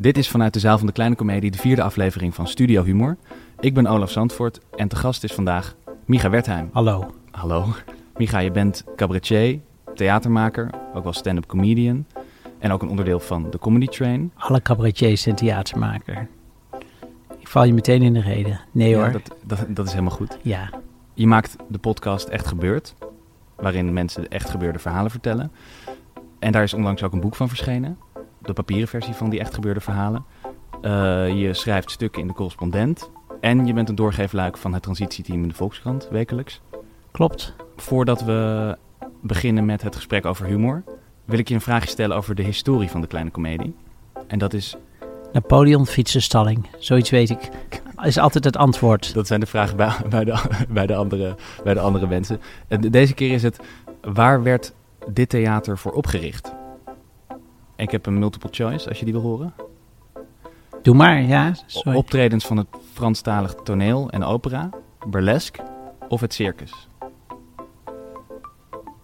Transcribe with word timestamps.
Dit 0.00 0.18
is 0.18 0.28
vanuit 0.28 0.52
de 0.52 0.58
zaal 0.58 0.78
van 0.78 0.86
de 0.86 0.92
Kleine 0.92 1.16
Comedie 1.16 1.50
de 1.50 1.58
vierde 1.58 1.82
aflevering 1.82 2.34
van 2.34 2.46
Studio 2.46 2.82
Humor. 2.82 3.16
Ik 3.58 3.74
ben 3.74 3.86
Olaf 3.86 4.10
Zandvoort 4.10 4.60
en 4.76 4.88
te 4.88 4.96
gast 4.96 5.24
is 5.24 5.32
vandaag 5.32 5.76
Micha 6.04 6.30
Wertheim. 6.30 6.68
Hallo. 6.72 7.14
Hallo. 7.30 7.66
Micha, 8.16 8.38
je 8.38 8.50
bent 8.50 8.84
cabaretier, 8.96 9.60
theatermaker, 9.94 10.70
ook 10.94 11.02
wel 11.02 11.12
stand-up 11.12 11.46
comedian 11.46 12.06
en 12.58 12.72
ook 12.72 12.82
een 12.82 12.88
onderdeel 12.88 13.20
van 13.20 13.50
de 13.50 13.58
Comedy 13.58 13.86
Train. 13.86 14.32
Alle 14.36 14.62
cabaretiers 14.62 15.22
zijn 15.22 15.34
theatermaker. 15.34 16.28
Ik 17.38 17.48
val 17.48 17.64
je 17.64 17.74
meteen 17.74 18.02
in 18.02 18.12
de 18.12 18.20
reden. 18.20 18.60
Nee 18.72 18.90
Ja, 18.90 18.96
hoor. 18.98 19.12
dat, 19.12 19.36
dat, 19.44 19.66
dat 19.68 19.86
is 19.86 19.92
helemaal 19.92 20.16
goed. 20.16 20.38
Ja. 20.42 20.70
Je 21.14 21.26
maakt 21.26 21.56
de 21.68 21.78
podcast 21.78 22.28
Echt 22.28 22.46
Gebeurd, 22.46 22.94
waarin 23.56 23.92
mensen 23.92 24.28
echt 24.28 24.50
gebeurde 24.50 24.78
verhalen 24.78 25.10
vertellen. 25.10 25.52
En 26.38 26.52
daar 26.52 26.62
is 26.62 26.74
onlangs 26.74 27.02
ook 27.02 27.12
een 27.12 27.20
boek 27.20 27.36
van 27.36 27.48
verschenen, 27.48 27.98
de 28.54 28.62
papieren 28.62 28.88
versie 28.88 29.14
van 29.14 29.30
die 29.30 29.40
echt 29.40 29.54
gebeurde 29.54 29.80
verhalen. 29.80 30.24
Eh, 30.82 31.40
je 31.40 31.54
schrijft 31.54 31.90
stukken 31.90 32.20
in 32.20 32.26
de 32.26 32.32
correspondent 32.34 33.10
en 33.40 33.66
je 33.66 33.72
bent 33.72 33.88
een 33.88 33.94
doorgeefluik 33.94 34.56
van 34.56 34.72
het 34.72 34.82
transitieteam 34.82 35.42
in 35.42 35.48
de 35.48 35.54
Volkskrant, 35.54 36.08
wekelijks. 36.10 36.60
Klopt. 37.10 37.54
Voordat 37.76 38.24
we 38.24 38.76
beginnen 39.20 39.64
met 39.64 39.82
het 39.82 39.96
gesprek 39.96 40.26
over 40.26 40.46
humor, 40.46 40.82
wil 41.24 41.38
ik 41.38 41.48
je 41.48 41.54
een 41.54 41.60
vraagje 41.60 41.88
stellen 41.88 42.16
over 42.16 42.34
de 42.34 42.42
historie 42.42 42.88
van 42.88 43.00
de 43.00 43.06
kleine 43.06 43.30
komedie. 43.30 43.74
En 44.26 44.38
dat 44.38 44.52
is, 44.52 44.76
Napoleon 45.32 45.86
fietsenstalling. 45.86 46.66
Zoiets 46.78 47.10
weet 47.10 47.30
ik. 47.30 47.50
Is 48.02 48.18
altijd 48.18 48.44
het 48.44 48.56
antwoord. 48.56 49.14
dat 49.14 49.26
zijn 49.26 49.40
de 49.40 49.46
vragen 49.46 49.76
bij, 49.76 49.92
bij, 50.08 50.24
de, 50.24 50.42
bij, 50.68 50.86
de, 50.86 50.94
andere, 50.94 51.34
bij 51.64 51.74
de 51.74 51.80
andere 51.80 52.06
mensen. 52.06 52.40
En 52.68 52.80
de- 52.80 52.90
deze 52.90 53.14
keer 53.14 53.32
is 53.32 53.42
het, 53.42 53.60
waar 54.02 54.42
werd 54.42 54.72
dit 55.08 55.28
theater 55.28 55.78
voor 55.78 55.92
opgericht? 55.92 56.52
Ik 57.80 57.90
heb 57.90 58.06
een 58.06 58.18
multiple 58.18 58.48
choice, 58.52 58.88
als 58.88 58.98
je 58.98 59.04
die 59.04 59.14
wil 59.14 59.22
horen. 59.22 59.52
Doe 60.82 60.94
maar, 60.94 61.22
ja. 61.22 61.52
Sorry. 61.66 61.96
Optredens 61.96 62.46
van 62.46 62.56
het 62.56 62.66
Franstalig 62.92 63.54
toneel 63.54 64.10
en 64.10 64.24
opera, 64.24 64.68
burlesque 65.06 65.62
of 66.08 66.20
het 66.20 66.34
circus? 66.34 66.88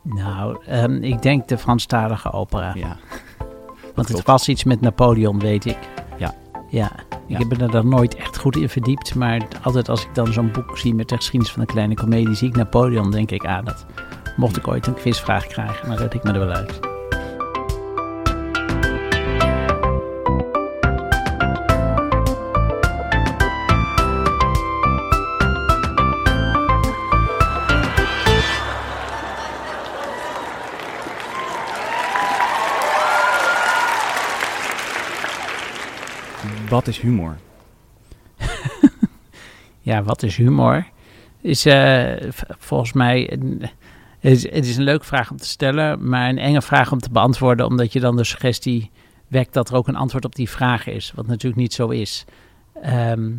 Nou, 0.03 0.57
ehm, 0.67 1.03
ik 1.03 1.23
denk 1.23 1.49
de 1.49 1.59
Franstalige 1.59 2.33
opera. 2.33 2.73
Ja, 2.75 2.97
Want 3.95 4.09
het 4.09 4.23
was 4.27 4.49
iets 4.49 4.65
met 4.65 4.81
Napoleon, 4.81 5.39
weet 5.39 5.65
ik. 5.65 5.79
Ja. 6.19 6.35
Ja. 6.69 6.91
Ik 6.93 7.17
Ja. 7.27 7.39
heb 7.39 7.59
me 7.59 7.67
daar 7.69 7.87
nooit 7.87 8.15
echt 8.15 8.39
goed 8.39 8.57
in 8.57 8.69
verdiept. 8.69 9.15
Maar 9.15 9.43
altijd 9.63 9.89
als 9.89 10.03
ik 10.05 10.15
dan 10.15 10.33
zo'n 10.33 10.53
boek 10.53 10.79
zie 10.79 10.95
met 10.95 11.09
de 11.09 11.17
geschiedenis 11.17 11.53
van 11.55 11.61
de 11.63 11.67
kleine 11.73 11.95
komedie, 11.95 12.35
zie 12.35 12.49
ik 12.49 12.57
Napoleon, 12.57 13.11
denk 13.11 13.31
ik, 13.31 13.45
ah, 13.45 13.65
dat 13.65 13.87
mocht 14.37 14.57
ik 14.57 14.69
ooit 14.69 14.87
een 14.87 14.95
quizvraag 14.95 15.47
krijgen, 15.47 15.89
dan 15.89 15.97
red 15.97 16.15
ik 16.15 16.23
me 16.23 16.33
er 16.33 16.39
wel 16.39 16.51
uit. 16.55 16.81
Wat 36.69 36.87
is 36.87 37.01
humor? 37.01 37.37
Ja, 39.87 40.03
wat 40.03 40.23
is 40.23 40.37
humor? 40.37 40.87
Is 41.41 41.67
eh, 41.67 42.31
volgens 42.59 42.93
mij. 42.93 43.39
Is, 44.21 44.43
het 44.43 44.67
is 44.67 44.77
een 44.77 44.83
leuke 44.83 45.05
vraag 45.05 45.31
om 45.31 45.37
te 45.37 45.49
stellen, 45.49 46.09
maar 46.09 46.29
een 46.29 46.39
enge 46.39 46.63
vraag 46.63 46.93
om 46.93 46.99
te 46.99 47.11
beantwoorden, 47.11 47.67
omdat 47.67 47.93
je 47.93 48.01
dan 48.01 48.17
de 48.17 48.25
suggestie 48.25 48.91
wekt 49.29 49.53
dat 49.53 49.69
er 49.69 49.77
ook 49.77 49.89
een 49.89 49.97
antwoord 49.97 50.25
op 50.25 50.35
die 50.35 50.51
vraag 50.51 50.87
is, 50.87 51.13
wat 51.15 51.27
natuurlijk 51.27 51.61
niet 51.61 51.73
zo 51.73 51.89
is. 51.89 52.25
Ehm, 52.83 53.33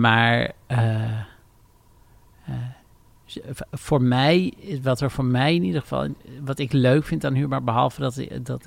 maar 0.00 0.52
eh, 0.66 1.20
eh, 2.44 2.54
voor 3.70 4.02
mij, 4.02 4.52
wat 4.82 5.00
er 5.00 5.10
voor 5.10 5.24
mij 5.24 5.54
in 5.54 5.64
ieder 5.64 5.80
geval, 5.80 6.08
wat 6.44 6.58
ik 6.58 6.72
leuk 6.72 7.04
vind 7.04 7.24
aan 7.24 7.34
humor, 7.34 7.64
behalve 7.64 8.00
dat, 8.00 8.20
dat 8.42 8.66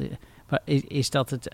is, 0.88 1.10
dat 1.10 1.30
het, 1.30 1.48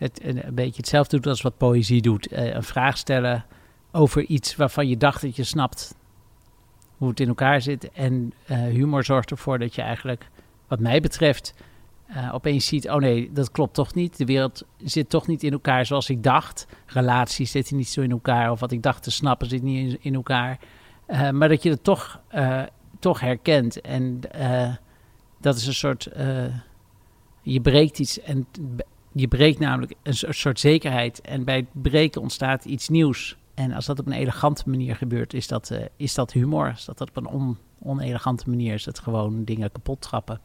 het 0.00 0.24
een 0.24 0.46
een 0.46 0.54
beetje 0.54 0.76
hetzelfde 0.76 1.16
doet 1.16 1.26
als 1.26 1.40
wat 1.40 1.56
poëzie 1.56 2.02
doet. 2.02 2.26
Eh, 2.26 2.54
een 2.54 2.62
vraag 2.62 2.98
stellen 2.98 3.44
over 3.92 4.24
iets 4.24 4.56
waarvan 4.56 4.88
je 4.88 4.96
dacht 4.96 5.22
dat 5.22 5.36
je 5.36 5.44
snapt 5.44 5.94
hoe 6.96 7.08
het 7.08 7.20
in 7.20 7.28
elkaar 7.28 7.60
zit. 7.60 7.90
En 7.90 8.32
eh, 8.46 8.58
humor 8.58 9.04
zorgt 9.04 9.30
ervoor 9.30 9.58
dat 9.58 9.74
je 9.74 9.82
eigenlijk, 9.82 10.28
wat 10.68 10.80
mij 10.80 11.00
betreft, 11.00 11.54
eh, 12.06 12.34
opeens 12.34 12.66
ziet: 12.66 12.90
oh 12.90 12.96
nee, 12.96 13.30
dat 13.32 13.50
klopt 13.50 13.74
toch 13.74 13.94
niet. 13.94 14.16
De 14.16 14.24
wereld 14.24 14.64
zit 14.76 15.08
toch 15.08 15.26
niet 15.26 15.42
in 15.42 15.52
elkaar 15.52 15.86
zoals 15.86 16.10
ik 16.10 16.22
dacht. 16.22 16.66
Relaties 16.86 17.50
zitten 17.50 17.76
niet 17.76 17.88
zo 17.88 18.00
in 18.00 18.10
elkaar. 18.10 18.50
Of 18.50 18.60
wat 18.60 18.72
ik 18.72 18.82
dacht 18.82 19.02
te 19.02 19.10
snappen 19.10 19.48
zit 19.48 19.62
niet 19.62 19.92
in, 19.92 19.98
in 20.00 20.14
elkaar. 20.14 20.58
Maar 21.32 21.48
dat 21.48 21.62
je 21.62 21.70
het 21.70 21.84
toch, 21.84 22.20
toch 22.98 23.20
herkent. 23.20 23.80
En 23.80 24.20
dat 25.40 25.56
is 25.56 25.66
een 25.66 25.74
soort. 25.74 26.10
je 27.42 27.60
breekt 27.60 27.98
iets 27.98 28.20
en 28.20 28.46
je 29.12 29.28
breekt 29.28 29.58
namelijk 29.58 29.94
een 30.02 30.14
soort- 30.14 30.60
zekerheid. 30.60 31.20
En 31.20 31.44
bij 31.44 31.56
het 31.56 31.82
breken 31.82 32.20
ontstaat 32.20 32.64
iets 32.64 32.88
nieuws. 32.88 33.36
En 33.54 33.72
als 33.72 33.86
dat 33.86 33.98
op 33.98 34.06
een 34.06 34.12
elegante 34.12 34.62
manier 34.66 34.96
gebeurt, 34.96 35.34
is 35.34 35.48
dat, 35.48 35.70
eh, 35.70 35.84
is 35.96 36.14
dat 36.14 36.32
humor. 36.32 36.70
Als 36.70 36.84
dat, 36.84 36.98
dat 36.98 37.08
op 37.08 37.16
een 37.16 37.26
on, 37.26 37.58
onelegante 37.82 38.50
manier 38.50 38.74
is, 38.74 38.84
het 38.84 38.98
gewoon 38.98 39.44
dingen 39.44 39.72
kapot 39.72 40.00
trappen. 40.00 40.40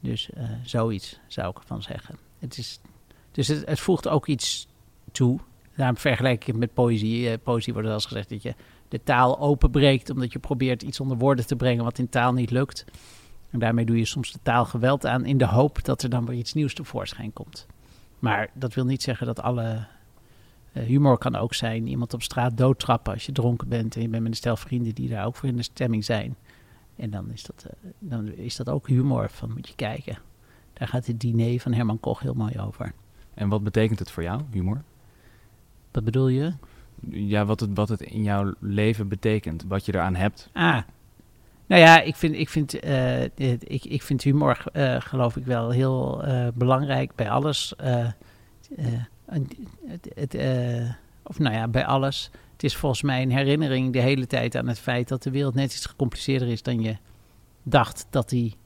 Dus 0.00 0.30
eh, 0.30 0.44
zoiets 0.62 1.20
zou 1.26 1.50
ik 1.50 1.58
ervan 1.58 1.82
zeggen. 1.82 2.16
Het 2.38 2.58
is, 2.58 2.80
dus 3.32 3.48
het, 3.48 3.66
het 3.66 3.80
voegt 3.80 4.08
ook 4.08 4.26
iets 4.26 4.68
toe. 5.12 5.38
Daarom 5.76 5.96
vergelijk 5.96 6.40
ik 6.40 6.46
het 6.46 6.56
met 6.56 6.74
poëzie. 6.74 7.30
Eh, 7.30 7.38
poëzie 7.42 7.72
wordt 7.72 7.88
wel 7.88 7.96
eens 7.96 8.06
gezegd 8.06 8.28
dat 8.28 8.42
je 8.42 8.54
de 8.88 9.02
taal 9.02 9.38
openbreekt, 9.38 10.10
omdat 10.10 10.32
je 10.32 10.38
probeert 10.38 10.82
iets 10.82 11.00
onder 11.00 11.16
woorden 11.16 11.46
te 11.46 11.56
brengen 11.56 11.84
wat 11.84 11.98
in 11.98 12.08
taal 12.08 12.32
niet 12.32 12.50
lukt. 12.50 12.84
En 13.50 13.58
daarmee 13.58 13.84
doe 13.84 13.98
je 13.98 14.04
soms 14.04 14.32
de 14.32 14.38
taal 14.42 14.64
geweld 14.64 15.06
aan 15.06 15.24
in 15.24 15.38
de 15.38 15.46
hoop 15.46 15.84
dat 15.84 16.02
er 16.02 16.10
dan 16.10 16.26
weer 16.26 16.38
iets 16.38 16.52
nieuws 16.52 16.74
tevoorschijn 16.74 17.32
komt. 17.32 17.66
Maar 18.20 18.50
dat 18.54 18.74
wil 18.74 18.84
niet 18.84 19.02
zeggen 19.02 19.26
dat 19.26 19.42
alle 19.42 19.86
eh, 20.72 20.82
humor 20.82 21.18
kan 21.18 21.36
ook 21.36 21.54
zijn. 21.54 21.86
Iemand 21.86 22.14
op 22.14 22.22
straat 22.22 22.56
doodtrappen 22.56 23.12
als 23.12 23.26
je 23.26 23.32
dronken 23.32 23.68
bent 23.68 23.94
en 23.94 24.02
je 24.02 24.08
bent 24.08 24.22
met 24.22 24.30
een 24.30 24.36
stel 24.36 24.56
vrienden 24.56 24.94
die 24.94 25.08
daar 25.08 25.26
ook 25.26 25.36
voor 25.36 25.48
in 25.48 25.56
de 25.56 25.62
stemming 25.62 26.04
zijn. 26.04 26.36
En 26.96 27.10
dan 27.10 27.30
is 27.32 27.42
dat, 27.42 27.66
eh, 27.68 27.90
dan 27.98 28.32
is 28.32 28.56
dat 28.56 28.68
ook 28.68 28.88
humor 28.88 29.30
van 29.30 29.52
moet 29.52 29.68
je 29.68 29.74
kijken. 29.74 30.18
Daar 30.72 30.88
gaat 30.88 31.06
het 31.06 31.20
diner 31.20 31.60
van 31.60 31.72
Herman 31.72 32.00
Koch 32.00 32.20
heel 32.20 32.34
mooi 32.34 32.58
over. 32.58 32.92
En 33.34 33.48
wat 33.48 33.62
betekent 33.62 33.98
het 33.98 34.10
voor 34.10 34.22
jou, 34.22 34.42
humor? 34.50 34.82
Wat 35.90 36.04
bedoel 36.04 36.28
je? 36.28 36.52
Ja, 37.08 37.44
wat 37.44 37.60
het, 37.60 37.70
wat 37.74 37.88
het 37.88 38.00
in 38.00 38.22
jouw 38.22 38.54
leven 38.58 39.08
betekent, 39.08 39.64
wat 39.68 39.86
je 39.86 39.94
eraan 39.94 40.14
hebt. 40.14 40.50
Ah, 40.52 40.82
nou 41.70 41.82
ja, 41.82 42.00
ik 42.00 42.16
vind, 42.16 42.34
ik 42.34 42.48
vind, 42.48 42.78
eh, 42.78 43.22
ik, 43.22 43.84
ik 43.84 44.02
vind 44.02 44.22
humor, 44.22 44.64
eh, 44.72 45.00
geloof 45.00 45.36
ik, 45.36 45.44
wel 45.44 45.70
heel 45.70 46.24
eh, 46.24 46.48
belangrijk 46.54 47.14
bij 47.14 47.30
alles. 47.30 47.74
Het, 50.14 50.34
of 51.22 51.38
nou 51.38 51.54
ja, 51.54 51.68
bij 51.68 51.86
alles. 51.86 52.30
Het 52.52 52.64
is 52.64 52.76
volgens 52.76 53.02
mij 53.02 53.22
een 53.22 53.30
herinnering 53.30 53.92
de 53.92 54.00
hele 54.00 54.26
tijd 54.26 54.56
aan 54.56 54.68
het 54.68 54.78
feit 54.78 55.08
dat 55.08 55.22
de 55.22 55.30
wereld 55.30 55.54
net 55.54 55.74
iets 55.74 55.86
gecompliceerder 55.86 56.48
is 56.48 56.62
dan 56.62 56.80
je 56.80 56.96
dacht 57.62 58.06
dat 58.10 58.28
die 58.28 58.56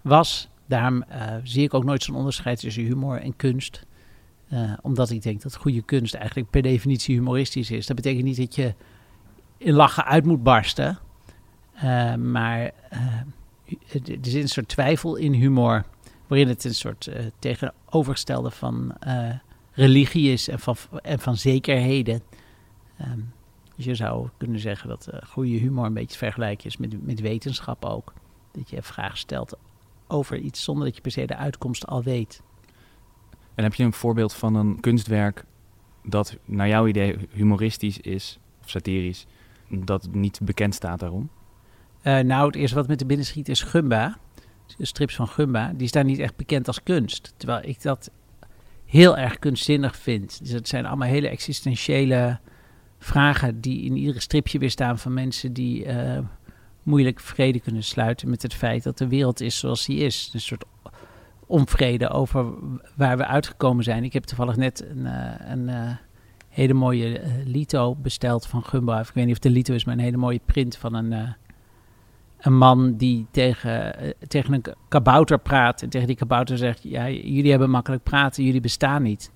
was. 0.00 0.48
Daarom 0.66 1.04
zie 1.42 1.62
ik 1.62 1.74
ook 1.74 1.84
nooit 1.84 2.02
zo'n 2.02 2.16
onderscheid 2.16 2.60
tussen 2.60 2.82
humor 2.82 3.20
en 3.20 3.36
kunst. 3.36 3.86
Omdat 4.82 5.10
ik 5.10 5.22
denk 5.22 5.42
dat 5.42 5.56
goede 5.56 5.82
kunst 5.82 6.14
eigenlijk 6.14 6.50
per 6.50 6.62
definitie 6.62 7.14
humoristisch 7.14 7.70
is. 7.70 7.86
Dat 7.86 7.96
betekent 7.96 8.24
niet 8.24 8.36
dat 8.36 8.54
je 8.54 8.74
in 9.56 9.74
lachen 9.74 10.04
uit 10.04 10.24
moet 10.24 10.42
barsten. 10.42 10.98
Uh, 11.84 12.14
maar 12.14 12.60
er 12.60 13.24
zit 14.22 14.34
een 14.34 14.48
soort 14.48 14.68
twijfel 14.68 15.16
in 15.16 15.32
humor, 15.32 15.84
waarin 16.26 16.48
het 16.48 16.64
een 16.64 16.74
soort 16.74 17.06
uh, 17.06 17.26
tegenovergestelde 17.38 18.50
van 18.50 18.94
religie 19.72 20.32
is 20.32 20.48
en 20.48 20.58
van, 20.58 20.76
en 21.02 21.18
van 21.18 21.36
zekerheden. 21.36 22.22
Um, 23.00 23.32
dus 23.76 23.84
je 23.84 23.94
zou 23.94 24.28
kunnen 24.36 24.60
zeggen 24.60 24.88
dat 24.88 25.08
goede 25.26 25.50
humor 25.58 25.86
een 25.86 25.94
beetje 25.94 26.18
vergelijken 26.18 26.66
is 26.66 26.76
met, 26.76 27.06
met 27.06 27.20
wetenschap 27.20 27.84
ook. 27.84 28.12
Dat 28.52 28.70
je 28.70 28.82
vragen 28.82 29.18
stelt 29.18 29.56
over 30.06 30.38
iets 30.38 30.62
zonder 30.64 30.84
dat 30.84 30.94
je 30.94 31.00
per 31.00 31.10
se 31.10 31.26
de 31.26 31.36
uitkomst 31.36 31.86
al 31.86 32.02
weet. 32.02 32.42
En 33.54 33.64
heb 33.64 33.74
je 33.74 33.84
een 33.84 33.92
voorbeeld 33.92 34.34
van 34.34 34.54
een 34.54 34.80
kunstwerk 34.80 35.44
dat 36.04 36.36
naar 36.44 36.68
jouw 36.68 36.86
idee 36.86 37.16
humoristisch 37.30 37.98
is, 37.98 38.38
of 38.62 38.70
satirisch, 38.70 39.26
dat 39.68 40.08
niet 40.12 40.40
bekend 40.42 40.74
staat 40.74 41.00
daarom? 41.00 41.30
Uh, 42.02 42.18
nou, 42.18 42.46
het 42.46 42.56
eerste 42.56 42.76
wat 42.76 42.88
met 42.88 42.98
de 42.98 43.06
binnen 43.06 43.26
schiet 43.26 43.48
is 43.48 43.62
Gumba. 43.62 44.18
Strips 44.78 45.14
van 45.14 45.28
Gumba. 45.28 45.72
Die 45.76 45.88
staan 45.88 46.06
niet 46.06 46.18
echt 46.18 46.36
bekend 46.36 46.66
als 46.66 46.82
kunst. 46.82 47.34
Terwijl 47.36 47.68
ik 47.68 47.82
dat 47.82 48.10
heel 48.84 49.18
erg 49.18 49.38
kunstzinnig 49.38 49.96
vind. 49.96 50.38
Dus 50.38 50.50
het 50.50 50.68
zijn 50.68 50.86
allemaal 50.86 51.08
hele 51.08 51.28
existentiële 51.28 52.38
vragen 52.98 53.60
die 53.60 53.82
in 53.84 53.96
iedere 53.96 54.20
stripje 54.20 54.58
weer 54.58 54.70
staan 54.70 54.98
van 54.98 55.12
mensen 55.14 55.52
die 55.52 55.86
uh, 55.86 56.18
moeilijk 56.82 57.20
vrede 57.20 57.60
kunnen 57.60 57.82
sluiten 57.82 58.30
met 58.30 58.42
het 58.42 58.54
feit 58.54 58.82
dat 58.82 58.98
de 58.98 59.08
wereld 59.08 59.40
is 59.40 59.58
zoals 59.58 59.86
die 59.86 59.98
is. 59.98 60.30
Een 60.32 60.40
soort 60.40 60.64
onvrede 61.46 62.08
over 62.08 62.46
waar 62.96 63.16
we 63.16 63.26
uitgekomen 63.26 63.84
zijn. 63.84 64.04
Ik 64.04 64.12
heb 64.12 64.24
toevallig 64.24 64.56
net 64.56 64.84
een, 64.90 65.06
eh, 65.06 65.50
een 65.50 65.68
eh, 65.68 65.90
hele 66.52 66.74
mooie 66.74 67.18
eh, 67.18 67.30
lito 67.44 67.94
besteld 67.94 68.46
van 68.46 68.64
Gumbo. 68.64 68.98
Ik 68.98 69.10
weet 69.14 69.24
niet 69.24 69.34
of 69.34 69.40
de 69.40 69.50
lito 69.50 69.74
is, 69.74 69.84
maar 69.84 69.94
een 69.94 70.00
hele 70.00 70.16
mooie 70.16 70.40
print 70.44 70.76
van 70.76 70.94
een, 70.94 71.12
eh, 71.12 71.28
een 72.42 72.56
man 72.56 72.96
die 72.96 73.26
tegen, 73.30 73.98
eh, 73.98 74.10
tegen 74.28 74.52
een 74.54 74.64
kabouter 74.88 75.38
praat. 75.38 75.82
En 75.82 75.88
tegen 75.88 76.06
die 76.06 76.16
kabouter 76.16 76.58
zegt, 76.58 76.82
ja, 76.82 77.08
jullie 77.08 77.50
hebben 77.50 77.70
makkelijk 77.70 78.02
praten, 78.02 78.44
jullie 78.44 78.60
bestaan 78.60 79.02
niet. 79.02 79.30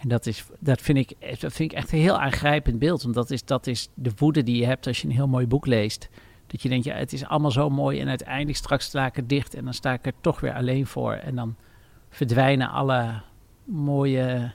En 0.00 0.08
dat, 0.08 0.26
is, 0.26 0.46
dat, 0.58 0.80
vind 0.80 0.98
ik, 0.98 1.40
dat 1.40 1.52
vind 1.52 1.72
ik 1.72 1.78
echt 1.78 1.92
een 1.92 1.98
heel 1.98 2.20
aangrijpend 2.20 2.78
beeld. 2.78 3.02
Want 3.02 3.14
dat 3.14 3.30
is, 3.30 3.44
dat 3.44 3.66
is 3.66 3.88
de 3.94 4.12
woede 4.16 4.42
die 4.42 4.56
je 4.56 4.66
hebt 4.66 4.86
als 4.86 5.00
je 5.00 5.08
een 5.08 5.14
heel 5.14 5.28
mooi 5.28 5.46
boek 5.46 5.66
leest. 5.66 6.08
Dat 6.46 6.62
je 6.62 6.68
denkt, 6.68 6.84
ja, 6.84 6.94
het 6.94 7.12
is 7.12 7.24
allemaal 7.24 7.50
zo 7.50 7.70
mooi. 7.70 8.00
En 8.00 8.08
uiteindelijk 8.08 8.56
straks 8.56 8.84
sta 8.84 9.06
ik 9.06 9.16
er 9.16 9.26
dicht 9.26 9.54
en 9.54 9.64
dan 9.64 9.74
sta 9.74 9.92
ik 9.92 10.06
er 10.06 10.12
toch 10.20 10.40
weer 10.40 10.54
alleen 10.54 10.86
voor. 10.86 11.12
En 11.12 11.34
dan 11.34 11.56
verdwijnen 12.10 12.70
alle 12.70 13.22
mooie 13.64 14.52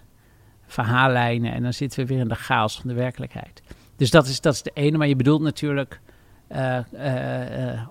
verhaallijnen. 0.66 1.54
En 1.54 1.64
dan 1.64 1.74
zitten 1.74 2.00
we 2.00 2.06
weer 2.06 2.20
in 2.20 2.28
de 2.28 2.36
chaos 2.36 2.80
van 2.80 2.90
de 2.90 2.96
werkelijkheid. 2.96 3.62
Dus 3.96 4.12
dat 4.12 4.28
is, 4.28 4.42
dat 4.42 4.54
is 4.54 4.62
de 4.62 4.72
ene. 4.74 4.98
Maar 4.98 5.08
je 5.08 5.16
bedoelt 5.16 5.42
natuurlijk 5.42 5.94
eh, 5.94 6.00
eh, 6.00 6.08
eh, 6.08 6.11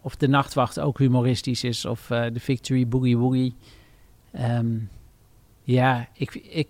of 0.02 0.16
de 0.16 0.28
nachtwacht 0.28 0.80
ook 0.80 0.98
humoristisch 0.98 1.64
is. 1.64 1.84
Of 1.84 2.10
eh, 2.10 2.24
de 2.32 2.40
Victory 2.40 2.88
Boogie 2.88 3.18
Woogie. 3.18 3.54
Ehm, 4.32 4.78
ja, 5.62 6.08
ik, 6.12 6.34
ik, 6.34 6.68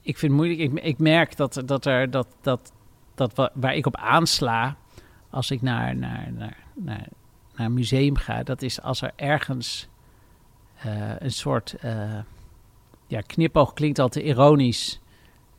ik 0.00 0.18
vind 0.18 0.32
het 0.32 0.40
moeilijk. 0.40 0.60
Ik, 0.60 0.84
ik 0.84 0.98
merk 0.98 1.36
dat, 1.36 1.62
dat 1.66 1.86
er 1.86 2.10
dat, 2.10 2.26
dat, 2.40 2.72
dat 3.14 3.34
wa- 3.34 3.50
waar 3.54 3.74
ik 3.74 3.86
op 3.86 3.96
aansla 3.96 4.76
als 5.30 5.50
ik 5.50 5.62
naar, 5.62 5.96
naar, 5.96 6.32
naar, 6.32 6.56
naar, 6.74 7.08
een 7.54 7.74
museum 7.74 8.16
ga, 8.16 8.42
dat 8.42 8.62
is 8.62 8.80
als 8.82 9.02
er 9.02 9.12
ergens 9.16 9.88
eh, 10.74 11.10
een 11.18 11.32
soort 11.32 11.76
ja, 13.06 13.20
knipoog 13.20 13.72
klinkt 13.72 13.98
al 13.98 14.08
te 14.08 14.22
ironisch 14.22 15.00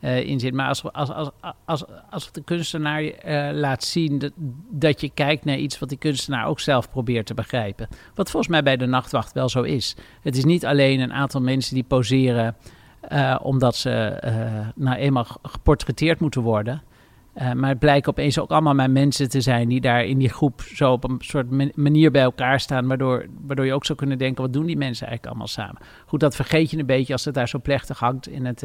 uh, 0.00 0.28
in 0.28 0.40
zit. 0.40 0.54
Maar 0.54 0.68
als, 0.68 0.82
als, 0.92 1.10
als, 1.10 1.30
als, 1.64 1.84
als 2.10 2.32
de 2.32 2.42
kunstenaar 2.42 3.02
uh, 3.02 3.12
laat 3.52 3.84
zien 3.84 4.18
dat, 4.18 4.32
dat 4.70 5.00
je 5.00 5.10
kijkt 5.14 5.44
naar 5.44 5.56
iets 5.56 5.78
wat 5.78 5.88
die 5.88 5.98
kunstenaar 5.98 6.46
ook 6.46 6.60
zelf 6.60 6.90
probeert 6.90 7.26
te 7.26 7.34
begrijpen. 7.34 7.88
Wat 8.14 8.30
volgens 8.30 8.52
mij 8.52 8.62
bij 8.62 8.76
de 8.76 8.86
nachtwacht 8.86 9.32
wel 9.32 9.48
zo 9.48 9.62
is. 9.62 9.96
Het 10.22 10.36
is 10.36 10.44
niet 10.44 10.66
alleen 10.66 11.00
een 11.00 11.12
aantal 11.12 11.40
mensen 11.40 11.74
die 11.74 11.84
poseren 11.84 12.56
uh, 13.12 13.38
omdat 13.42 13.76
ze 13.76 14.18
nou 14.74 14.96
eenmaal 14.96 15.26
geportretteerd 15.42 16.20
moeten 16.20 16.42
worden. 16.42 16.82
Maar 17.54 17.68
het 17.68 17.78
blijken 17.78 18.10
opeens 18.10 18.38
ook 18.38 18.50
allemaal 18.50 18.74
maar 18.74 18.90
mensen 18.90 19.28
te 19.28 19.40
zijn 19.40 19.68
die 19.68 19.80
daar 19.80 20.04
in 20.04 20.18
die 20.18 20.28
groep 20.28 20.60
zo 20.60 20.92
op 20.92 21.04
een 21.04 21.16
soort 21.18 21.76
manier 21.76 22.10
bij 22.10 22.22
elkaar 22.22 22.60
staan, 22.60 22.86
waardoor, 22.86 23.26
waardoor 23.46 23.66
je 23.66 23.74
ook 23.74 23.84
zou 23.84 23.98
kunnen 23.98 24.18
denken, 24.18 24.42
wat 24.42 24.52
doen 24.52 24.66
die 24.66 24.76
mensen 24.76 25.06
eigenlijk 25.06 25.26
allemaal 25.26 25.66
samen? 25.66 25.82
Goed, 26.06 26.20
dat 26.20 26.36
vergeet 26.36 26.70
je 26.70 26.78
een 26.78 26.86
beetje 26.86 27.12
als 27.12 27.24
het 27.24 27.34
daar 27.34 27.48
zo 27.48 27.58
plechtig 27.58 27.98
hangt 27.98 28.28
in 28.28 28.44
het, 28.44 28.62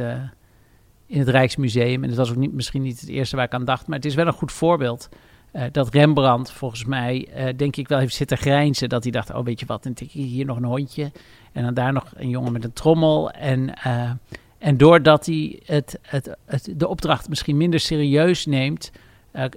in 1.12 1.20
het 1.20 1.30
Rijksmuseum. 1.30 2.04
En 2.04 2.10
dat 2.10 2.18
was 2.18 2.30
ook 2.30 2.36
niet, 2.36 2.54
misschien 2.54 2.82
niet 2.82 3.00
het 3.00 3.10
eerste 3.10 3.36
waar 3.36 3.46
ik 3.46 3.54
aan 3.54 3.66
dacht, 3.66 3.88
maar 3.88 3.98
het 3.98 4.06
is 4.06 4.16
wel 4.16 4.28
een 4.28 4.34
goed 4.34 4.52
voorbeeld. 4.52 5.10
Uh, 5.54 5.64
dat 5.72 5.94
Rembrandt 5.94 6.52
volgens 6.52 6.86
mij, 6.86 7.28
denk 7.56 7.76
ik 7.76 7.88
wel, 7.88 8.00
heeft 8.00 8.16
zitten 8.16 8.38
grijnzen. 8.38 8.90
Dat 8.90 9.04
hij 9.04 9.12
dacht, 9.12 9.34
oh 9.34 9.44
weet 9.44 9.60
je 9.60 9.66
wat, 9.66 9.84
dan 9.84 9.94
tik 9.94 10.12
hier 10.12 10.46
nog 10.46 10.58
een 10.58 10.64
hondje. 10.64 11.12
En 11.52 11.64
dan 11.64 11.74
daar 11.74 11.94
nog 11.94 12.12
een 12.16 12.30
jongen 12.30 12.52
met 12.52 12.64
een 12.64 12.74
trommel. 12.74 13.32
En 13.32 13.74
en 14.62 14.78
doordat 14.78 15.26
hij 15.26 15.60
het, 15.66 16.00
het, 16.02 16.36
het, 16.46 16.74
de 16.76 16.88
opdracht 16.88 17.30
misschien 17.30 17.58
minder 17.58 17.80
serieus 17.80 18.46
neemt, 18.46 18.92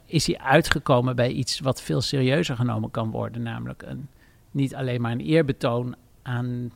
is 0.07 0.27
hij 0.27 0.39
uitgekomen 0.39 1.17
bij 1.17 1.31
iets 1.31 1.61
wat 1.61 1.83
veel 1.83 2.01
serieuzer 2.01 2.57
genomen 2.57 2.91
kan 2.91 3.11
worden. 3.11 3.43
Namelijk 3.43 3.83
een, 3.83 4.09
niet 4.51 4.75
alleen 4.75 5.01
maar 5.01 5.13
een 5.13 5.21
eerbetoon 5.21 5.95
aan, 6.23 6.73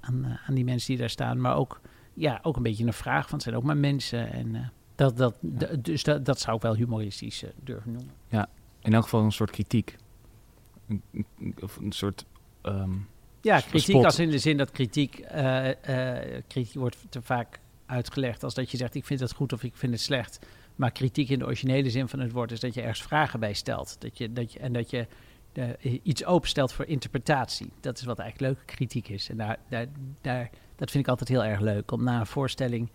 aan, 0.00 0.38
aan 0.46 0.54
die 0.54 0.64
mensen 0.64 0.88
die 0.88 0.98
daar 0.98 1.10
staan, 1.10 1.40
maar 1.40 1.56
ook, 1.56 1.80
ja, 2.14 2.38
ook 2.42 2.56
een 2.56 2.62
beetje 2.62 2.86
een 2.86 2.92
vraag 2.92 3.24
van 3.24 3.34
het 3.34 3.42
zijn 3.42 3.56
ook 3.56 3.62
maar 3.62 3.76
mensen. 3.76 4.32
En, 4.32 4.54
uh, 4.54 4.60
dat, 4.94 5.16
dat, 5.16 5.34
ja. 5.58 5.76
Dus 5.76 6.02
dat, 6.02 6.24
dat 6.24 6.40
zou 6.40 6.56
ik 6.56 6.62
wel 6.62 6.74
humoristisch 6.74 7.44
durven 7.60 7.92
noemen. 7.92 8.14
Ja, 8.28 8.48
in 8.80 8.94
elk 8.94 9.02
geval 9.02 9.22
een 9.22 9.32
soort 9.32 9.50
kritiek. 9.50 9.96
Een, 10.88 11.24
of 11.60 11.76
een 11.76 11.92
soort. 11.92 12.24
Um, 12.62 13.08
ja, 13.40 13.60
kritiek 13.60 13.80
spot. 13.80 14.04
als 14.04 14.18
in 14.18 14.30
de 14.30 14.38
zin 14.38 14.56
dat 14.56 14.70
kritiek, 14.70 15.26
kritiek 16.46 16.74
wordt 16.74 16.96
te 17.08 17.22
vaak 17.22 17.60
uitgelegd 17.86 18.44
als 18.44 18.54
dat 18.54 18.70
je 18.70 18.76
zegt 18.76 18.94
ik 18.94 19.04
vind 19.04 19.20
het 19.20 19.32
goed 19.32 19.52
of 19.52 19.62
ik 19.62 19.76
vind 19.76 19.92
het 19.92 20.00
slecht. 20.00 20.46
Maar 20.76 20.90
kritiek 20.90 21.28
in 21.28 21.38
de 21.38 21.44
originele 21.44 21.90
zin 21.90 22.08
van 22.08 22.18
het 22.18 22.32
woord 22.32 22.52
is 22.52 22.60
dat 22.60 22.74
je 22.74 22.80
ergens 22.80 23.02
vragen 23.02 23.40
bij 23.40 23.52
stelt. 23.52 23.96
Dat 24.00 24.18
je, 24.18 24.32
dat 24.32 24.52
je, 24.52 24.58
en 24.58 24.72
dat 24.72 24.90
je 24.90 25.06
uh, 25.54 25.98
iets 26.02 26.24
openstelt 26.24 26.72
voor 26.72 26.84
interpretatie. 26.84 27.72
Dat 27.80 27.98
is 27.98 28.04
wat 28.04 28.18
eigenlijk 28.18 28.52
leuke 28.52 28.74
kritiek 28.74 29.08
is. 29.08 29.28
En 29.28 29.36
daar, 29.36 29.58
daar, 29.68 29.86
daar, 30.20 30.50
dat 30.76 30.90
vind 30.90 31.04
ik 31.04 31.10
altijd 31.10 31.28
heel 31.28 31.44
erg 31.44 31.60
leuk. 31.60 31.92
Om 31.92 32.04
na 32.04 32.20
een 32.20 32.26
voorstelling 32.26 32.90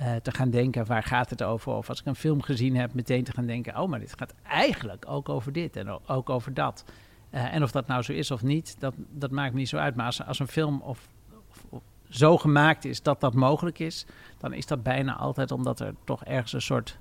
uh, 0.00 0.14
te 0.14 0.32
gaan 0.32 0.50
denken, 0.50 0.86
waar 0.86 1.02
gaat 1.02 1.30
het 1.30 1.42
over? 1.42 1.72
Of 1.72 1.88
als 1.88 2.00
ik 2.00 2.06
een 2.06 2.14
film 2.14 2.42
gezien 2.42 2.76
heb, 2.76 2.94
meteen 2.94 3.24
te 3.24 3.32
gaan 3.32 3.46
denken... 3.46 3.80
oh, 3.80 3.88
maar 3.88 4.00
dit 4.00 4.14
gaat 4.18 4.34
eigenlijk 4.42 5.04
ook 5.08 5.28
over 5.28 5.52
dit 5.52 5.76
en 5.76 5.88
ook 6.06 6.30
over 6.30 6.54
dat. 6.54 6.84
Uh, 7.30 7.54
en 7.54 7.62
of 7.62 7.70
dat 7.70 7.86
nou 7.86 8.02
zo 8.02 8.12
is 8.12 8.30
of 8.30 8.42
niet, 8.42 8.76
dat, 8.78 8.94
dat 9.10 9.30
maakt 9.30 9.52
me 9.52 9.58
niet 9.58 9.68
zo 9.68 9.76
uit. 9.76 9.94
Maar 9.94 10.06
als, 10.06 10.22
als 10.22 10.38
een 10.38 10.48
film 10.48 10.80
of, 10.80 11.08
of, 11.48 11.64
of 11.68 11.82
zo 12.08 12.38
gemaakt 12.38 12.84
is 12.84 13.02
dat 13.02 13.20
dat 13.20 13.34
mogelijk 13.34 13.78
is, 13.78 14.06
dan 14.38 14.52
is 14.52 14.66
dat 14.66 14.82
bijna 14.82 15.16
altijd 15.16 15.50
omdat 15.50 15.80
er 15.80 15.94
toch 16.04 16.24
ergens 16.24 16.52
een 16.52 16.62
soort 16.62 16.98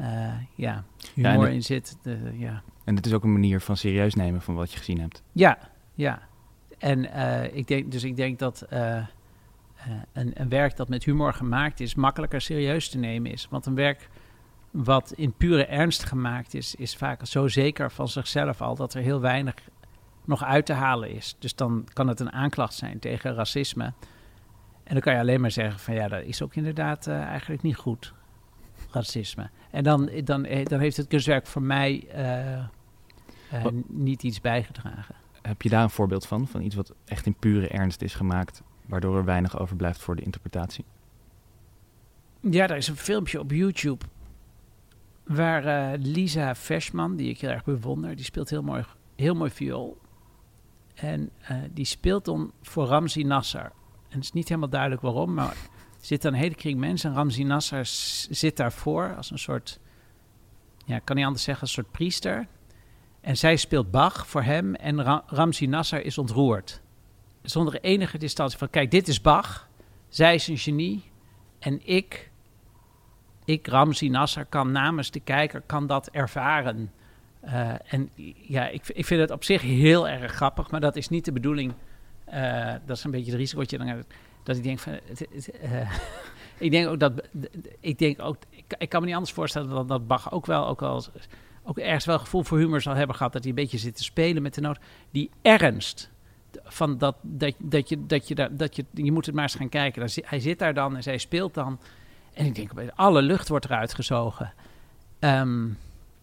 uh, 0.00 0.32
ja, 0.54 0.84
humor 1.14 1.46
ja, 1.46 1.52
in 1.52 1.62
zit. 1.62 1.96
De, 2.02 2.32
ja. 2.32 2.62
En 2.84 2.96
het 2.96 3.06
is 3.06 3.12
ook 3.12 3.24
een 3.24 3.32
manier 3.32 3.60
van 3.60 3.76
serieus 3.76 4.14
nemen 4.14 4.42
van 4.42 4.54
wat 4.54 4.72
je 4.72 4.78
gezien 4.78 5.00
hebt. 5.00 5.22
Ja, 5.32 5.58
ja. 5.94 6.22
En 6.78 7.14
ik 7.54 7.66
denk, 7.66 7.92
dus 7.92 8.04
ik 8.04 8.16
denk 8.16 8.38
dat 8.38 8.66
een, 10.12 10.30
een, 10.34 10.48
werk 10.48 10.76
dat 10.76 10.88
met 10.88 11.04
humor 11.04 11.32
gemaakt 11.32 11.80
is, 11.80 11.94
makkelijker 11.94 12.40
serieus 12.40 12.88
te 12.88 12.98
nemen 12.98 13.32
is. 13.32 13.46
Want 13.50 13.66
een 13.66 13.74
werk 13.74 14.08
wat 14.70 15.12
in 15.12 15.32
pure 15.32 15.64
ernst 15.66 16.04
gemaakt 16.04 16.54
is, 16.54 16.74
is 16.74 16.96
vaak 16.96 17.26
zo 17.26 17.48
zeker 17.48 17.90
van 17.90 18.08
zichzelf 18.08 18.60
al 18.60 18.74
dat 18.74 18.94
er 18.94 19.02
heel 19.02 19.20
weinig 19.20 19.54
nog 20.24 20.44
uit 20.44 20.66
te 20.66 20.72
halen 20.72 21.10
is. 21.10 21.36
Dus 21.38 21.54
dan 21.54 21.86
kan 21.92 22.08
het 22.08 22.20
een 22.20 22.32
aanklacht 22.32 22.74
zijn 22.74 22.98
tegen 22.98 23.34
racisme. 23.34 23.92
En 24.84 24.92
dan 24.92 25.00
kan 25.00 25.12
je 25.12 25.18
alleen 25.18 25.40
maar 25.40 25.50
zeggen 25.50 25.80
van 25.80 25.94
ja, 25.94 26.08
dat 26.08 26.22
is 26.22 26.42
ook 26.42 26.54
inderdaad 26.54 27.06
uh, 27.06 27.20
eigenlijk 27.22 27.62
niet 27.62 27.76
goed, 27.76 28.12
racisme. 28.90 29.50
En 29.70 29.84
dan, 29.84 30.10
dan, 30.24 30.46
dan 30.64 30.80
heeft 30.80 30.96
het 30.96 31.08
kunstwerk 31.08 31.46
voor 31.46 31.62
mij 31.62 32.04
uh, 32.14 32.64
uh, 33.52 33.66
niet 33.88 34.22
iets 34.22 34.40
bijgedragen. 34.40 35.14
Heb 35.42 35.62
je 35.62 35.68
daar 35.68 35.82
een 35.82 35.90
voorbeeld 35.90 36.26
van? 36.26 36.48
Van 36.48 36.62
iets 36.62 36.74
wat 36.74 36.94
echt 37.04 37.26
in 37.26 37.34
pure 37.34 37.68
ernst 37.68 38.02
is 38.02 38.14
gemaakt, 38.14 38.62
waardoor 38.92 39.16
er 39.16 39.24
weinig 39.24 39.58
overblijft 39.58 40.00
voor 40.00 40.16
de 40.16 40.22
interpretatie? 40.22 40.84
Ja, 42.40 42.68
er 42.68 42.76
is 42.76 42.88
een 42.88 42.96
filmpje 42.96 43.40
op 43.40 43.50
YouTube 43.50 44.04
waar 45.24 45.96
Lisa 45.98 46.54
Versman, 46.54 47.16
die 47.16 47.28
ik 47.28 47.40
heel 47.40 47.50
erg 47.50 47.64
bewonder, 47.64 48.16
die 48.16 48.24
speelt 48.24 48.50
heel 48.50 48.62
mooi, 48.62 48.84
heel 49.16 49.34
mooi 49.34 49.50
viool. 49.50 50.00
En 50.94 51.30
uh, 51.50 51.56
die 51.70 51.84
speelt 51.84 52.24
dan 52.24 52.52
voor 52.62 52.86
Ramzi 52.86 53.22
Nasser. 53.22 53.72
En 54.08 54.16
het 54.16 54.24
is 54.24 54.32
niet 54.32 54.48
helemaal 54.48 54.68
duidelijk 54.68 55.02
waarom, 55.02 55.34
maar 55.34 55.56
zit 56.00 56.24
een 56.24 56.34
hele 56.34 56.54
kring 56.54 56.78
mensen. 56.78 57.10
En 57.10 57.16
Ramzi 57.16 57.44
Nasser 57.44 57.82
zit 58.30 58.56
daarvoor 58.56 59.16
als 59.16 59.30
een 59.30 59.38
soort, 59.38 59.80
ja, 60.84 60.98
kan 60.98 61.16
niet 61.16 61.24
anders 61.24 61.44
zeggen, 61.44 61.62
een 61.62 61.72
soort 61.72 61.90
priester. 61.90 62.46
En 63.20 63.36
zij 63.36 63.56
speelt 63.56 63.90
Bach 63.90 64.26
voor 64.26 64.42
hem 64.42 64.74
en 64.74 65.02
Ra 65.02 65.22
Ramzi 65.26 65.66
Nasser 65.66 66.04
is 66.04 66.18
ontroerd. 66.18 66.82
Zonder 67.42 67.80
enige 67.80 68.18
distantie 68.18 68.58
van, 68.58 68.70
kijk, 68.70 68.90
dit 68.90 69.08
is 69.08 69.20
Bach. 69.20 69.68
Zij 70.08 70.34
is 70.34 70.48
een 70.48 70.58
genie. 70.58 71.10
En 71.58 71.86
ik, 71.86 72.30
ik 73.44 73.66
Ramzi 73.66 74.08
Nasser, 74.08 74.44
kan 74.44 74.72
namens 74.72 75.10
de 75.10 75.20
kijker, 75.20 75.62
kan 75.66 75.86
dat 75.86 76.08
ervaren. 76.08 76.92
Uh, 77.44 77.92
en 77.92 78.10
ja, 78.34 78.68
ik, 78.68 78.88
ik 78.88 79.06
vind 79.06 79.20
het 79.20 79.30
op 79.30 79.44
zich 79.44 79.62
heel 79.62 80.08
erg 80.08 80.32
grappig, 80.32 80.70
maar 80.70 80.80
dat 80.80 80.96
is 80.96 81.08
niet 81.08 81.24
de 81.24 81.32
bedoeling. 81.32 81.72
Uh, 82.34 82.74
dat 82.86 82.96
is 82.96 83.04
een 83.04 83.10
beetje 83.10 83.30
het 83.30 83.40
risico 83.40 83.76
dan 83.76 84.04
dat 84.42 84.56
ik 84.56 84.62
denk 84.62 84.78
van. 84.78 84.92
Uh, 84.92 85.90
ik 86.58 86.70
denk 86.70 86.88
ook 86.88 87.00
dat. 87.00 87.12
Ik 87.80 87.98
denk 87.98 88.22
ook. 88.22 88.36
Ik, 88.78 88.88
kan 88.88 89.00
me 89.00 89.06
niet 89.06 89.14
anders 89.14 89.34
voorstellen 89.34 89.68
dan 89.68 89.86
dat 89.86 90.06
Bach 90.06 90.32
ook 90.32 90.46
wel, 90.46 90.66
ook 90.66 90.82
al 90.82 91.04
ook 91.64 91.78
ergens 91.78 92.04
wel 92.04 92.18
gevoel 92.18 92.42
voor 92.42 92.58
humor 92.58 92.80
zal 92.80 92.94
hebben 92.94 93.16
gehad, 93.16 93.32
dat 93.32 93.42
hij 93.42 93.50
een 93.50 93.56
beetje 93.56 93.78
zit 93.78 93.96
te 93.96 94.02
spelen 94.02 94.42
met 94.42 94.54
de 94.54 94.60
noot. 94.60 94.78
Die 95.10 95.30
ernst 95.42 96.10
van 96.64 96.98
dat, 96.98 97.16
dat, 97.22 97.54
dat 97.58 97.88
je, 97.88 98.06
dat 98.06 98.28
je, 98.28 98.48
dat, 98.52 98.76
je, 98.76 98.84
je 98.92 99.12
moet 99.12 99.26
het 99.26 99.34
maar 99.34 99.44
eens 99.44 99.54
gaan 99.54 99.68
kijken. 99.68 100.08
Hij 100.24 100.40
zit 100.40 100.58
daar 100.58 100.74
dan 100.74 100.96
en 100.96 101.02
zij 101.02 101.18
speelt 101.18 101.54
dan. 101.54 101.78
En 102.32 102.46
ik 102.46 102.54
denk, 102.54 102.72
alle 102.94 103.22
lucht 103.22 103.48
wordt 103.48 103.64
eruit 103.64 103.94
gezogen. 103.94 104.52
Um, 105.20 105.78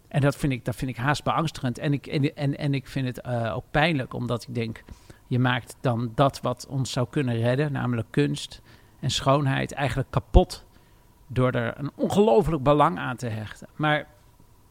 en 0.07 0.21
dat 0.21 0.35
vind 0.35 0.53
ik, 0.53 0.65
dat 0.65 0.75
vind 0.75 0.91
ik 0.91 0.97
haast 0.97 1.23
beangstigend. 1.23 1.77
En 1.77 1.93
ik, 1.93 2.07
en, 2.07 2.35
en, 2.35 2.57
en 2.57 2.73
ik 2.73 2.87
vind 2.87 3.05
het 3.05 3.25
uh, 3.27 3.55
ook 3.55 3.65
pijnlijk, 3.71 4.13
omdat 4.13 4.47
ik 4.47 4.55
denk, 4.55 4.83
je 5.27 5.39
maakt 5.39 5.75
dan 5.81 6.11
dat 6.15 6.41
wat 6.41 6.67
ons 6.69 6.91
zou 6.91 7.07
kunnen 7.09 7.35
redden, 7.35 7.71
namelijk 7.71 8.07
kunst 8.11 8.61
en 8.99 9.09
schoonheid, 9.09 9.71
eigenlijk 9.71 10.11
kapot 10.11 10.65
door 11.27 11.51
er 11.51 11.77
een 11.77 11.91
ongelooflijk 11.95 12.63
belang 12.63 12.97
aan 12.97 13.15
te 13.15 13.27
hechten. 13.27 13.67
Maar 13.75 14.07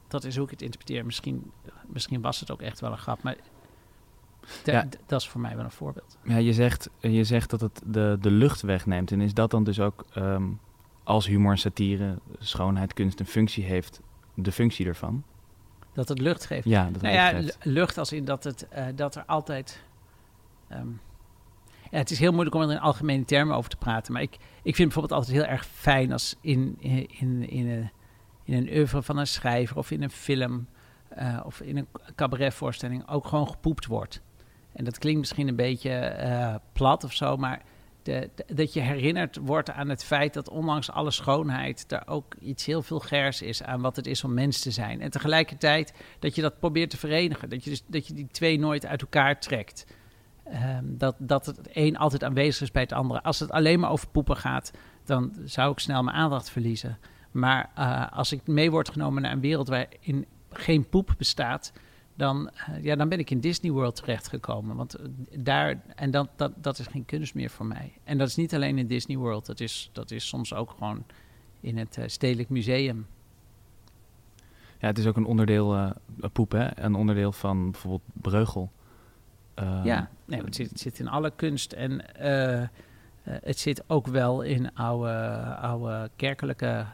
dat 0.08 0.24
is 0.24 0.36
hoe 0.36 0.44
ik 0.44 0.50
het 0.50 0.62
interpreteer. 0.62 1.04
Misschien, 1.06 1.52
misschien 1.86 2.20
was 2.20 2.40
het 2.40 2.50
ook 2.50 2.62
echt 2.62 2.80
wel 2.80 2.90
een 2.90 2.98
grap. 2.98 3.22
Maar 3.22 3.36
Ja. 4.64 4.86
Dat 5.06 5.20
is 5.20 5.28
voor 5.28 5.40
mij 5.40 5.56
wel 5.56 5.64
een 5.64 5.70
voorbeeld. 5.70 6.18
Ja, 6.22 6.36
je 6.36 6.52
zegt, 6.52 6.90
je 7.00 7.24
zegt 7.24 7.50
dat 7.50 7.60
het 7.60 7.82
de, 7.86 8.16
de 8.20 8.30
lucht 8.30 8.60
wegneemt. 8.60 9.12
En 9.12 9.20
is 9.20 9.34
dat 9.34 9.50
dan 9.50 9.64
dus 9.64 9.80
ook 9.80 10.04
ehm, 10.12 10.44
als 11.04 11.26
humor 11.26 11.50
en 11.50 11.58
satire, 11.58 12.18
schoonheid, 12.38 12.92
kunst 12.92 13.20
een 13.20 13.26
functie 13.26 13.64
heeft, 13.64 14.00
de 14.34 14.52
functie 14.52 14.86
ervan? 14.86 15.22
Dat 15.92 16.08
het 16.08 16.18
lucht 16.18 16.46
geeft. 16.46 16.64
Ja, 16.68 16.84
dat 16.84 16.92
het 16.92 17.02
Nou 17.02 17.14
ja, 17.14 17.50
lucht 17.62 17.98
als 17.98 18.12
in 18.12 18.24
dat, 18.24 18.44
het, 18.44 18.68
eh, 18.68 18.86
dat 18.94 19.14
er 19.14 19.24
altijd... 19.26 19.82
ehm, 20.68 20.88
ja, 21.90 21.98
het 21.98 22.10
is 22.10 22.18
heel 22.18 22.32
moeilijk 22.32 22.56
om 22.56 22.62
er 22.62 22.70
in 22.70 22.78
algemene 22.78 23.24
termen 23.24 23.56
over 23.56 23.70
te 23.70 23.76
praten. 23.76 24.12
Maar 24.12 24.22
ik, 24.22 24.36
ik 24.62 24.74
vind 24.74 24.92
bijvoorbeeld 24.92 25.20
altijd 25.20 25.36
heel 25.36 25.46
erg 25.46 25.66
fijn 25.66 26.12
als 26.12 26.36
in, 26.40 26.76
in, 26.78 27.06
in, 27.18 27.48
in, 27.48 27.68
een, 27.68 27.90
in 28.44 28.54
een 28.54 28.68
oeuvre 28.76 29.02
van 29.02 29.16
een 29.16 29.26
schrijver 29.26 29.76
of 29.76 29.90
in 29.90 30.02
een 30.02 30.10
film... 30.10 30.66
eh, 31.08 31.40
of 31.44 31.60
in 31.60 31.76
een 31.76 31.88
cabaretvoorstelling 32.14 33.08
ook 33.08 33.26
gewoon 33.26 33.48
gepoept 33.48 33.86
wordt. 33.86 34.22
En 34.78 34.84
dat 34.84 34.98
klinkt 34.98 35.18
misschien 35.20 35.48
een 35.48 35.56
beetje 35.56 35.90
eh, 35.90 36.54
plat 36.72 37.04
of 37.04 37.12
zo, 37.12 37.36
maar 37.36 37.62
dat 38.46 38.72
je 38.72 38.80
herinnerd 38.80 39.36
wordt 39.36 39.70
aan 39.70 39.88
het 39.88 40.04
feit 40.04 40.34
dat 40.34 40.48
ondanks 40.48 40.90
alle 40.90 41.10
schoonheid 41.10 41.92
er 41.92 42.02
ook 42.06 42.34
iets 42.40 42.66
heel 42.66 42.82
vulgairs 42.82 43.42
is 43.42 43.62
aan 43.62 43.80
wat 43.80 43.96
het 43.96 44.06
is 44.06 44.24
om 44.24 44.34
mens 44.34 44.60
te 44.60 44.70
zijn. 44.70 45.00
En 45.00 45.10
tegelijkertijd 45.10 45.92
dat 46.18 46.34
je 46.34 46.42
dat 46.42 46.58
probeert 46.58 46.90
te 46.90 46.96
verenigen. 46.96 47.48
Dat 47.48 47.64
je, 47.64 47.70
dus, 47.70 47.82
dat 47.86 48.06
je 48.06 48.14
die 48.14 48.26
twee 48.30 48.58
nooit 48.58 48.86
uit 48.86 49.00
elkaar 49.00 49.40
trekt. 49.40 49.86
Ehm, 50.44 50.84
dat, 50.84 51.14
dat 51.18 51.46
het 51.46 51.58
een 51.72 51.96
altijd 51.96 52.24
aanwezig 52.24 52.62
is 52.62 52.70
bij 52.70 52.82
het 52.82 52.92
andere. 52.92 53.22
Als 53.22 53.38
het 53.38 53.50
alleen 53.50 53.80
maar 53.80 53.90
over 53.90 54.08
poepen 54.08 54.36
gaat, 54.36 54.70
dan 55.04 55.34
zou 55.44 55.72
ik 55.72 55.78
snel 55.78 56.02
mijn 56.02 56.16
aandacht 56.16 56.50
verliezen. 56.50 56.98
Maar 57.30 57.70
eh, 57.74 58.06
als 58.12 58.32
ik 58.32 58.46
mee 58.46 58.70
word 58.70 58.88
genomen 58.88 59.22
naar 59.22 59.32
een 59.32 59.40
wereld 59.40 59.68
waarin 59.68 60.26
geen 60.50 60.88
poep 60.88 61.14
bestaat, 61.18 61.72
dan, 62.18 62.50
eh, 62.50 62.84
ja, 62.84 62.96
dan 62.96 63.08
ben 63.08 63.18
ik 63.18 63.30
in 63.30 63.40
Disney 63.40 63.70
World 63.70 63.96
terechtgekomen. 63.96 64.76
Want 64.76 64.94
eh, 64.94 65.06
daar, 65.38 65.82
en 65.94 66.10
dat, 66.10 66.28
dat, 66.36 66.52
dat 66.56 66.78
is 66.78 66.86
geen 66.86 67.04
kunst 67.04 67.34
meer 67.34 67.50
voor 67.50 67.66
mij. 67.66 67.92
En 68.04 68.18
dat 68.18 68.28
is 68.28 68.36
niet 68.36 68.54
alleen 68.54 68.78
in 68.78 68.86
Disney 68.86 69.16
World, 69.16 69.46
dat 69.46 69.60
is, 69.60 69.90
dat 69.92 70.10
is 70.10 70.28
soms 70.28 70.54
ook 70.54 70.70
gewoon 70.70 71.04
in 71.60 71.78
het 71.78 71.96
eh, 71.96 72.04
Stedelijk 72.06 72.48
Museum. 72.48 73.06
Ja, 74.78 74.86
het 74.86 74.98
is 74.98 75.06
ook 75.06 75.16
een 75.16 75.24
onderdeel, 75.24 75.92
poep, 76.32 76.52
hè? 76.52 76.78
Een 76.78 76.94
onderdeel 76.94 77.32
van 77.32 77.70
bijvoorbeeld 77.70 78.02
Breugel. 78.12 78.70
Ja, 79.84 80.10
nee, 80.24 80.42
het, 80.42 80.54
zit, 80.54 80.68
het 80.68 80.80
zit 80.80 80.98
in 80.98 81.08
alle 81.08 81.32
kunst 81.36 81.72
en 81.72 82.04
het 83.22 83.58
zit 83.58 83.82
ook 83.86 84.06
wel 84.06 84.42
in 84.42 84.74
oude, 84.74 85.10
oude 85.60 86.10
kerkelijke 86.16 86.86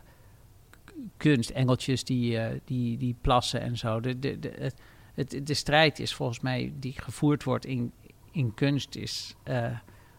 kunst. 1.17 1.51
Engeltjes 1.51 2.05
die, 2.05 2.39
die, 2.65 2.99
die 2.99 3.17
plassen 3.21 3.61
en 3.61 3.77
zo. 3.77 4.01
De, 4.01 4.19
de, 4.19 4.39
de, 4.39 4.53
het, 4.59 4.75
het, 5.15 5.41
de 5.47 5.55
strijd 5.55 5.99
is 5.99 6.15
volgens 6.15 6.41
mij 6.41 6.73
die 6.77 6.93
gevoerd 6.93 7.45
wordt 7.45 7.67
in, 7.67 7.93
in 8.31 8.55
kunst 8.55 8.95
is 8.95 9.35
eh, 9.43 9.79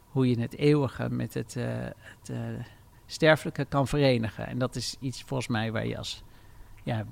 hoe 0.09 0.29
je 0.29 0.39
het 0.39 0.57
eeuwige 0.57 1.09
met 1.09 1.33
het, 1.33 1.55
eh, 1.55 1.65
het 1.99 2.29
eh, 2.29 2.37
sterfelijke 3.05 3.65
kan 3.65 3.87
verenigen. 3.87 4.47
En 4.47 4.57
dat 4.57 4.75
is 4.75 4.95
iets 4.99 5.21
volgens 5.21 5.49
mij 5.49 5.71
waar 5.71 5.87
je 5.87 5.97
als, 5.97 6.23
ja, 6.83 7.05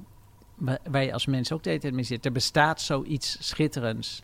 wa- 0.55 0.79
waar 0.89 1.03
je 1.03 1.13
als 1.13 1.25
mens 1.25 1.51
ook 1.51 1.63
de 1.63 1.69
hele 1.69 1.81
tijd 1.81 1.93
mee 1.93 2.03
zit. 2.03 2.25
Er 2.25 2.31
bestaat 2.31 2.81
zoiets 2.81 3.47
schitterends 3.47 4.23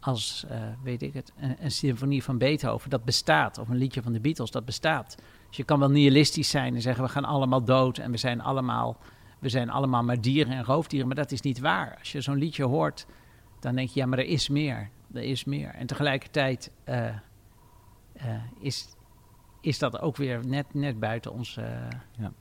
als, 0.00 0.44
weet 0.82 1.02
ik 1.02 1.14
het, 1.14 1.32
een, 1.40 1.56
een 1.60 1.70
symfonie 1.70 2.22
van 2.22 2.38
Beethoven. 2.38 2.90
Dat 2.90 3.04
bestaat. 3.04 3.58
Of 3.58 3.68
een 3.68 3.76
liedje 3.76 4.02
van 4.02 4.12
de 4.12 4.20
Beatles, 4.20 4.50
dat 4.50 4.64
bestaat. 4.64 5.16
Dus 5.48 5.56
je 5.56 5.64
kan 5.64 5.78
wel 5.78 5.90
nihilistisch 5.90 6.50
zijn 6.50 6.74
en 6.74 6.82
zeggen 6.82 7.04
we 7.04 7.10
gaan 7.10 7.24
allemaal 7.24 7.64
dood 7.64 7.98
en 7.98 8.10
we 8.10 8.16
zijn 8.16 8.40
allemaal, 8.40 8.96
we 9.40 9.48
zijn 9.48 9.70
allemaal 9.70 10.02
maar 10.02 10.20
dieren 10.20 10.52
en 10.52 10.64
roofdieren. 10.64 11.06
Maar 11.06 11.16
dat 11.16 11.32
is 11.32 11.40
niet 11.40 11.58
waar. 11.58 11.96
Als 11.98 12.12
je 12.12 12.20
zo'n 12.20 12.36
liedje 12.38 12.64
hoort, 12.64 13.06
dan 13.60 13.74
denk 13.74 13.88
je 13.88 14.00
ja, 14.00 14.06
maar 14.06 14.18
er 14.18 14.24
is 14.26 14.48
meer. 14.48 14.90
Er 15.12 15.22
is 15.22 15.44
meer. 15.44 15.68
En 15.74 15.86
tegelijkertijd 15.86 16.70
eh, 16.84 17.08
eh, 18.12 18.42
is, 18.58 18.88
is 19.60 19.78
dat 19.78 20.00
ook 20.00 20.16
weer 20.16 20.46
net, 20.46 20.74
net 20.74 21.00
buiten 21.00 21.32
ons 21.32 21.56
eh, 21.56 21.88
Ja. 22.18 22.32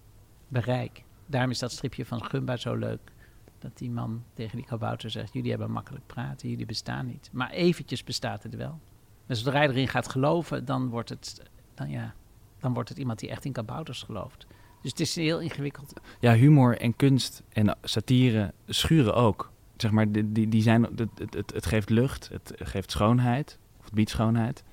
bereik. 0.48 1.04
Daarom 1.26 1.52
is 1.52 1.60
dat 1.60 1.72
stripje 1.72 2.06
van 2.06 2.24
Gumba 2.26 2.58
zo 2.58 2.76
leuk. 2.76 3.12
Dat 3.60 3.78
die 3.78 3.92
man 3.92 4.24
tegen 4.34 4.56
die 4.58 4.66
kabouter 4.66 5.10
zegt: 5.10 5.34
Jullie 5.34 5.50
hebben 5.50 5.72
makkelijk 5.72 6.06
praten, 6.06 6.50
jullie 6.50 6.66
bestaan 6.66 7.06
niet. 7.06 7.30
Maar 7.32 7.50
eventjes 7.50 8.04
bestaat 8.04 8.44
het 8.44 8.56
wel. 8.56 8.80
En 9.26 9.36
zodra 9.36 9.62
je 9.62 9.70
erin 9.70 9.88
gaat 9.88 10.10
geloven, 10.10 10.66
dan 10.66 10.90
wordt 10.90 11.10
het, 11.10 11.44
dan 11.74 11.90
ja, 11.90 12.14
dan 12.60 12.74
wordt 12.74 12.90
het 12.90 12.98
iemand 12.98 13.20
die 13.20 13.30
echt 13.30 13.46
in 13.46 13.52
kabouters 13.52 14.04
gelooft. 14.04 14.48
Dus 14.82 14.92
het 14.92 15.00
is 15.00 15.16
heel 15.16 15.40
ingewikkeld. 15.40 15.94
Ja, 16.20 16.34
humor 16.34 16.78
en 16.78 16.96
kunst 16.96 17.44
en 17.50 17.78
satire 17.82 18.54
schuren 18.68 19.16
ook. 19.16 19.52
Zeg 19.78 19.92
maar, 19.92 20.12
die, 20.12 20.50
die, 20.50 20.62
zijn, 20.62 20.84
het, 20.84 21.34
het, 21.36 21.54
het, 21.54 21.66
geeft 21.66 21.90
lucht, 21.90 22.30
het 22.32 22.54
geeft 22.58 22.92
schoonheid, 22.92 23.58
of 23.80 23.86
het 23.86 23.94
biedt 23.94 24.10
schoonheid. 24.10 24.64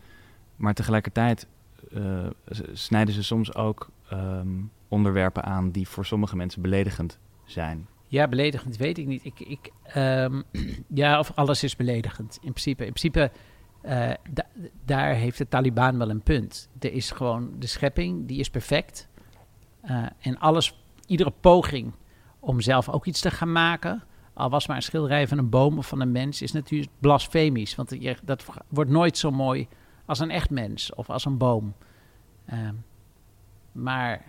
Maar 0.56 0.74
tegelijkertijd 0.74 1.46
eh, 1.92 2.26
snijden 2.72 3.14
ze 3.14 3.22
soms 3.22 3.54
ook 3.54 3.90
ehm, 4.08 4.48
onderwerpen 4.88 5.42
aan 5.44 5.70
die 5.70 5.88
voor 5.88 6.06
sommige 6.06 6.36
mensen 6.36 6.62
beledigend 6.62 7.18
zijn. 7.44 7.86
Ja, 8.06 8.28
beledigend 8.28 8.76
weet 8.76 8.98
ik 8.98 9.06
niet. 9.06 9.24
Ik, 9.24 9.40
ik, 9.40 9.70
ehm, 9.82 10.42
ja, 11.02 11.18
of 11.18 11.32
alles 11.34 11.62
is 11.62 11.76
beledigend. 11.76 12.34
In 12.34 12.52
principe, 12.52 12.86
in 12.86 12.92
principe 12.92 13.30
eh, 13.80 14.10
da- 14.30 14.48
daar 14.84 15.14
heeft 15.14 15.38
de 15.38 15.48
Taliban 15.48 15.98
wel 15.98 16.10
een 16.10 16.22
punt. 16.22 16.68
Er 16.78 16.92
is 16.92 17.10
gewoon 17.10 17.50
de 17.58 17.66
schepping, 17.66 18.26
die 18.28 18.38
is 18.38 18.50
perfect. 18.50 19.08
Eh, 19.86 20.04
en 20.20 20.38
alles, 20.38 20.82
iedere 21.06 21.32
poging 21.40 21.92
om 22.40 22.60
zelf 22.60 22.88
ook 22.88 23.06
iets 23.06 23.20
te 23.20 23.30
gaan 23.30 23.52
maken, 23.52 24.02
al 24.34 24.50
was 24.50 24.66
maar 24.66 24.76
een 24.76 24.82
schilderij 24.82 25.28
van 25.28 25.38
een 25.38 25.48
boom 25.48 25.78
of 25.78 25.88
van 25.88 26.00
een 26.00 26.12
mens, 26.12 26.42
is 26.42 26.52
natuurlijk 26.52 26.92
blasfemisch. 26.98 27.74
Want 27.74 27.90
je, 27.98 28.16
dat 28.22 28.44
wordt 28.68 28.90
nooit 28.90 29.18
zo 29.18 29.30
mooi 29.30 29.68
als 30.04 30.18
een 30.18 30.30
echt 30.30 30.50
mens 30.50 30.94
of 30.94 31.10
als 31.10 31.24
een 31.24 31.38
boom. 31.38 31.74
Ehm, 32.46 32.74
maar 33.72 34.24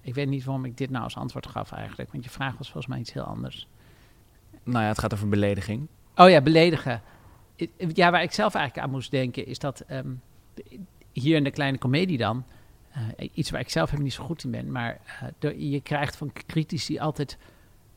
ik 0.00 0.14
weet 0.14 0.28
niet 0.28 0.44
waarom 0.44 0.64
ik 0.64 0.76
dit 0.76 0.90
nou 0.90 1.04
als 1.04 1.16
antwoord 1.16 1.46
gaf 1.46 1.72
eigenlijk. 1.72 2.12
Want 2.12 2.24
je 2.24 2.30
vraag 2.30 2.56
was 2.56 2.70
volgens 2.70 2.86
mij 2.86 2.98
iets 2.98 3.12
heel 3.12 3.22
anders. 3.22 3.68
Nou 4.62 4.82
ja, 4.82 4.88
het 4.88 4.98
gaat 4.98 5.14
over 5.14 5.28
belediging. 5.28 5.88
Oh 6.16 6.28
ja, 6.28 6.40
beledigen. 6.40 7.02
Ja, 7.76 8.10
waar 8.10 8.22
ik 8.22 8.32
zelf 8.32 8.54
eigenlijk 8.54 8.86
aan 8.86 8.92
moest 8.92 9.10
denken 9.10 9.46
is 9.46 9.58
dat 9.58 9.80
ehm, 9.80 10.12
hier 11.12 11.36
in 11.36 11.44
de 11.44 11.50
kleine 11.50 11.78
komedie 11.78 12.18
dan, 12.18 12.44
eh, 12.94 13.28
iets 13.32 13.50
waar 13.50 13.60
ik 13.60 13.70
zelf 13.70 13.86
helemaal 13.86 14.06
niet 14.06 14.16
zo 14.16 14.24
goed 14.24 14.44
in 14.44 14.50
ben, 14.50 14.72
maar 14.72 15.00
eh, 15.40 15.72
je 15.72 15.80
krijgt 15.80 16.16
van 16.16 16.32
critici 16.46 16.98
altijd 16.98 17.38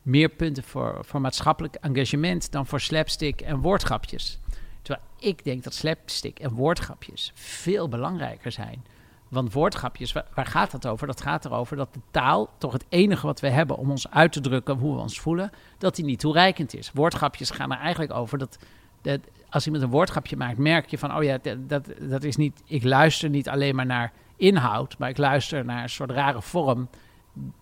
meer 0.02 0.30
punten 0.30 0.64
voor, 0.64 0.98
voor 1.02 1.22
maatschappelijk 1.22 1.76
engagement 1.76 2.52
dan 2.52 2.66
voor 2.66 2.82
slapstick 2.82 3.42
en 3.42 3.60
woordgrapjes. 3.60 4.40
Terwijl 4.82 5.06
ik 5.20 5.44
denk 5.44 5.64
dat 5.64 5.74
slapstick 5.74 6.40
en 6.40 6.52
woordgrapjes 6.52 7.32
veel 7.36 7.90
belangrijker 7.90 8.52
zijn. 8.52 8.86
Want 9.28 9.54
woordgrapjes, 9.54 10.12
waar, 10.12 10.46
gaat 10.46 10.72
dat 10.72 10.88
over? 10.88 11.08
Dat 11.08 11.22
gaat 11.22 11.46
erover 11.46 11.78
dat 11.78 11.94
de 11.94 12.00
taal, 12.12 12.50
toch 12.58 12.74
het 12.74 12.86
enige 12.90 13.26
wat 13.26 13.40
we 13.40 13.50
hebben 13.50 13.78
om 13.78 13.92
ons 13.92 14.12
uit 14.12 14.32
te 14.32 14.42
drukken 14.42 14.78
hoe 14.78 14.96
we 14.96 15.02
ons 15.02 15.20
voelen, 15.20 15.52
dat 15.78 15.96
die 15.96 16.06
niet 16.06 16.20
toereikend 16.20 16.76
is. 16.76 16.92
Woordgrapjes 16.94 17.50
gaan 17.50 17.72
er 17.72 17.80
eigenlijk 17.80 18.14
over 18.14 18.38
dat, 18.38 18.58
dat 19.02 19.20
als 19.50 19.66
iemand 19.66 19.84
een 19.84 19.90
woordgrapje 19.90 20.38
maakt, 20.38 20.58
merk 20.58 20.88
je 20.88 20.98
van, 20.98 21.16
oh 21.16 21.24
ja, 21.24 21.40
dat, 21.68 21.86
dat 22.00 22.24
is 22.24 22.36
niet, 22.36 22.62
ik 22.66 22.84
luister 22.84 23.30
niet 23.30 23.50
alleen 23.50 23.76
maar 23.76 23.86
naar 23.86 24.12
inhoud, 24.38 24.98
maar 24.98 25.10
ik 25.10 25.18
luister 25.18 25.66
naar 25.66 25.84
een 25.84 25.90
soort 25.90 26.12
rare 26.12 26.42
vorm 26.42 26.90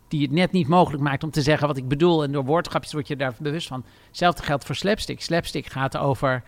die 0.07 0.21
het 0.21 0.31
net 0.31 0.51
niet 0.51 0.67
mogelijk 0.67 1.03
maakt 1.03 1.23
om 1.23 1.31
te 1.31 1.41
zeggen 1.41 1.67
wat 1.67 1.77
ik 1.77 1.87
bedoel. 1.87 2.23
En 2.23 2.31
door 2.31 2.45
woordgrapjes 2.45 2.93
word 2.93 3.07
je 3.07 3.15
daar 3.15 3.35
bewust 3.39 3.67
van. 3.67 3.85
Hetzelfde 4.07 4.43
geldt 4.43 4.65
voor 4.65 4.75
slapstick. 4.75 5.21
Slapstick 5.21 5.65
gaat 5.65 5.97
over, 5.97 6.43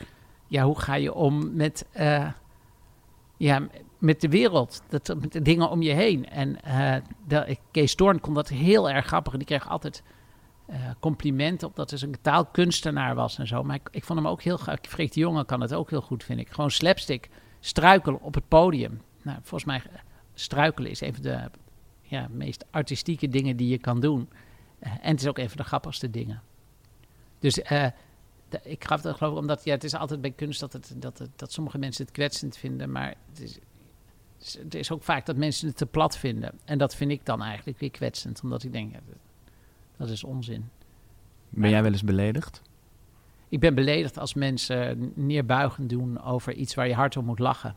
ja, 0.48 0.63
hoe 0.63 0.79
ga 0.79 0.96
je 0.96 1.13
om 1.13 1.55
met, 1.55 1.86
eh, 1.91 2.27
ja, 3.38 3.67
met 3.98 4.22
de 4.22 4.29
wereld, 4.29 4.81
dat, 4.89 5.15
met 5.19 5.31
de 5.31 5.41
dingen 5.41 5.69
om 5.69 5.81
je 5.81 5.93
heen. 5.93 6.29
En 6.29 6.62
eh, 7.27 7.55
Kees 7.72 7.96
Doorn 7.96 8.19
kon 8.19 8.34
dat 8.34 8.50
heel 8.50 8.89
erg 8.89 9.05
grappig. 9.05 9.34
En 9.34 9.39
die 9.39 9.48
kreeg 9.48 9.69
altijd 9.69 10.03
eh, 10.65 10.75
complimenten 11.00 11.67
op 11.67 11.75
dat 11.75 11.89
hij 11.89 12.00
een 12.01 12.15
taalkunstenaar 12.22 13.15
was 13.15 13.38
en 13.38 13.48
zo. 13.48 13.63
Maar 13.63 13.75
ik, 13.75 13.88
ik 13.91 14.03
vond 14.03 14.19
hem 14.19 14.27
ook 14.27 14.41
heel. 14.41 14.60
Freek 14.81 15.13
de 15.13 15.19
Jonge 15.19 15.46
kan 15.46 15.62
het 15.62 15.74
ook 15.74 15.89
heel 15.89 16.01
goed, 16.01 16.24
vind 16.24 16.39
ik. 16.39 16.50
Gewoon 16.50 16.72
slapstick, 16.72 17.29
struikelen 17.60 18.22
op 18.22 18.34
het 18.34 18.48
podium. 18.48 19.01
Nou, 19.22 19.38
volgens 19.41 19.65
mij, 19.65 19.81
struikelen 20.39 20.91
is 20.91 21.01
een 21.01 21.13
van 21.13 21.24
de 21.24 21.50
ja, 22.01 22.27
meest 22.32 22.65
artistieke 22.72 23.29
dingen 23.29 23.58
die 23.58 23.67
je 23.67 23.77
kan 23.77 24.00
doen. 24.00 24.29
Eh, 24.79 24.91
en 24.91 25.12
het 25.12 25.22
is 25.22 25.27
ook 25.27 25.38
een 25.38 25.48
van 25.50 25.58
de 25.58 25.63
grappigste 25.63 26.10
dingen. 26.10 26.41
Dus 27.39 27.62
eh, 27.62 27.88
de- 28.50 28.60
ik 28.63 28.84
gaf 28.84 29.01
dat 29.01 29.15
geloof 29.17 29.34
ik 29.34 29.39
omdat 29.39 29.63
ja, 29.63 29.74
het 29.74 29.84
is 29.84 29.94
altijd 29.96 30.22
bij 30.22 30.32
kunst 30.32 30.60
dat, 30.60 30.74
het, 30.74 30.94
dat, 30.98 31.17
het, 31.17 31.29
dat 31.36 31.51
sommige 31.51 31.77
mensen 31.77 32.06
het 32.06 32.13
kwetsend 32.13 32.58
vinden. 32.58 32.91
Maar 32.91 33.15
het 33.29 33.39
is, 33.41 33.60
het 34.60 34.75
is 34.75 34.91
ook 34.91 35.03
vaak 35.03 35.25
dat 35.25 35.36
mensen 35.36 35.67
het 35.67 35.77
te 35.77 35.86
plat 35.86 36.17
vinden. 36.17 36.60
En 36.65 36.77
dat 36.77 36.96
vind 36.96 37.12
ik 37.12 37.25
dan 37.25 37.41
eigenlijk 37.44 37.79
weer 37.79 37.91
kwetsend. 37.91 38.41
Omdat 38.44 38.63
ik 38.63 38.72
denk, 38.72 38.94
ja, 38.94 39.00
dat, 39.08 39.17
dat 39.98 40.10
is 40.10 40.24
onzin. 40.24 40.70
Ben 41.50 41.70
jij 41.70 41.84
wel 41.84 41.91
eens 41.91 42.03
beledigd? 42.03 42.62
Ik 43.50 43.60
ben 43.60 43.75
beledigd 43.75 44.17
als 44.17 44.34
mensen 44.34 45.12
neerbuigend 45.15 45.89
doen 45.89 46.22
over 46.24 46.53
iets 46.53 46.75
waar 46.75 46.88
je 46.88 46.94
hard 46.94 47.17
om 47.17 47.25
moet 47.25 47.39
lachen. 47.39 47.75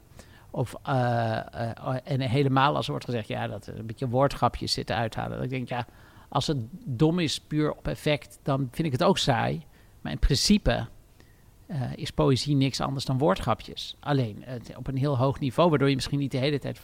Of, 0.51 0.75
eh, 0.83 1.37
eh, 1.37 1.97
en 2.05 2.21
helemaal 2.21 2.77
als 2.77 2.85
er 2.85 2.91
wordt 2.91 3.07
gezegd, 3.07 3.29
ja, 3.29 3.47
dat 3.47 3.67
er 3.67 3.79
een 3.79 3.87
beetje 3.87 4.09
woordgrapjes 4.09 4.73
zitten 4.73 4.97
uithalen. 4.97 5.37
Dat 5.37 5.45
ik 5.45 5.51
denk, 5.51 5.69
ja, 5.69 5.87
als 6.29 6.47
het 6.47 6.59
dom 6.85 7.19
is 7.19 7.41
puur 7.41 7.73
op 7.73 7.89
effect, 7.89 8.39
dan 8.43 8.69
vind 8.71 8.87
ik 8.87 8.93
het 8.93 9.05
ook 9.05 9.19
saai. 9.19 9.63
Maar 10.01 10.13
in 10.13 10.19
principe 10.19 10.87
eh, 11.67 11.83
is 11.95 12.11
poëzie 12.11 12.57
niks 12.57 12.81
anders 12.81 13.05
dan 13.05 13.19
woordgrapjes. 13.19 13.97
Alleen 14.01 14.45
op 14.77 14.87
een 14.87 14.97
heel 14.97 15.19
hoog 15.19 15.39
niveau, 15.41 15.71
waardoor 15.71 15.89
je 15.89 15.95
misschien 15.95 16.19
niet 16.19 16.33
de 16.33 16.39
hele 16.39 16.59
tijd 16.59 16.81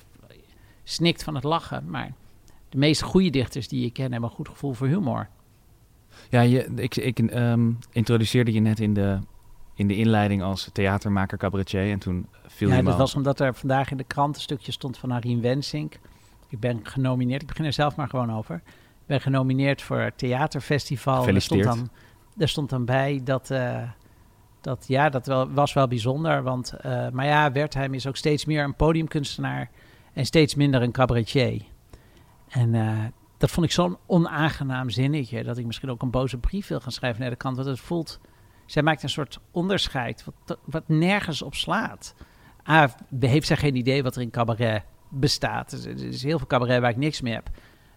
snikt 0.85 1.25
van 1.25 1.35
het 1.35 1.44
lachen. 1.44 1.90
Maar 1.90 2.12
de 2.68 2.78
meeste 2.78 3.04
goede 3.04 3.30
dichters 3.30 3.68
die 3.68 3.82
je 3.82 3.90
ken 3.90 4.12
hebben 4.12 4.30
een 4.30 4.37
goed 4.37 4.49
gevoel 4.49 4.73
voor 4.73 4.87
humor. 4.87 5.28
Ja, 6.30 6.40
je, 6.40 6.73
ik, 6.75 6.96
ik 6.96 7.18
ehm, 7.18 7.73
introduceerde 7.92 8.52
je 8.52 8.61
net 8.61 8.80
in 8.80 8.94
de, 8.94 9.18
in 9.76 9.88
de 9.88 9.97
inleiding 9.97 10.42
als 10.42 10.71
theatermaker, 10.73 11.38
cabaretier. 11.38 11.90
En 11.90 11.99
toen 11.99 12.26
viel 12.47 12.68
ja, 12.68 12.83
dat 12.83 12.97
was 12.97 13.14
omdat 13.14 13.40
er 13.40 13.54
vandaag 13.54 13.90
in 13.90 13.97
de 13.97 14.04
krant 14.04 14.37
een 14.37 14.42
stukje 14.42 14.73
stond 14.73 14.99
van 14.99 15.12
Arien 15.12 15.40
Wensink. 15.40 15.99
Ik 16.49 16.61
ben 16.61 16.80
genomineerd, 16.83 17.42
ik 17.42 17.49
begin 17.49 17.64
er 17.64 17.73
zelf 17.73 17.97
maar 17.97 18.09
gewoon 18.09 18.33
over. 18.33 18.56
Ik 19.00 19.06
ben 19.06 19.21
genomineerd 19.21 19.83
voor 19.83 19.99
het 19.99 20.18
theaterfestival. 20.18 21.28
Er 21.28 21.42
stond 21.42 21.62
dan, 21.62 21.90
er 22.38 22.49
stond 22.49 22.71
dan 22.71 22.85
bij 22.85 23.21
dat... 23.25 23.50
Uh, 23.50 23.83
dat 24.61 24.85
ja, 24.88 25.09
dat 25.09 25.26
wel, 25.26 25.50
was 25.50 25.73
wel 25.73 25.88
bijzonder. 25.88 26.42
Want, 26.42 26.75
uh, 26.87 27.09
maar 27.09 27.26
ja, 27.26 27.52
Wertheim 27.52 27.95
is 27.95 28.06
ook 28.06 28.16
steeds 28.16 28.45
meer 28.45 28.64
een 28.64 28.75
podiumkunstenaar 28.75 29.71
en 30.12 30.26
steeds 30.26 30.54
minder 30.54 30.83
een 30.83 30.92
cabaretier. 30.92 31.62
En 32.49 32.75
uh, 32.75 33.04
dat 33.37 33.50
vond 33.50 33.66
ik 33.66 33.73
zo'n 33.73 33.97
onaangenaam 34.06 34.90
zinnetje, 34.90 35.45
dat 35.45 35.59
ik 35.59 35.66
misschien 35.66 35.90
ook 35.90 36.02
een 36.02 36.11
boze 36.11 36.38
brief 36.38 36.66
wil 36.66 36.80
gaan 36.80 36.92
schrijven 36.92 37.21
naar 37.21 37.30
de 37.30 37.37
kant. 37.37 37.56
Want 37.56 37.68
het 37.68 37.80
voelt, 37.80 38.21
zij 38.66 38.82
maakt 38.82 39.02
een 39.02 39.08
soort 39.08 39.38
onderscheid 39.50 40.25
wat, 40.25 40.58
wat 40.64 40.88
nergens 40.88 41.42
op 41.42 41.54
slaat. 41.54 42.14
A, 42.68 42.94
heeft 43.20 43.46
zij 43.46 43.56
geen 43.56 43.76
idee 43.76 44.02
wat 44.02 44.16
er 44.16 44.23
in 44.23 44.30
cabaret 44.30 44.82
bestaat. 45.08 45.73
Er 45.73 46.04
is 46.04 46.23
heel 46.23 46.38
veel 46.38 46.46
cabaret 46.46 46.80
waar 46.80 46.90
ik 46.90 46.96
niks 46.96 47.20
mee 47.20 47.35
heb. 47.35 47.50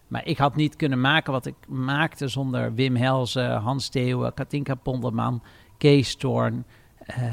Maar 0.08 0.26
ik 0.26 0.38
had 0.38 0.56
niet 0.56 0.76
kunnen 0.76 1.00
maken 1.00 1.32
wat 1.32 1.46
ik 1.46 1.54
maakte 1.68 2.28
zonder 2.28 2.74
Wim 2.74 2.96
Helzen, 2.96 3.56
Hans 3.56 3.88
Theeuwen, 3.88 4.34
Katinka 4.34 4.74
Ponderman, 4.74 5.42
Kees 5.78 6.16
Toorn. 6.16 6.64
Uh, 7.18 7.32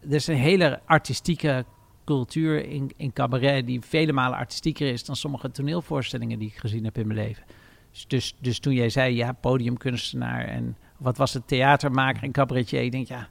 er 0.00 0.14
is 0.14 0.26
een 0.26 0.36
hele 0.36 0.80
artistieke 0.86 1.64
cultuur 2.04 2.66
in, 2.66 2.92
in 2.96 3.12
cabaret 3.12 3.66
die 3.66 3.80
vele 3.80 4.12
malen 4.12 4.38
artistieker 4.38 4.92
is 4.92 5.04
dan 5.04 5.16
sommige 5.16 5.50
toneelvoorstellingen 5.50 6.38
die 6.38 6.48
ik 6.48 6.56
gezien 6.56 6.84
heb 6.84 6.98
in 6.98 7.06
mijn 7.06 7.18
leven. 7.18 7.44
Dus, 7.90 8.06
dus, 8.06 8.36
dus 8.40 8.58
toen 8.58 8.74
jij 8.74 8.88
zei, 8.88 9.14
ja, 9.14 9.32
podiumkunstenaar 9.32 10.44
en 10.44 10.76
wat 11.02 11.16
was 11.16 11.32
het, 11.32 11.46
theatermaker 11.46 12.22
en 12.22 12.32
cabaretier, 12.32 12.82
ik 12.82 12.92
denk, 12.92 13.06
ja, 13.06 13.28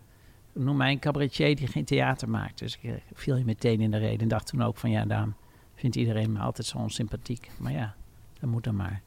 noem 0.54 0.78
mij 0.78 0.92
een 0.92 1.00
cabaretier 1.00 1.56
die 1.56 1.68
geen 1.68 1.86
theater 1.86 2.30
maakt. 2.30 2.60
Dus 2.60 2.78
ik, 2.82 2.84
eh, 2.84 2.96
viel 3.14 3.36
je 3.36 3.46
meteen 3.46 3.82
in 3.82 3.92
de 3.92 3.98
reden 3.98 4.20
en 4.20 4.28
dacht 4.28 4.48
toen 4.48 4.64
ook 4.64 4.78
van, 4.78 4.90
ja, 4.90 5.06
daarom 5.06 5.36
vindt 5.76 5.96
iedereen 5.96 6.32
me 6.32 6.40
altijd 6.40 6.68
zo 6.68 6.78
onsympathiek. 6.78 7.52
Maar 7.60 7.72
ja, 7.72 7.96
dat 8.40 8.50
moet 8.50 8.64
dan 8.64 8.76
maar. 8.76 9.02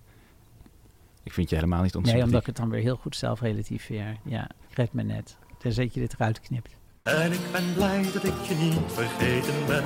Ik 1.23 1.33
vind 1.33 1.51
je 1.51 1.55
helemaal 1.55 1.83
niet 1.83 1.95
onsympathiek. 1.95 2.17
Nee, 2.17 2.25
omdat 2.25 2.41
ik 2.41 2.47
het 2.47 2.57
dan 2.57 2.71
weer 2.71 2.81
heel 2.81 2.97
goed 2.97 3.17
zelf 3.17 3.41
relativeer. 3.41 4.17
Ja, 4.25 4.51
ik 4.69 4.77
red 4.77 4.93
me 4.93 5.03
net. 5.03 5.39
Tenzij 5.59 5.91
je 5.93 6.01
dit 6.01 6.15
eruit 6.15 6.41
knipt. 6.41 6.77
En 7.05 7.33
ik 7.33 7.53
ben 7.53 7.73
blij 7.75 8.03
dat 8.13 8.25
ik 8.25 8.43
je 8.49 8.55
niet 8.55 8.79
vergeten 8.87 9.55
ben. 9.67 9.85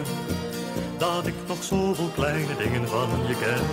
Dat 0.99 1.27
ik 1.27 1.35
nog 1.49 1.63
zoveel 1.63 2.09
kleine 2.15 2.57
dingen 2.57 2.89
van 2.89 3.09
je 3.29 3.37
ken. 3.39 3.65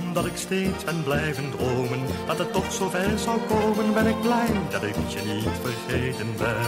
Omdat 0.00 0.26
ik 0.26 0.36
steeds 0.36 0.84
ben 0.84 1.02
blijven 1.02 1.50
dromen. 1.50 2.00
Dat 2.26 2.38
het 2.38 2.52
toch 2.52 2.72
zo 2.72 2.88
ver 2.88 3.18
zou 3.18 3.40
komen. 3.40 3.94
Ben 3.94 4.06
ik 4.06 4.20
blij 4.20 4.46
dat 4.70 4.82
ik 4.82 4.94
je 4.94 5.22
niet 5.34 5.48
vergeten 5.62 6.26
ben. 6.38 6.62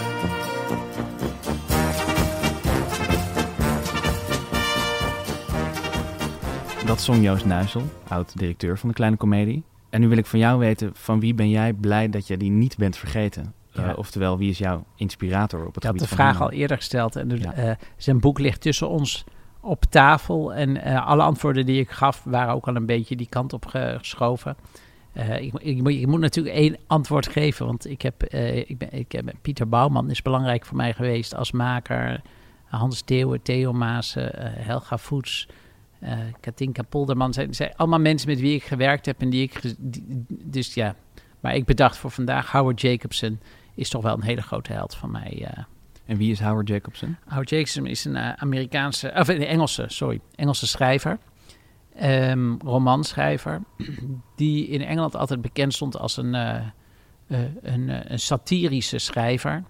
Dat 6.87 7.01
zong 7.01 7.23
Joost 7.23 7.45
Nuisel, 7.45 7.83
oud-directeur 8.09 8.79
van 8.79 8.89
de 8.89 8.95
Kleine 8.95 9.17
Comedie. 9.17 9.63
En 9.91 10.01
nu 10.01 10.09
wil 10.09 10.19
ik 10.19 10.27
van 10.27 10.39
jou 10.39 10.59
weten, 10.59 10.91
van 10.95 11.21
wie 11.21 11.35
ben 11.35 11.51
jij 11.51 11.73
blij 11.73 12.11
dat 12.11 12.27
je 12.27 12.37
die 12.37 12.51
niet 12.51 12.77
bent 12.77 12.97
vergeten? 12.97 13.55
Ja. 13.77 13.91
Uh, 13.91 13.99
oftewel, 13.99 14.39
wie 14.39 14.51
is 14.51 14.59
jouw 14.59 14.85
inspirator 14.97 15.67
op 15.67 15.75
het 15.75 15.85
ik 15.85 15.91
gebied 15.91 16.01
had 16.01 16.11
de 16.11 16.15
vraag 16.15 16.41
al 16.41 16.51
eerder 16.51 16.77
gesteld. 16.77 17.17
En 17.17 17.29
dus, 17.29 17.41
ja. 17.41 17.69
uh, 17.69 17.75
zijn 17.97 18.21
boek 18.21 18.39
ligt 18.39 18.61
tussen 18.61 18.89
ons 18.89 19.25
op 19.61 19.85
tafel. 19.85 20.55
En 20.55 20.77
uh, 20.77 21.07
alle 21.07 21.23
antwoorden 21.23 21.67
die 21.67 21.81
ik 21.81 21.91
gaf 21.91 22.23
waren 22.25 22.55
ook 22.55 22.69
al 22.69 22.77
een 22.77 22.87
beetje 22.87 23.17
die 23.17 23.29
kant 23.29 23.53
op 23.53 23.67
geschoven. 23.67 24.57
Ik, 25.13 25.55
ik, 25.55 25.83
moet, 25.83 25.93
ik, 25.93 26.07
moet 26.07 26.21
natuurlijk 26.21 26.57
één 26.57 26.77
antwoord 26.87 27.29
geven. 27.29 27.67
Want 27.67 27.87
ik 27.87 28.03
heb, 28.03 28.25
ik 28.67 28.79
ben, 28.79 28.93
ik 28.93 29.13
heb, 29.13 29.33
Pieter 29.43 29.69
Bouwman 29.69 30.11
is 30.11 30.23
belangrijk 30.23 30.65
voor 30.65 30.77
mij 30.77 30.93
geweest 30.93 31.35
als 31.35 31.53
maker. 31.53 32.21
Hans 32.65 33.01
Theeuwen, 33.01 33.43
Theo 33.43 33.73
Maassen, 33.73 34.31
Helga 34.63 34.99
Voets... 34.99 35.49
Katinka 36.41 36.83
Polderman 36.83 37.33
zijn, 37.33 37.55
zijn 37.55 37.73
allemaal 37.77 38.01
mensen 38.01 38.29
met 38.29 38.41
wie 38.41 38.55
ik 38.55 38.65
gewerkt 38.65 39.07
heb 39.07 39.21
en 39.21 39.31
die 39.31 39.43
ik. 39.43 39.75
Die, 39.79 40.25
dus 40.29 40.75
ja, 40.75 40.95
maar 41.41 41.55
ik 41.55 41.65
bedacht 41.65 41.97
voor 41.97 42.11
vandaag 42.11 42.53
Howard 42.53 42.81
Jacobson 42.81 43.39
is 43.77 43.89
toch 43.89 44.03
wel 44.03 44.15
een 44.15 44.23
hele 44.23 44.43
grote 44.43 44.73
held 44.73 44.95
van 44.95 45.11
mij. 45.11 45.39
Uh. 45.41 45.65
En 46.07 46.17
wie 46.17 46.31
is 46.31 46.41
Howard 46.41 46.69
Jacobson? 46.69 47.17
Howard 47.27 47.51
Jacobson 47.51 47.87
is 47.87 48.05
een 48.05 48.17
uh, 48.17 48.33
Amerikaanse, 48.33 49.13
of 49.17 49.29
een 49.29 49.43
Engelse, 49.43 49.85
sorry, 49.89 50.21
Engelse 50.35 50.67
schrijver. 50.67 51.19
Um, 52.03 52.59
romanschrijver, 52.65 53.63
die 54.37 54.67
in 54.67 54.83
Engeland 54.83 55.17
altijd 55.17 55.41
bekend 55.41 55.75
stond 55.75 55.99
als 55.99 56.17
een, 56.17 56.35
uh, 56.35 56.63
een, 57.63 58.13
een, 58.13 58.19
satirische 58.19 58.99
schrijver. 58.99 59.65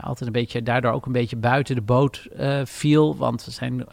altijd 0.00 0.26
een 0.26 0.32
beetje, 0.32 0.62
daardoor 0.62 0.92
ook 0.92 1.06
een 1.06 1.12
beetje 1.12 1.36
buiten 1.36 1.74
de 1.74 1.82
boot 1.82 2.28
viel, 2.64 3.16
want 3.16 3.42
zijn, 3.42 3.84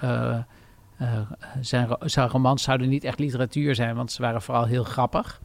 zijn, 1.61 1.95
zijn 1.99 2.29
romans 2.29 2.63
zouden 2.63 2.89
niet 2.89 3.03
echt 3.03 3.19
literatuur 3.19 3.75
zijn, 3.75 3.95
want 3.95 4.11
ze 4.11 4.21
waren 4.21 4.41
vooral 4.41 4.65
heel 4.65 4.83
grappig. 4.83 5.39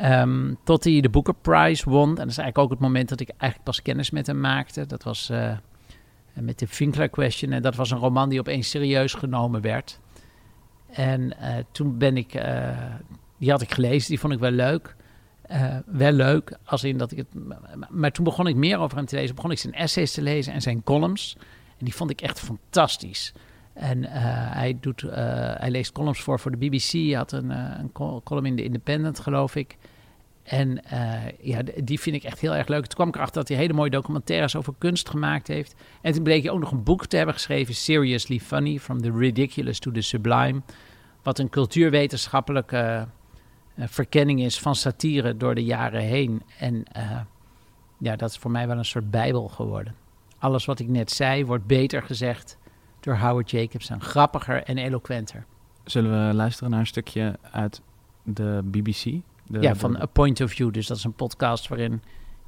Um, 0.00 0.58
tot 0.64 0.84
hij 0.84 1.00
de 1.00 1.08
Booker 1.08 1.34
Prize 1.34 1.90
won. 1.90 2.08
En 2.08 2.14
dat 2.14 2.26
is 2.26 2.38
eigenlijk 2.38 2.58
ook 2.58 2.70
het 2.70 2.78
moment 2.78 3.08
dat 3.08 3.20
ik 3.20 3.28
eigenlijk 3.28 3.62
pas 3.62 3.82
kennis 3.82 4.10
met 4.10 4.26
hem 4.26 4.40
maakte. 4.40 4.86
Dat 4.86 5.02
was 5.02 5.30
uh, 5.30 5.52
met 6.32 6.58
de 6.58 6.68
Finkler 6.68 7.08
Question. 7.08 7.52
En 7.52 7.62
dat 7.62 7.74
was 7.74 7.90
een 7.90 7.98
roman 7.98 8.28
die 8.28 8.40
opeens 8.40 8.70
serieus 8.70 9.14
genomen 9.14 9.60
werd. 9.60 10.00
En 10.90 11.20
uh, 11.20 11.54
toen 11.72 11.98
ben 11.98 12.16
ik, 12.16 12.34
uh, 12.34 12.70
die 13.38 13.50
had 13.50 13.62
ik 13.62 13.72
gelezen, 13.74 14.08
die 14.08 14.20
vond 14.20 14.32
ik 14.32 14.38
wel 14.38 14.50
leuk. 14.50 14.96
wel 15.86 16.12
leuk, 16.12 16.58
als 16.64 16.84
in 16.84 16.98
dat 16.98 17.12
ik 17.12 17.18
het. 17.18 17.26
Maar 17.90 18.12
toen 18.12 18.24
begon 18.24 18.46
ik 18.46 18.56
meer 18.56 18.78
over 18.78 18.96
hem 18.96 19.06
te 19.06 19.16
lezen. 19.16 19.34
Begon 19.34 19.50
ik 19.50 19.58
zijn 19.58 19.74
essays 19.74 20.12
te 20.12 20.22
lezen 20.22 20.52
en 20.52 20.60
zijn 20.60 20.82
columns. 20.82 21.36
En 21.78 21.84
die 21.84 21.94
vond 21.94 22.10
ik 22.10 22.20
echt 22.20 22.40
fantastisch. 22.40 23.32
En 23.72 24.04
hij, 24.04 24.78
doet, 24.80 25.00
hij 25.56 25.70
leest 25.70 25.92
columns 25.92 26.20
voor 26.20 26.40
voor 26.40 26.50
de 26.50 26.56
BBC. 26.56 26.90
Hij 26.90 27.12
had 27.12 27.32
een, 27.32 27.50
een 27.50 27.92
column 28.24 28.46
in 28.46 28.56
de 28.56 28.64
Independent, 28.64 29.20
geloof 29.20 29.56
ik. 29.56 29.76
En 30.42 30.82
ja, 31.40 31.62
die 31.84 32.00
vind 32.00 32.16
ik 32.16 32.24
echt 32.24 32.40
heel 32.40 32.54
erg 32.54 32.68
leuk. 32.68 32.86
Toen 32.86 32.94
kwam 32.94 33.08
ik 33.08 33.14
erachter 33.14 33.40
dat 33.40 33.48
hij 33.48 33.56
hele 33.56 33.72
mooie 33.72 33.90
documentaires 33.90 34.56
over 34.56 34.74
kunst 34.78 35.08
gemaakt 35.08 35.48
heeft. 35.48 35.74
En 36.00 36.12
toen 36.12 36.22
bleek 36.22 36.42
hij 36.42 36.52
ook 36.52 36.60
nog 36.60 36.70
een 36.70 36.82
boek 36.82 37.06
te 37.06 37.16
hebben 37.16 37.34
geschreven, 37.34 37.74
Seriously 37.74 38.40
Funny, 38.40 38.78
From 38.78 39.02
the 39.02 39.12
Ridiculous 39.12 39.78
to 39.78 39.90
the 39.90 40.00
Sublime. 40.00 40.62
Wat 41.22 41.38
een 41.38 41.48
cultuurwetenschappelijke 41.48 43.08
verkenning 43.76 44.40
is 44.40 44.60
van 44.60 44.74
satire 44.74 45.36
door 45.36 45.54
de 45.54 45.64
jaren 45.64 46.02
heen. 46.02 46.42
En 46.58 46.84
ja, 47.98 48.16
dat 48.16 48.30
is 48.30 48.36
voor 48.36 48.50
mij 48.50 48.66
wel 48.66 48.78
een 48.78 48.84
soort 48.84 49.10
bijbel 49.10 49.48
geworden. 49.48 49.94
Alles 50.38 50.64
wat 50.64 50.78
ik 50.78 50.88
net 50.88 51.10
zei 51.10 51.46
wordt 51.46 51.66
beter 51.66 52.02
gezegd 52.02 52.58
door 53.02 53.16
Howard 53.16 53.50
Jacobson. 53.50 54.00
Grappiger 54.00 54.62
en 54.62 54.78
eloquenter. 54.78 55.44
Zullen 55.84 56.28
we 56.28 56.34
luisteren 56.34 56.70
naar 56.70 56.80
een 56.80 56.86
stukje 56.86 57.38
uit 57.50 57.82
de 58.22 58.60
BBC? 58.64 59.20
ja, 59.60 59.74
van 59.74 60.00
A 60.00 60.06
Point 60.06 60.40
of 60.40 60.50
View. 60.50 60.72
Dus 60.72 60.86
dat 60.86 60.96
is 60.96 61.04
een 61.04 61.14
podcast 61.14 61.68
waarin 61.68 62.02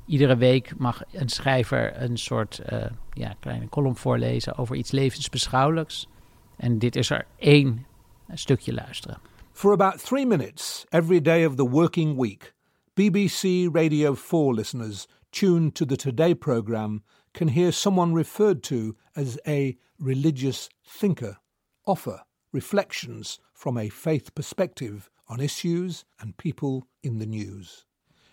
iedere 0.07 0.37
week 0.37 0.79
mag 0.79 1.03
een 1.12 1.29
schrijver 1.29 2.03
een 2.03 2.17
soort 2.17 2.62
uh, 2.73 2.85
ja, 3.12 3.35
kleine 3.40 3.69
column 3.69 3.97
voorlezen 3.97 4.57
over 4.57 4.77
iets 4.77 4.90
levensbeschouwelijks. 4.90 6.09
En 6.57 6.79
dit 6.79 6.97
is 6.97 7.11
er 7.11 7.27
één 7.37 7.87
stukje 8.33 8.75
luisteren. 8.75 9.19
For 9.53 9.73
about 9.73 10.05
three 10.05 10.27
minutes 10.27 10.87
every 10.88 11.21
day 11.21 11.47
of 11.47 11.55
the 11.55 11.69
working 11.69 12.21
week, 12.21 12.55
BBC 12.95 13.69
Radio 13.73 14.14
4 14.14 14.55
listeners 14.55 15.07
tuned 15.31 15.75
to 15.75 15.85
the 15.85 15.97
Today 15.97 16.35
program 16.35 17.03
can 17.33 17.49
hear 17.49 17.73
someone 17.73 18.14
referred 18.14 18.62
to 18.62 18.95
as 19.12 19.38
a 19.47 19.77
religious 19.98 20.68
thinker 20.87 21.38
offer 21.87 22.22
reflections 22.52 23.38
from 23.52 23.76
a 23.76 23.88
faith 23.88 24.35
perspective 24.35 25.11
on 25.28 25.40
issues 25.40 26.04
and 26.20 26.37
people 26.37 26.87
in 27.02 27.18
the 27.18 27.26
news. 27.26 27.85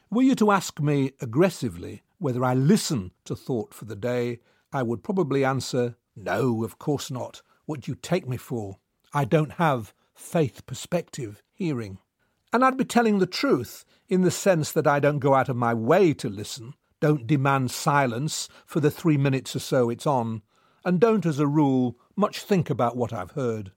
Were 0.10 0.21
you 0.21 0.36
to 0.36 0.52
ask 0.52 0.80
me 0.80 1.12
aggressively 1.21 2.04
whether 2.19 2.43
I 2.43 2.54
listen 2.54 3.12
to 3.26 3.36
Thought 3.36 3.74
for 3.74 3.86
the 3.86 3.95
Day, 3.95 4.39
I 4.71 4.84
would 4.84 5.04
probably 5.04 5.43
answer, 5.43 5.95
No, 6.15 6.63
of 6.63 6.78
course 6.78 7.10
not. 7.10 7.41
What 7.65 7.82
do 7.82 7.91
you 7.91 7.95
take 7.95 8.28
me 8.28 8.38
for? 8.38 8.78
I 9.13 9.26
don't 9.26 9.54
have 9.54 9.93
faith 10.13 10.65
perspective 10.65 11.41
hearing. 11.52 11.97
And 12.54 12.63
I'd 12.63 12.78
be 12.78 12.86
telling 12.86 13.19
the 13.19 13.26
truth 13.26 13.86
in 14.10 14.21
the 14.21 14.32
sense 14.32 14.71
that 14.74 14.86
I 14.86 15.00
don't 15.00 15.19
go 15.19 15.34
out 15.34 15.50
of 15.50 15.56
my 15.56 15.74
way 15.74 16.13
to 16.15 16.30
listen, 16.30 16.74
don't 17.00 17.26
demand 17.26 17.71
silence 17.71 18.50
for 18.65 18.80
the 18.80 18.91
three 18.91 19.17
minutes 19.17 19.56
or 19.56 19.60
so 19.60 19.89
it's 19.89 20.06
on, 20.06 20.41
and 20.84 21.00
don't, 21.00 21.26
as 21.26 21.39
a 21.39 21.48
rule, 21.48 21.98
much 22.15 22.41
think 22.41 22.70
about 22.70 22.96
what 22.98 23.13
I've 23.13 23.32
heard. 23.32 23.72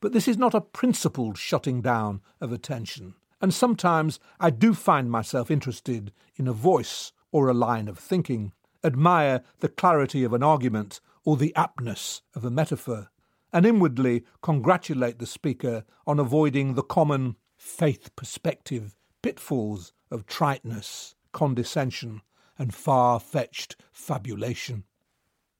But 0.00 0.12
this 0.12 0.26
is 0.26 0.36
not 0.36 0.54
a 0.54 0.60
principled 0.60 1.38
shutting 1.38 1.80
down 1.80 2.20
of 2.40 2.52
attention, 2.52 3.14
and 3.40 3.54
sometimes 3.54 4.18
I 4.40 4.50
do 4.50 4.74
find 4.74 5.10
myself 5.10 5.50
interested 5.50 6.12
in 6.36 6.48
a 6.48 6.52
voice 6.52 7.12
or 7.30 7.48
a 7.48 7.54
line 7.54 7.88
of 7.88 7.98
thinking. 7.98 8.52
admire 8.84 9.42
the 9.60 9.68
clarity 9.68 10.24
of 10.24 10.32
an 10.32 10.42
argument 10.42 11.00
or 11.24 11.36
the 11.36 11.52
aptness 11.56 12.22
of 12.34 12.44
a 12.44 12.50
metaphor, 12.50 13.10
and 13.52 13.64
inwardly 13.64 14.24
congratulate 14.42 15.18
the 15.18 15.26
speaker 15.26 15.84
on 16.06 16.18
avoiding 16.18 16.74
the 16.74 16.82
common 16.82 17.36
faith 17.56 18.14
perspective 18.16 18.96
pitfalls 19.22 19.92
of 20.10 20.26
triteness, 20.26 21.14
condescension, 21.32 22.22
and 22.58 22.74
far 22.74 23.20
fetched 23.20 23.76
fabulation. 23.92 24.84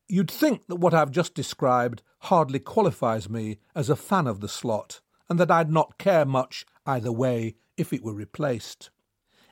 You'd 0.09 0.31
think 0.31 0.67
that 0.67 0.77
what 0.77 0.95
I've 0.95 1.11
just 1.11 1.35
described 1.35 2.03
hardly 2.19 2.59
qualifies 2.59 3.29
me 3.29 3.59
as 3.75 3.89
a 3.89 3.97
fan 3.97 4.27
of 4.27 4.41
the 4.41 4.49
slot, 4.49 5.01
and 5.29 5.39
that 5.39 5.51
I'd 5.51 5.71
not 5.71 5.99
care 5.99 6.25
much 6.25 6.67
either 6.87 7.13
way 7.13 7.55
if 7.77 7.93
it 7.93 8.03
were 8.03 8.15
replaced. 8.15 8.91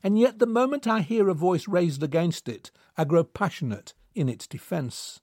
And 0.03 0.19
yet, 0.19 0.39
the 0.39 0.47
moment 0.47 0.87
I 0.87 1.01
hear 1.01 1.29
a 1.29 1.35
voice 1.35 1.69
raised 1.69 2.03
against 2.03 2.49
it, 2.49 2.71
I 2.97 3.05
grow 3.05 3.25
passionate 3.25 3.95
in 4.15 4.29
its 4.29 4.47
defence. 4.47 5.21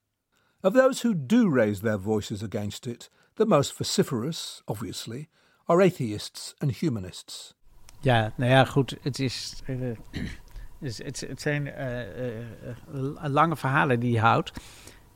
Of 0.64 0.74
those 0.74 1.02
who 1.02 1.14
do 1.14 1.50
raise 1.50 1.82
their 1.82 1.98
voices 1.98 2.44
against 2.44 2.88
it, 2.88 3.10
the 3.36 3.46
most 3.46 3.74
vociferous, 3.74 4.62
obviously, 4.68 5.30
are 5.68 5.82
atheists 5.82 6.56
and 6.62 6.72
humanists. 6.72 7.54
Ja, 8.02 8.32
nou 8.38 8.52
ja, 8.52 8.66
goed. 8.66 8.96
Het, 9.02 9.20
is, 9.20 9.62
uh, 9.70 9.98
het, 10.80 11.42
zijn 11.42 11.66
uh, 11.66 12.40
uh, 12.40 13.26
lange 13.30 13.56
verhalen 13.56 14.00
die 14.00 14.12
je 14.12 14.20
houdt. 14.20 14.52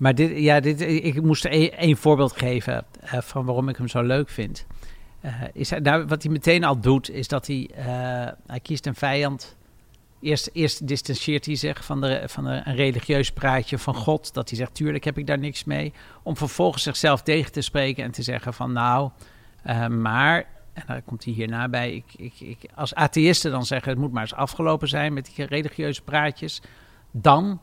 Maar 0.01 0.15
dit, 0.15 0.37
ja, 0.37 0.59
dit, 0.59 0.81
ik 0.81 1.21
moest 1.21 1.45
één 1.45 1.97
voorbeeld 1.97 2.37
geven 2.37 2.85
van 3.03 3.45
waarom 3.45 3.69
ik 3.69 3.77
hem 3.77 3.87
zo 3.87 4.01
leuk 4.01 4.29
vind. 4.29 4.65
is 5.53 5.69
hij, 5.69 5.79
nou, 5.79 6.05
wat 6.05 6.23
hij 6.23 6.31
meteen 6.31 6.63
al 6.63 6.79
doet, 6.79 7.09
is 7.09 7.27
dat 7.27 7.47
hij, 7.47 7.69
hij 8.47 8.59
kiest 8.61 8.85
een 8.85 8.95
vijand. 8.95 9.55
Eerst, 10.19 10.49
eerst 10.53 10.87
distancieert 10.87 11.45
hij 11.45 11.55
zich 11.55 11.85
van, 11.85 12.01
de, 12.01 12.23
van 12.25 12.43
de, 12.43 12.61
een 12.63 12.75
religieus 12.75 13.31
praatje 13.31 13.77
van 13.77 13.95
God. 13.95 14.33
Dat 14.33 14.49
hij 14.49 14.57
zegt, 14.57 14.73
tuurlijk 14.73 15.03
heb 15.03 15.17
ik 15.17 15.27
daar 15.27 15.39
niks 15.39 15.63
mee. 15.63 15.93
Om 16.23 16.37
vervolgens 16.37 16.83
zichzelf 16.83 17.21
tegen 17.21 17.51
te 17.51 17.61
spreken 17.61 18.03
en 18.03 18.11
te 18.11 18.23
zeggen 18.23 18.53
van 18.53 18.71
nou, 18.71 19.09
maar 19.89 20.45
en 20.73 20.83
daar 20.87 21.01
komt 21.01 21.23
hij 21.23 21.33
hierna 21.33 21.69
bij. 21.69 21.93
Ik, 21.93 22.05
ik, 22.15 22.39
ik, 22.39 22.57
als 22.75 22.95
atheïsten 22.95 23.51
dan 23.51 23.65
zeggen: 23.65 23.89
het 23.89 23.99
moet 23.99 24.11
maar 24.11 24.21
eens 24.21 24.33
afgelopen 24.33 24.87
zijn 24.87 25.13
met 25.13 25.31
die 25.35 25.45
religieuze 25.45 26.01
praatjes. 26.01 26.61
Dan 27.11 27.59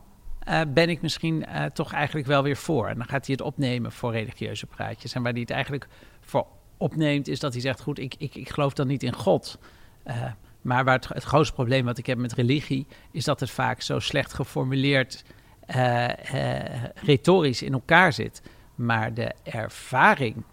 uh, 0.49 0.61
ben 0.67 0.89
ik 0.89 1.01
misschien 1.01 1.45
uh, 1.49 1.65
toch 1.65 1.93
eigenlijk 1.93 2.27
wel 2.27 2.43
weer 2.43 2.57
voor. 2.57 2.87
En 2.87 2.95
dan 2.95 3.05
gaat 3.05 3.25
hij 3.25 3.35
het 3.37 3.45
opnemen 3.45 3.91
voor 3.91 4.11
religieuze 4.11 4.65
praatjes. 4.65 5.13
En 5.13 5.23
waar 5.23 5.31
hij 5.31 5.41
het 5.41 5.49
eigenlijk 5.49 5.87
voor 6.21 6.47
opneemt, 6.77 7.27
is 7.27 7.39
dat 7.39 7.53
hij 7.53 7.61
zegt: 7.61 7.81
Goed, 7.81 7.99
ik, 7.99 8.15
ik, 8.17 8.35
ik 8.35 8.49
geloof 8.49 8.73
dan 8.73 8.87
niet 8.87 9.03
in 9.03 9.13
God. 9.13 9.59
Uh, 10.07 10.23
maar 10.61 10.83
waar 10.83 10.95
het, 10.95 11.07
het, 11.07 11.23
grootste 11.23 11.53
probleem 11.53 11.85
wat 11.85 11.97
ik 11.97 12.05
heb 12.05 12.17
met 12.17 12.33
religie, 12.33 12.87
is 13.11 13.23
dat 13.23 13.39
het 13.39 13.49
vaak 13.49 13.81
zo 13.81 13.99
slecht 13.99 14.33
geformuleerd, 14.33 15.23
retorisch 16.95 17.61
in 17.61 17.73
elkaar 17.73 18.13
zit. 18.13 18.41
Maar 18.75 19.13
de 19.13 19.33
ervaring 19.43 20.43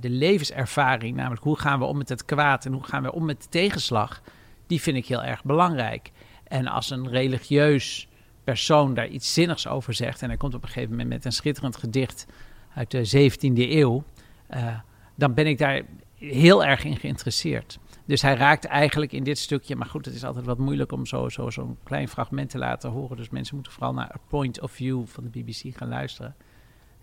de 0.00 0.10
levenservaring, 0.10 1.16
namelijk 1.16 1.42
hoe 1.42 1.58
gaan 1.58 1.78
we 1.78 1.84
om 1.84 1.98
met 1.98 2.08
het 2.08 2.24
kwaad 2.24 2.64
en 2.64 2.72
hoe 2.72 2.84
gaan 2.84 3.02
we 3.02 3.12
om 3.12 3.24
met 3.24 3.42
de 3.42 3.48
tegenslag, 3.48 4.22
die 4.66 4.80
vind 4.80 4.96
ik 4.96 5.06
heel 5.06 5.22
erg 5.22 5.44
belangrijk. 5.44 6.10
En 6.44 6.66
als 6.66 6.90
een 6.90 7.08
religieus 7.08 8.08
persoon 8.44 8.94
daar 8.94 9.08
iets 9.08 9.32
zinnigs 9.32 9.66
over 9.66 9.94
zegt, 9.94 10.22
en 10.22 10.28
hij 10.28 10.36
komt 10.36 10.54
op 10.54 10.62
een 10.62 10.68
gegeven 10.68 10.90
moment 10.90 11.08
met 11.08 11.24
een 11.24 11.32
schitterend 11.32 11.76
gedicht 11.76 12.26
uit 12.74 12.90
de 12.90 13.30
17e 13.30 13.70
eeuw, 13.70 14.04
uh, 14.50 14.78
dan 15.14 15.34
ben 15.34 15.46
ik 15.46 15.58
daar 15.58 15.82
heel 16.14 16.64
erg 16.64 16.84
in 16.84 16.96
geïnteresseerd. 16.96 17.78
Dus 18.04 18.22
hij 18.22 18.34
raakt 18.34 18.64
eigenlijk 18.64 19.12
in 19.12 19.24
dit 19.24 19.38
stukje, 19.38 19.76
maar 19.76 19.86
goed, 19.86 20.04
het 20.04 20.14
is 20.14 20.24
altijd 20.24 20.46
wat 20.46 20.58
moeilijk 20.58 20.92
om 20.92 21.06
zo'n 21.06 21.30
zo, 21.30 21.50
zo 21.50 21.76
klein 21.82 22.08
fragment 22.08 22.50
te 22.50 22.58
laten 22.58 22.90
horen. 22.90 23.16
Dus 23.16 23.30
mensen 23.30 23.54
moeten 23.54 23.72
vooral 23.72 23.92
naar 23.92 24.10
A 24.14 24.20
Point 24.28 24.60
of 24.60 24.72
View 24.72 25.06
van 25.06 25.24
de 25.24 25.30
BBC 25.30 25.76
gaan 25.76 25.88
luisteren. 25.88 26.34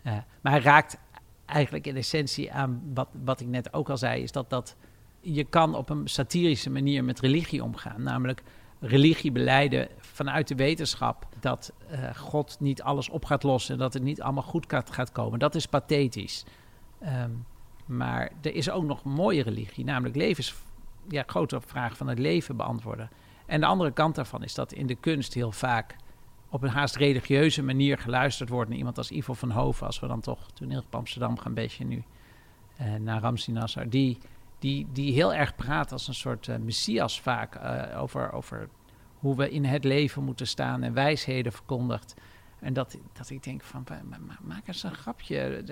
Uh, 0.04 0.14
maar 0.42 0.52
hij 0.52 0.62
raakt 0.62 0.98
eigenlijk 1.46 1.88
in 1.88 1.96
essentie 1.96 2.52
aan 2.52 2.82
wat, 2.94 3.08
wat 3.24 3.40
ik 3.40 3.48
net 3.48 3.74
ook 3.74 3.90
al 3.90 3.98
zei, 3.98 4.24
is 4.24 4.32
dat, 4.32 4.50
dat 4.50 4.76
je 5.22 5.44
kan 5.44 5.76
op 5.76 5.90
een 5.90 6.08
satirische 6.08 6.70
manier 6.70 7.04
met 7.04 7.20
religie 7.20 7.64
omgaan. 7.64 8.04
Namelijk 8.04 8.44
religie 8.80 9.32
beleiden 9.32 9.88
vanuit 10.18 10.48
de 10.48 10.56
wetenschap 10.56 11.28
dat 11.40 11.74
uh, 11.92 12.16
God 12.16 12.58
niet 12.60 12.82
alles 12.82 13.10
op 13.10 13.26
gaat 13.26 13.44
lossen, 13.44 13.78
dat 13.78 13.94
het 13.94 14.04
niet 14.04 14.22
allemaal 14.22 14.44
goed 14.44 14.66
gaat 14.70 15.12
komen. 15.12 15.40
Dat 15.40 15.56
is 15.56 15.66
pathetisch. 15.66 16.46
Um, 17.04 17.46
maar 17.86 18.32
er 18.42 18.56
is 18.56 18.70
ook 18.70 18.84
nog 18.84 19.04
een 19.04 19.12
mooie 19.12 19.44
religie, 19.44 19.86
namelijk 19.86 20.16
levens, 20.16 20.56
ja, 21.10 21.24
grote 21.26 21.62
vraag 21.62 21.98
van 21.98 22.08
het 22.08 22.20
leven 22.20 22.56
beantwoorden. 22.56 23.10
En 23.46 23.60
de 23.60 23.66
andere 23.66 23.92
kant 23.92 24.16
daarvan 24.16 24.44
is 24.44 24.54
dat 24.54 24.74
in 24.74 24.88
de 24.88 24.96
kunst 24.96 25.34
heel 25.34 25.52
vaak 25.52 25.96
op 26.50 26.64
een 26.64 26.70
haast 26.70 26.96
religieuze 26.96 27.64
manier 27.64 27.98
geluisterd 27.98 28.50
wordt 28.50 28.70
naar 28.70 28.78
iemand 28.78 28.98
als 28.98 29.12
Ivo 29.12 29.34
van 29.34 29.52
Hoven, 29.52 29.86
als 29.86 30.00
we 30.00 30.08
dan 30.08 30.22
toch 30.22 30.52
toneel 30.54 30.80
op 30.80 30.96
Amsterdam 30.96 31.38
gaan, 31.38 31.54
beetje 31.54 31.86
nu 31.86 32.04
uh, 32.82 32.96
naar 32.96 33.22
Ramsi 33.22 33.52
Nasser, 33.52 33.90
die, 33.90 34.18
die, 34.60 34.88
die 34.92 35.14
heel 35.14 35.34
erg 35.34 35.56
praat 35.56 35.92
als 35.92 36.08
een 36.08 36.14
soort 36.16 36.48
uh, 36.48 36.56
messias 36.56 37.22
vaak 37.22 37.60
over, 37.96 38.32
over 38.32 38.70
hoe 39.20 39.36
we 39.36 39.50
in 39.50 39.66
het 39.66 39.84
leven 39.84 40.24
moeten 40.24 40.48
staan 40.48 40.84
en 40.84 40.94
wijsheden 40.94 41.52
verkondigt. 41.52 42.14
En 42.60 42.74
dat, 42.74 42.98
dat 43.14 43.30
ik 43.30 43.44
denk 43.44 43.64
van, 43.64 43.86
maak 44.42 44.68
eens 44.68 44.84
een 44.84 44.96
grapje. 44.96 45.64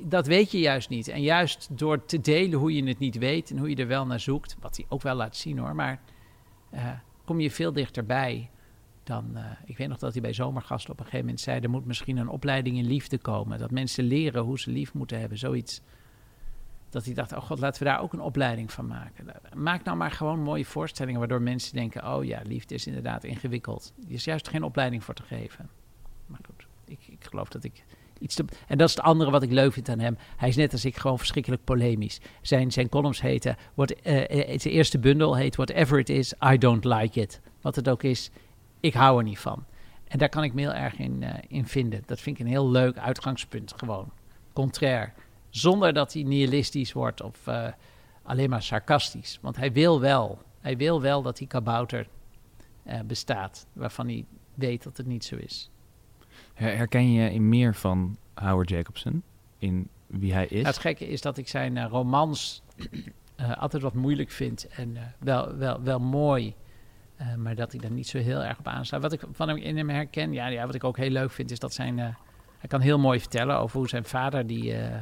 Dat 0.00 0.26
weet 0.26 0.50
je 0.50 0.58
juist 0.58 0.88
niet. 0.88 1.08
En 1.08 1.22
juist 1.22 1.68
door 1.70 2.04
te 2.04 2.20
delen 2.20 2.58
hoe 2.58 2.74
je 2.74 2.84
het 2.84 2.98
niet 2.98 3.18
weet 3.18 3.50
en 3.50 3.58
hoe 3.58 3.68
je 3.68 3.76
er 3.76 3.86
wel 3.86 4.06
naar 4.06 4.20
zoekt, 4.20 4.56
wat 4.60 4.76
hij 4.76 4.86
ook 4.88 5.02
wel 5.02 5.14
laat 5.14 5.36
zien 5.36 5.58
hoor, 5.58 5.74
maar 5.74 6.00
kom 7.24 7.40
je 7.40 7.50
veel 7.50 7.72
dichterbij 7.72 8.50
dan, 9.04 9.30
uh, 9.34 9.44
ik 9.64 9.76
weet 9.76 9.88
nog 9.88 9.98
dat 9.98 10.12
hij 10.12 10.22
bij 10.22 10.32
Zomergast 10.32 10.90
op 10.90 10.98
een 10.98 11.04
gegeven 11.04 11.24
moment 11.24 11.40
zei... 11.40 11.60
er 11.60 11.70
moet 11.70 11.84
misschien 11.84 12.16
een 12.16 12.28
opleiding 12.28 12.76
in 12.76 12.86
liefde 12.86 13.18
komen. 13.18 13.58
Dat 13.58 13.70
mensen 13.70 14.04
leren 14.04 14.42
hoe 14.42 14.58
ze 14.58 14.70
lief 14.70 14.94
moeten 14.94 15.20
hebben, 15.20 15.38
zoiets. 15.38 15.80
Dat 16.94 17.04
hij 17.04 17.14
dacht, 17.14 17.32
oh 17.32 17.42
god, 17.42 17.58
laten 17.58 17.82
we 17.82 17.88
daar 17.88 18.00
ook 18.00 18.12
een 18.12 18.20
opleiding 18.20 18.72
van 18.72 18.86
maken. 18.86 19.26
Maak 19.54 19.84
nou 19.84 19.96
maar 19.96 20.10
gewoon 20.10 20.40
mooie 20.40 20.64
voorstellingen... 20.64 21.18
waardoor 21.18 21.42
mensen 21.42 21.74
denken, 21.74 22.14
oh 22.14 22.24
ja, 22.24 22.40
liefde 22.44 22.74
is 22.74 22.86
inderdaad 22.86 23.24
ingewikkeld. 23.24 23.92
Er 24.06 24.12
is 24.12 24.24
juist 24.24 24.48
geen 24.48 24.62
opleiding 24.62 25.04
voor 25.04 25.14
te 25.14 25.22
geven. 25.22 25.68
Maar 26.26 26.40
goed, 26.46 26.66
ik, 26.86 26.98
ik 27.06 27.24
geloof 27.24 27.48
dat 27.48 27.64
ik 27.64 27.84
iets 28.18 28.34
te... 28.34 28.44
En 28.66 28.78
dat 28.78 28.88
is 28.88 28.94
het 28.94 29.04
andere 29.04 29.30
wat 29.30 29.42
ik 29.42 29.50
leuk 29.50 29.72
vind 29.72 29.88
aan 29.88 29.98
hem. 29.98 30.16
Hij 30.36 30.48
is 30.48 30.56
net 30.56 30.72
als 30.72 30.84
ik 30.84 30.96
gewoon 30.96 31.18
verschrikkelijk 31.18 31.64
polemisch. 31.64 32.20
Zijn, 32.42 32.72
zijn 32.72 32.88
columns 32.88 33.20
heten... 33.20 33.56
What, 33.74 33.94
uh, 34.06 34.64
eerste 34.64 34.98
bundel 34.98 35.36
heet 35.36 35.56
Whatever 35.56 35.98
It 35.98 36.08
Is, 36.08 36.34
I 36.52 36.58
Don't 36.58 36.84
Like 36.84 37.20
It. 37.20 37.40
Wat 37.60 37.76
het 37.76 37.88
ook 37.88 38.02
is, 38.02 38.30
ik 38.80 38.94
hou 38.94 39.18
er 39.18 39.24
niet 39.24 39.38
van. 39.38 39.64
En 40.08 40.18
daar 40.18 40.28
kan 40.28 40.44
ik 40.44 40.54
me 40.54 40.60
heel 40.60 40.74
erg 40.74 40.98
in, 40.98 41.22
uh, 41.22 41.30
in 41.48 41.66
vinden. 41.66 42.02
Dat 42.06 42.20
vind 42.20 42.38
ik 42.38 42.44
een 42.44 42.50
heel 42.50 42.70
leuk 42.70 42.98
uitgangspunt 42.98 43.72
gewoon. 43.76 44.10
Contrair. 44.52 45.12
Zonder 45.56 45.92
dat 45.92 46.12
hij 46.12 46.22
nihilistisch 46.22 46.92
wordt 46.92 47.22
of 47.22 47.46
uh, 47.46 47.66
alleen 48.22 48.50
maar 48.50 48.62
sarcastisch. 48.62 49.38
Want 49.42 49.56
hij 49.56 49.72
wil 49.72 50.00
wel, 50.00 50.42
hij 50.60 50.76
wil 50.76 51.00
wel 51.00 51.22
dat 51.22 51.36
die 51.36 51.46
kabouter 51.46 52.08
uh, 52.86 53.00
bestaat. 53.00 53.66
Waarvan 53.72 54.06
hij 54.06 54.24
weet 54.54 54.82
dat 54.82 54.96
het 54.96 55.06
niet 55.06 55.24
zo 55.24 55.36
is. 55.36 55.70
Herken 56.54 57.12
je 57.12 57.30
in 57.30 57.48
meer 57.48 57.74
van 57.74 58.16
Howard 58.34 58.68
Jacobson? 58.68 59.22
In 59.58 59.88
wie 60.06 60.32
hij 60.32 60.44
is? 60.44 60.50
Nou, 60.50 60.66
het 60.66 60.78
gekke 60.78 61.08
is 61.08 61.20
dat 61.20 61.38
ik 61.38 61.48
zijn 61.48 61.88
romans 61.88 62.62
altijd 63.58 63.82
wat 63.82 63.94
moeilijk 63.94 64.30
vind. 64.30 64.66
En 64.68 65.14
wel, 65.18 65.56
wel, 65.56 65.82
wel 65.82 66.00
mooi. 66.00 66.54
Uh, 67.20 67.34
maar 67.34 67.54
dat 67.54 67.72
hij 67.72 67.80
daar 67.80 67.90
niet 67.90 68.08
zo 68.08 68.18
heel 68.18 68.42
erg 68.42 68.58
op 68.58 68.66
aansluit. 68.66 69.02
Wat 69.02 69.12
ik 69.12 69.22
van 69.32 69.48
hem 69.48 69.56
in 69.56 69.76
hem 69.76 69.88
herken, 69.88 70.32
ja, 70.32 70.46
ja 70.46 70.66
wat 70.66 70.74
ik 70.74 70.84
ook 70.84 70.96
heel 70.96 71.10
leuk 71.10 71.30
vind, 71.30 71.50
is 71.50 71.58
dat 71.58 71.74
zijn. 71.74 71.98
Uh, 71.98 72.04
hij 72.58 72.68
kan 72.68 72.80
heel 72.80 72.98
mooi 72.98 73.20
vertellen 73.20 73.58
over 73.58 73.78
hoe 73.78 73.88
zijn 73.88 74.04
vader, 74.04 74.46
die, 74.46 74.78
uh, 74.78 74.96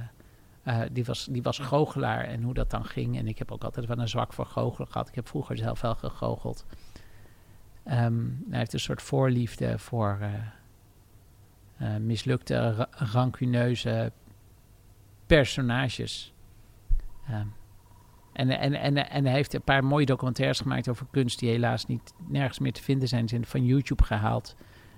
die, 0.93 1.05
was, 1.05 1.27
die 1.31 1.43
was 1.43 1.59
goochelaar 1.59 2.25
en 2.25 2.43
hoe 2.43 2.55
dat 2.55 2.71
dan 2.71 2.85
ging. 2.85 3.19
En 3.19 3.29
ik 3.29 3.39
heb 3.39 3.53
ook 3.53 3.65
altijd 3.65 3.87
wel 3.87 3.99
een 3.99 4.09
zwak 4.09 4.33
voor 4.33 4.47
goochelen 4.47 4.89
gehad. 4.89 5.09
Ik 5.09 5.15
heb 5.15 5.29
vroeger 5.29 5.57
zelf 5.57 5.81
wel 5.81 5.95
gegoocheld. 5.95 6.67
Um, 7.91 8.45
hij 8.49 8.59
heeft 8.59 8.73
een 8.73 8.81
soort 8.81 9.03
voorliefde 9.03 9.79
voor 9.79 10.19
mislukte, 12.01 12.75
ra 12.75 12.89
rancuneuze 12.91 14.13
personages. 15.27 16.35
Um, 17.31 17.53
en, 18.33 18.51
en, 18.51 18.75
en, 18.75 19.11
en 19.11 19.25
hij 19.25 19.35
heeft 19.35 19.55
een 19.55 19.63
paar 19.63 19.85
mooie 19.85 20.07
documentaires 20.07 20.61
gemaakt 20.61 20.89
over 20.89 21.07
kunst 21.11 21.39
die 21.39 21.51
helaas 21.51 21.87
niet 21.87 22.15
nergens 22.27 22.59
meer 22.59 22.73
te 22.73 22.83
vinden 22.83 23.09
zijn. 23.09 23.29
Zijn 23.29 23.47
van 23.47 23.65
YouTube 23.65 24.03
gehaald. 24.03 24.57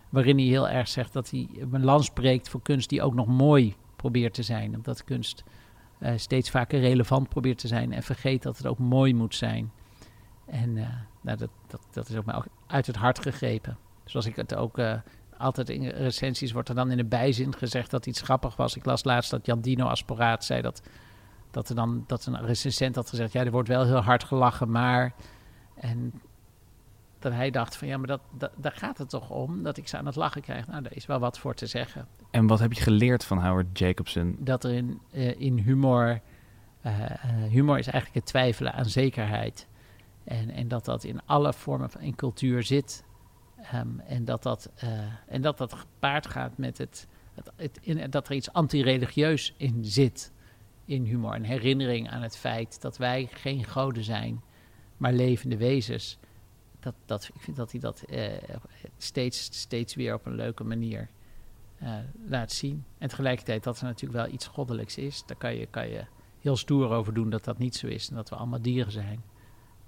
Waarin 0.09 0.37
hij 0.37 0.46
heel 0.46 0.68
erg 0.68 0.88
zegt 0.88 1.12
dat 1.12 1.31
hij 1.31 1.48
een 1.72 1.85
lans 1.85 2.11
breekt 2.11 2.48
voor 2.48 2.62
kunst 2.62 2.88
die 2.88 3.03
ook 3.03 3.14
nog 3.14 3.27
mooi 3.27 3.74
probeert 4.05 4.35
te 4.35 4.43
zijn. 4.43 4.75
Omdat 4.75 5.05
kunst 5.05 5.45
uh, 6.01 6.12
steeds 6.17 6.51
vaker 6.51 6.81
relevant 6.81 7.29
probeert 7.29 7.59
te 7.59 7.69
zijn 7.69 7.93
en 7.93 8.03
vergeet 8.03 8.43
dat 8.43 8.57
het 8.57 8.67
ook 8.67 8.79
mooi 8.79 9.14
moet 9.14 9.35
zijn. 9.35 9.73
En 10.47 10.77
uh, 10.77 10.88
nou, 11.21 11.38
dat, 11.38 11.51
dat, 11.67 11.81
dat 11.90 12.09
is 12.09 12.17
ook 12.17 12.25
mij 12.25 12.43
uit 12.67 12.87
het 12.87 12.97
hart 12.97 13.19
gegrepen. 13.19 13.77
Zoals 14.05 14.27
ik 14.27 14.37
het 14.37 14.55
ook 14.55 14.79
uh, 14.79 14.95
altijd 15.37 15.69
in 15.69 15.88
recensies 15.88 16.53
wordt 16.53 16.69
er 16.69 16.75
dan 16.75 16.90
in 16.90 16.97
de 16.97 17.05
bijzin 17.05 17.55
gezegd 17.55 17.90
dat 17.90 18.07
iets 18.07 18.21
grappig 18.21 18.57
was. 18.57 18.77
Ik 18.77 18.85
las 18.85 19.05
laatst 19.05 19.31
dat 19.31 19.47
Jan 19.47 19.61
Dino 19.61 19.87
Asporaat 19.87 20.45
zei 20.45 20.62
dat 20.62 20.83
dat 21.51 21.69
er 21.69 21.75
dan 21.75 22.05
dat 22.07 22.27
een 22.27 22.47
recensent 22.47 22.95
had 22.95 23.09
gezegd: 23.09 23.33
ja, 23.33 23.45
er 23.45 23.51
wordt 23.51 23.69
wel 23.69 23.85
heel 23.85 24.03
hard 24.03 24.25
gelachen, 24.25 24.71
maar. 24.71 25.14
En 25.75 26.12
dat 27.24 27.32
hij 27.32 27.50
dacht 27.50 27.76
van 27.76 27.88
ja, 27.88 27.96
maar 27.96 28.06
dat, 28.06 28.20
dat, 28.38 28.50
daar 28.56 28.72
gaat 28.72 28.98
het 28.98 29.08
toch 29.08 29.30
om, 29.30 29.62
dat 29.62 29.76
ik 29.76 29.88
ze 29.88 29.96
aan 29.96 30.06
het 30.06 30.16
lachen 30.16 30.42
krijg. 30.42 30.66
Nou, 30.66 30.82
daar 30.82 30.94
is 30.94 31.06
wel 31.06 31.18
wat 31.18 31.38
voor 31.38 31.54
te 31.54 31.66
zeggen. 31.66 32.06
En 32.30 32.46
wat 32.46 32.58
heb 32.58 32.72
je 32.72 32.82
geleerd 32.82 33.24
van 33.24 33.44
Howard 33.44 33.78
Jacobson? 33.78 34.37
Dat 34.38 34.64
er 34.64 34.72
in, 34.72 35.00
eh, 35.10 35.40
in 35.40 35.58
humor, 35.58 36.20
eh, 36.80 37.10
eh, 37.10 37.18
humor 37.50 37.78
is 37.78 37.87
eigenlijk 37.87 38.14
het 38.14 38.26
twijfelen 38.26 38.72
aan 38.72 38.84
zekerheid. 38.84 39.68
En, 40.24 40.50
en 40.50 40.68
dat 40.68 40.84
dat 40.84 41.04
in 41.04 41.20
alle 41.26 41.52
vormen 41.52 41.90
van 41.90 42.00
in 42.00 42.14
cultuur 42.14 42.62
zit. 42.62 43.04
Ehm, 43.62 43.98
en, 43.98 44.24
dat 44.24 44.42
dat, 44.42 44.70
en 45.26 45.42
dat 45.42 45.58
dat 45.58 45.72
gepaard 45.72 46.26
gaat 46.26 46.58
met 46.58 46.78
het, 46.78 47.08
het, 47.34 47.50
het 47.56 47.78
in, 47.82 48.10
dat 48.10 48.28
er 48.28 48.34
iets 48.34 48.52
anti-religieus 48.52 49.54
in 49.56 49.84
zit. 49.84 50.32
In 50.84 51.04
humor. 51.04 51.34
Een 51.34 51.44
herinnering 51.44 52.10
aan 52.10 52.22
het 52.22 52.37
feit 52.37 52.80
dat 52.80 52.96
wij 52.96 53.28
geen 53.30 53.64
goden 53.64 54.04
zijn, 54.04 54.42
maar 54.96 55.12
levende 55.12 55.56
wezens. 55.56 56.18
Dat, 56.85 56.94
dat, 57.05 57.31
ik 57.35 57.40
vind 57.40 57.57
dat 57.57 57.70
hij 57.70 57.81
dat 57.81 58.03
eh, 58.03 58.33
steeds, 58.99 59.44
steeds 59.44 59.94
weer 59.94 60.14
op 60.14 60.27
een 60.27 60.35
leuke 60.35 60.64
manier 60.64 61.09
eh, 61.79 61.94
laat 62.29 62.53
zien. 62.53 62.85
En 62.99 63.09
tegelijkertijd 63.09 63.64
dat 63.64 63.79
er 63.79 63.85
natuurlijk 63.85 64.25
wel 64.25 64.35
iets 64.35 64.47
goddelijks 64.47 64.97
is. 64.97 65.23
Daar 65.27 65.37
kan 65.37 65.55
je, 65.55 65.66
kan 65.66 65.88
je 65.88 66.05
heel 66.40 66.57
stoer 66.57 66.90
over 66.90 67.14
doen 67.14 67.31
dat 67.31 67.44
dat 67.44 67.59
niet 67.59 67.77
zo 67.77 67.87
is. 67.87 68.09
En 68.09 68.14
dat 68.14 68.29
we 68.29 68.37
allemaal 68.37 68.62
dieren 68.62 68.92
zijn. 68.92 69.23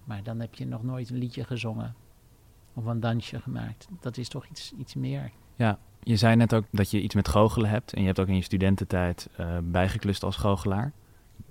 Maar 0.04 0.22
dan 0.22 0.40
heb 0.40 0.54
je 0.54 0.66
nog 0.66 0.82
nooit 0.82 1.10
een 1.10 1.18
liedje 1.18 1.44
gezongen. 1.44 1.94
Of 2.74 2.84
een 2.84 3.00
dansje 3.00 3.40
gemaakt. 3.40 3.88
Dat 4.00 4.16
is 4.16 4.28
toch 4.28 4.46
iets, 4.46 4.72
iets 4.78 4.94
meer. 4.94 5.30
Ja, 5.54 5.78
je 6.02 6.16
zei 6.16 6.36
net 6.36 6.54
ook 6.54 6.64
dat 6.70 6.90
je 6.90 7.00
iets 7.00 7.14
met 7.14 7.28
goochelen 7.28 7.70
hebt. 7.70 7.92
En 7.92 8.00
je 8.00 8.06
hebt 8.06 8.20
ook 8.20 8.28
in 8.28 8.36
je 8.36 8.42
studententijd 8.42 9.28
uh, 9.40 9.58
bijgeklust 9.62 10.22
als 10.22 10.36
goochelaar. 10.36 10.92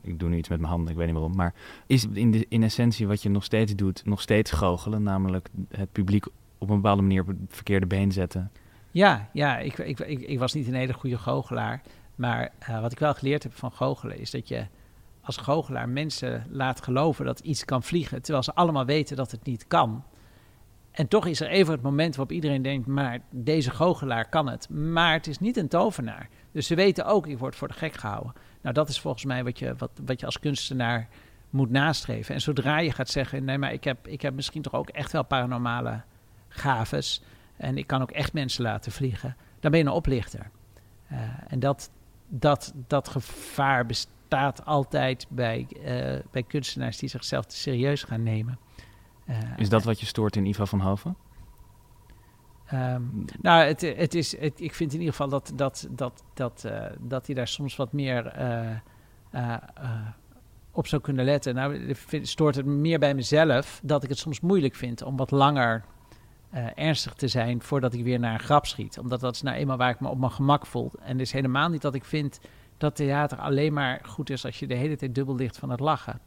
Ik 0.06 0.20
doe 0.20 0.30
nu 0.30 0.38
iets 0.38 0.50
met 0.50 0.60
mijn 0.60 0.72
handen, 0.72 0.92
ik 0.92 0.98
weet 0.98 1.06
niet 1.06 1.16
waarom. 1.16 1.36
Maar 1.36 1.54
is 1.88 2.08
in, 2.14 2.46
in 2.50 2.64
essentie 2.64 3.08
wat 3.08 3.22
je 3.22 3.30
nog 3.30 3.44
steeds 3.44 3.76
doet, 3.76 4.06
nog 4.06 4.22
steeds 4.22 4.52
goochelen? 4.52 5.04
Namelijk 5.04 5.50
het 5.70 5.92
publiek 5.92 6.26
op 6.58 6.70
een 6.70 6.76
bepaalde 6.76 7.02
manier 7.02 7.22
op 7.22 7.28
het 7.28 7.38
verkeerde 7.48 7.86
been 7.86 8.12
zetten? 8.12 8.52
Ja, 8.92 9.30
ja 9.34 9.58
ik, 9.58 9.78
ik, 9.78 10.00
ik, 10.00 10.40
was 10.40 10.54
niet 10.54 10.68
een 10.68 10.74
hele 10.74 10.94
goede 10.94 11.18
goochelaar. 11.18 11.82
Maar 12.16 12.52
uh, 12.70 12.82
wat 12.82 12.92
ik 12.92 13.00
wel 13.00 13.14
geleerd 13.14 13.44
heb 13.44 13.54
van 13.54 13.72
goochelen 13.72 14.20
is 14.20 14.32
dat 14.32 14.48
je 14.48 14.66
als 15.22 15.38
goochelaar 15.38 15.90
mensen 15.90 16.46
laat 16.50 16.82
geloven 16.82 17.26
dat 17.26 17.40
iets 17.40 17.66
kan 17.66 17.84
vliegen, 17.84 18.22
terwijl 18.22 18.44
ze 18.44 18.56
allemaal 18.56 18.86
weten 18.86 19.16
dat 19.16 19.32
het 19.32 19.46
niet 19.46 19.68
kan. 19.68 20.04
En 20.92 21.08
toch 21.08 21.26
is 21.26 21.42
er 21.42 21.48
even 21.48 21.74
het 21.74 21.82
moment 21.82 22.16
waarop 22.16 22.36
iedereen 22.36 22.62
denkt, 22.62 22.88
maar 22.88 23.20
deze 23.30 23.72
goochelaar 23.72 24.30
kan 24.30 24.50
het. 24.50 24.70
Maar 24.70 25.14
het 25.14 25.28
is 25.28 25.40
niet 25.40 25.58
een 25.58 25.68
tovenaar. 25.68 26.30
Dus 26.52 26.68
ze 26.68 26.76
weten 26.76 27.06
ook, 27.06 27.28
ik 27.28 27.38
word 27.38 27.56
voor 27.56 27.68
de 27.68 27.74
gek 27.74 27.94
gehouden. 27.94 28.34
Nou, 28.66 28.78
dat 28.78 28.90
is 28.90 29.00
volgens 29.00 29.26
mij 29.26 29.44
wat 29.44 29.60
je, 29.60 29.76
wat, 29.78 29.92
wat 30.06 30.20
je 30.20 30.26
als 30.26 30.40
kunstenaar 30.40 31.08
moet 31.50 31.70
nastreven. 31.70 32.36
En 32.36 32.42
zodra 32.42 32.80
je 32.80 32.92
gaat 32.92 33.10
zeggen, 33.10 33.44
nee, 33.44 33.58
maar 33.58 33.74
ik 33.74 33.84
heb, 33.84 34.08
ik 34.08 34.22
heb 34.22 34.34
misschien 34.34 34.62
toch 34.62 34.74
ook 34.74 34.90
echt 34.90 35.12
wel 35.12 35.24
paranormale 35.24 36.02
gaves. 36.48 37.22
En 37.58 37.78
ik 37.78 37.88
kan 37.88 38.02
ook 38.02 38.12
echt 38.12 38.34
mensen 38.34 38.64
laten 38.64 38.92
vliegen. 38.92 39.36
Dan 39.60 39.72
ben 39.72 39.80
je 39.80 39.86
een 39.86 39.92
oplichter. 39.92 40.50
Uh, 41.12 41.20
en 41.48 41.60
dat, 41.60 41.92
dat, 42.28 42.74
dat 42.88 43.08
gevaar 43.08 43.86
bestaat 43.86 44.66
altijd 44.66 45.28
bij, 45.30 45.68
uh, 45.78 46.20
bij 46.32 46.44
kunstenaars 46.44 46.98
die 46.98 47.10
zichzelf 47.10 47.46
te 47.46 47.56
serieus 47.56 48.04
gaan 48.04 48.24
nemen. 48.24 48.60
Uh, 49.26 49.38
is 49.58 49.70
dat 49.70 49.84
wat 49.84 50.00
je 50.00 50.06
stoort 50.06 50.36
in 50.36 50.46
Iva 50.46 50.66
van 50.66 50.80
Hoven? 50.80 51.16
Um, 52.74 53.26
nou, 53.42 53.64
het, 53.64 53.82
het 53.82 54.14
is, 54.14 54.40
het, 54.40 54.62
ik 54.62 54.74
vind 54.74 54.94
in 54.94 55.00
ieder 55.00 55.14
geval 55.14 55.30
dat, 55.30 55.52
dat, 55.56 55.88
dat, 55.90 56.24
dat, 56.34 56.64
uh, 56.66 56.86
dat 57.00 57.26
hij 57.26 57.36
daar 57.36 57.48
soms 57.48 57.76
wat 57.76 57.94
meer 57.94 58.34
uh, 59.34 59.58
op 60.72 60.88
zou 60.88 61.02
kunnen 61.02 61.26
letten. 61.26 61.56
Nou, 61.56 61.96
stoort 62.22 62.56
het 62.56 62.66
meer 62.66 63.00
bij 63.00 63.14
mezelf 63.14 63.80
dat 63.84 64.04
ik 64.04 64.10
het 64.10 64.18
soms 64.18 64.40
moeilijk 64.40 64.76
vind 64.76 65.04
om 65.04 65.18
wat 65.18 65.32
langer 65.32 65.84
ernstig 66.76 67.14
te 67.14 67.28
zijn 67.28 67.62
voordat 67.62 67.94
ik 67.94 68.04
weer 68.04 68.20
naar 68.20 68.34
een 68.34 68.40
grap 68.40 68.66
schiet. 68.66 69.00
Omdat 69.00 69.20
dat 69.20 69.36
is 69.36 69.42
nou 69.42 69.58
eenmaal 69.58 69.78
waar 69.78 69.90
ik 69.90 70.00
me 70.00 70.10
op 70.10 70.20
mijn 70.20 70.32
gemak 70.32 70.66
voel. 70.66 70.92
En 71.00 71.12
het 71.12 71.22
is 71.22 71.32
helemaal 71.32 71.70
niet 71.70 71.82
dat 71.82 71.96
ik 71.96 72.06
vind 72.06 72.40
dat 72.78 72.96
theater 72.96 73.38
alleen 73.38 73.74
maar 73.74 74.02
goed 74.04 74.30
is 74.30 74.46
als 74.46 74.60
je 74.60 74.68
de 74.68 74.76
hele 74.76 74.96
tijd 74.96 75.16
dubbel 75.16 75.36
ligt 75.36 75.58
van 75.58 75.70
het 75.70 75.80
lachen. 75.80 76.20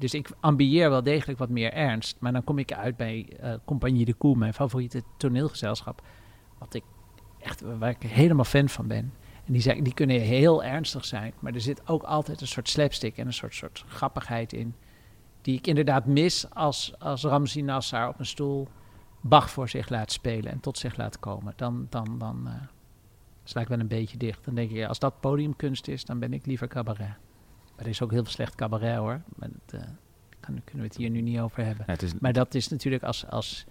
Dus 0.00 0.14
ik 0.14 0.30
ambieer 0.40 0.90
wel 0.90 1.02
degelijk 1.02 1.38
wat 1.38 1.48
meer 1.48 1.72
ernst. 1.72 2.16
Maar 2.20 2.32
dan 2.32 2.44
kom 2.44 2.58
ik 2.58 2.72
uit 2.72 2.96
bij 2.96 3.28
uh, 3.42 3.54
Compagnie 3.64 4.04
de 4.04 4.14
Koe, 4.14 4.36
mijn 4.36 4.54
favoriete 4.54 5.02
toneelgezelschap. 5.16 6.02
Wat 6.58 6.74
ik 6.74 6.84
echt, 7.38 7.60
waar 7.60 7.90
ik 7.90 8.02
helemaal 8.02 8.44
fan 8.44 8.68
van 8.68 8.86
ben. 8.86 9.12
En 9.46 9.52
die, 9.52 9.62
zijn, 9.62 9.82
die 9.82 9.94
kunnen 9.94 10.20
heel 10.20 10.64
ernstig 10.64 11.04
zijn. 11.04 11.32
Maar 11.38 11.54
er 11.54 11.60
zit 11.60 11.88
ook 11.88 12.02
altijd 12.02 12.40
een 12.40 12.46
soort 12.46 12.68
slapstick 12.68 13.16
en 13.16 13.26
een 13.26 13.32
soort, 13.32 13.54
soort 13.54 13.84
grappigheid 13.88 14.52
in. 14.52 14.74
Die 15.42 15.56
ik 15.56 15.66
inderdaad 15.66 16.06
mis 16.06 16.50
als, 16.50 16.94
als 16.98 17.22
Ramzi 17.22 17.62
Nassar 17.62 18.08
op 18.08 18.18
een 18.18 18.26
stoel 18.26 18.68
Bach 19.20 19.50
voor 19.50 19.68
zich 19.68 19.88
laat 19.88 20.12
spelen 20.12 20.52
en 20.52 20.60
tot 20.60 20.78
zich 20.78 20.96
laat 20.96 21.18
komen. 21.18 21.52
Dan, 21.56 21.86
dan, 21.90 22.18
dan 22.18 22.42
uh, 22.46 22.52
sla 23.44 23.60
ik 23.60 23.68
wel 23.68 23.80
een 23.80 23.88
beetje 23.88 24.16
dicht. 24.16 24.44
Dan 24.44 24.54
denk 24.54 24.70
ik, 24.70 24.86
als 24.86 24.98
dat 24.98 25.20
podiumkunst 25.20 25.88
is, 25.88 26.04
dan 26.04 26.18
ben 26.18 26.32
ik 26.32 26.46
liever 26.46 26.68
cabaret. 26.68 27.14
Er 27.80 27.86
is 27.86 28.02
ook 28.02 28.10
heel 28.10 28.22
veel 28.22 28.32
slecht 28.32 28.54
cabaret 28.54 28.96
hoor. 28.96 29.20
Maar 29.36 29.48
dat, 29.66 29.80
uh, 29.80 29.86
kan, 30.40 30.60
kunnen 30.64 30.82
we 30.82 30.88
het 30.88 30.96
hier 30.96 31.10
nu 31.10 31.20
niet 31.20 31.38
over 31.38 31.64
hebben. 31.64 31.84
Ja, 31.88 31.98
is... 31.98 32.12
Maar 32.18 32.32
dat 32.32 32.54
is 32.54 32.68
natuurlijk 32.68 33.02
als, 33.02 33.26
als, 33.26 33.64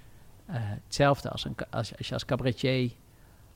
uh, 0.50 0.56
hetzelfde 0.58 1.30
als, 1.30 1.46
een, 1.46 1.56
als, 1.70 1.98
als 1.98 2.08
je 2.08 2.14
als 2.14 2.26
cabaretier... 2.26 2.92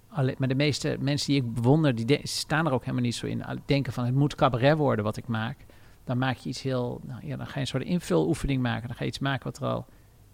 Alle, 0.08 0.36
maar 0.38 0.48
de 0.48 0.56
meeste 0.56 0.98
mensen 1.00 1.34
die 1.34 1.42
ik 1.42 1.54
bewonder, 1.54 1.96
die 1.96 2.20
staan 2.24 2.66
er 2.66 2.72
ook 2.72 2.82
helemaal 2.82 3.04
niet 3.04 3.16
zo 3.16 3.26
in. 3.26 3.44
Denken 3.66 3.94
van 3.94 4.06
het 4.06 4.16
moet 4.16 4.36
cabaret 4.36 4.78
worden 4.78 5.06
wat 5.06 5.18
ik 5.18 5.28
maak. 5.28 5.58
Dan 6.04 6.18
maak 6.18 6.38
je 6.38 6.50
iets 6.50 6.62
heel... 6.62 7.02
Nou, 7.04 7.28
ja, 7.28 7.38
dan 7.38 7.46
ga 7.46 7.54
je 7.54 7.60
een 7.60 7.68
soort 7.68 7.84
invuloefening 7.84 8.62
maken. 8.62 8.88
Dan 8.88 8.96
ga 8.96 9.04
je 9.04 9.10
iets 9.10 9.20
maken 9.20 9.44
wat 9.44 9.58
er 9.58 9.68
al 9.68 9.86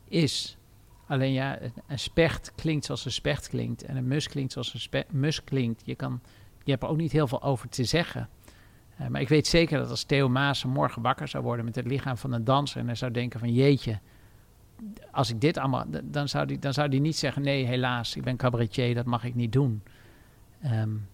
is. 0.04 0.58
Alleen 1.08 1.34
ja, 1.34 1.60
een 1.88 2.00
specht 2.00 2.52
klinkt 2.56 2.86
zoals 2.86 3.06
een 3.06 3.12
specht 3.12 3.50
klinkt. 3.50 3.84
En 3.84 3.98
een 3.98 4.08
mus 4.08 4.28
klinkt 4.28 4.52
zoals 4.52 4.88
een 4.92 5.04
mus 5.12 5.44
klinkt. 5.44 5.82
Je, 5.86 5.96
kan, 5.96 6.22
je 6.64 6.72
hebt 6.72 6.84
er 6.84 6.90
ook 6.90 6.98
niet 6.98 7.12
heel 7.12 7.28
veel 7.28 7.44
over 7.44 7.70
te 7.70 7.84
zeggen. 7.84 8.30
Uh, 9.02 9.08
maar 9.08 9.22
ik 9.22 9.30
weet 9.30 9.48
zeker 9.48 9.80
dat 9.80 9.90
als 9.90 10.04
Theo 10.04 10.30
Maas 10.30 10.66
morgen 10.66 11.02
wakker 11.02 11.28
zou 11.28 11.44
worden 11.44 11.66
met 11.66 11.76
het 11.76 11.88
lichaam 11.88 12.18
van 12.18 12.32
een 12.32 12.44
danser 12.44 12.80
en 12.80 12.86
hij 12.86 12.96
zou 12.96 13.12
denken 13.12 13.40
van 13.40 13.54
jeetje, 13.54 14.00
als 15.12 15.30
ik 15.30 15.42
dit 15.42 15.58
allemaal, 15.58 15.86
dan 16.04 16.28
zou 16.28 16.46
die, 16.46 16.60
dan 16.60 16.74
zou 16.74 16.90
die 16.90 17.02
niet 17.02 17.18
zeggen 17.18 17.42
nee 17.42 17.66
helaas, 17.66 18.16
ik 18.16 18.24
ben 18.24 18.38
cabaretier, 18.38 18.96
dat 18.96 19.06
mag 19.06 19.24
ik 19.24 19.36
niet 19.36 19.52
doen. 19.52 19.84
Um, 20.66 21.08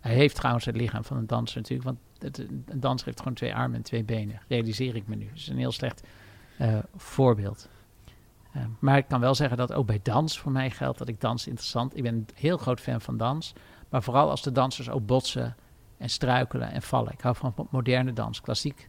hij 0.00 0.14
heeft 0.14 0.34
trouwens 0.34 0.64
het 0.64 0.76
lichaam 0.76 1.04
van 1.04 1.16
een 1.16 1.26
danser 1.26 1.56
natuurlijk, 1.56 1.88
want 1.88 2.38
een 2.38 2.80
danser 2.80 3.06
heeft 3.06 3.18
gewoon 3.18 3.34
twee 3.34 3.54
armen 3.54 3.76
en 3.76 3.82
twee 3.82 4.04
benen, 4.04 4.40
realiseer 4.48 4.96
ik 4.96 5.06
me 5.06 5.16
nu. 5.16 5.26
Dat 5.26 5.36
is 5.36 5.48
een 5.48 5.58
heel 5.58 5.72
slecht 5.72 6.02
uh, 6.60 6.78
voorbeeld. 6.96 7.68
Uh, 8.56 8.62
maar 8.78 8.96
ik 8.96 9.08
kan 9.08 9.20
wel 9.20 9.34
zeggen 9.34 9.56
dat 9.56 9.72
ook 9.72 9.86
bij 9.86 10.00
dans 10.02 10.38
voor 10.38 10.52
mij 10.52 10.70
geldt 10.70 10.98
dat 10.98 11.08
ik 11.08 11.20
dans 11.20 11.46
interessant. 11.46 11.96
Ik 11.96 12.02
ben 12.02 12.14
een 12.14 12.28
heel 12.34 12.56
groot 12.56 12.80
fan 12.80 13.00
van 13.00 13.16
dans, 13.16 13.52
maar 13.88 14.02
vooral 14.02 14.30
als 14.30 14.42
de 14.42 14.52
dansers 14.52 14.90
ook 14.90 15.06
botsen 15.06 15.56
en 16.02 16.10
struikelen 16.10 16.70
en 16.70 16.82
vallen. 16.82 17.12
Ik 17.12 17.20
hou 17.20 17.36
van 17.36 17.54
moderne 17.70 18.12
dans, 18.12 18.40
klassiek, 18.40 18.88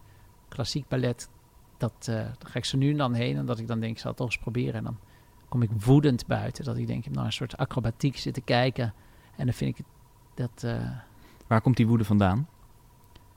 klassiek 0.49 0.88
ballet. 0.88 1.30
Dat, 1.78 2.08
uh, 2.10 2.15
daar 2.15 2.36
ga 2.39 2.58
ik 2.58 2.65
zo 2.65 2.78
nu 2.78 2.91
en 2.91 2.97
dan 2.97 3.13
heen 3.13 3.38
en 3.38 3.45
dat 3.45 3.60
ik 3.60 3.67
dan 3.67 3.80
denk, 3.80 3.91
ik 3.91 3.99
zal 3.99 4.10
het 4.10 4.17
toch 4.17 4.28
eens 4.28 4.38
proberen. 4.38 4.73
En 4.73 4.84
dan 4.84 4.97
kom 5.49 5.62
ik 5.62 5.69
woedend 5.71 6.26
buiten. 6.28 6.63
Dat 6.63 6.78
ik 6.78 6.88
denk, 6.88 6.99
ik 6.99 7.06
heb 7.06 7.13
nou 7.13 7.26
een 7.26 7.34
soort 7.34 7.58
acrobatiek 7.58 8.17
zitten 8.17 8.43
kijken. 8.43 8.93
En 9.36 9.45
dan 9.45 9.54
vind 9.54 9.80
ik 9.80 9.86
dat... 10.34 10.63
Uh, 10.65 10.89
Waar 11.47 11.62
komt 11.62 11.78
die 11.78 11.88
woede 11.88 12.04
vandaan, 12.04 12.47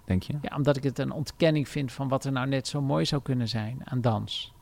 denk 0.05 0.23
je? 0.23 0.39
Ja, 0.43 0.57
omdat 0.57 0.77
ik 0.77 0.83
het 0.83 0.99
een 0.99 1.13
ontkenning 1.13 1.69
vind 1.69 1.93
van 1.93 2.09
wat 2.09 2.25
er 2.25 2.33
nou 2.33 2.49
net 2.49 2.69
zo 2.69 2.83
mooi 2.83 3.05
zou 3.05 3.23
kunnen 3.23 3.49
zijn 3.49 3.81
aan 3.85 4.01
dans. 4.01 4.55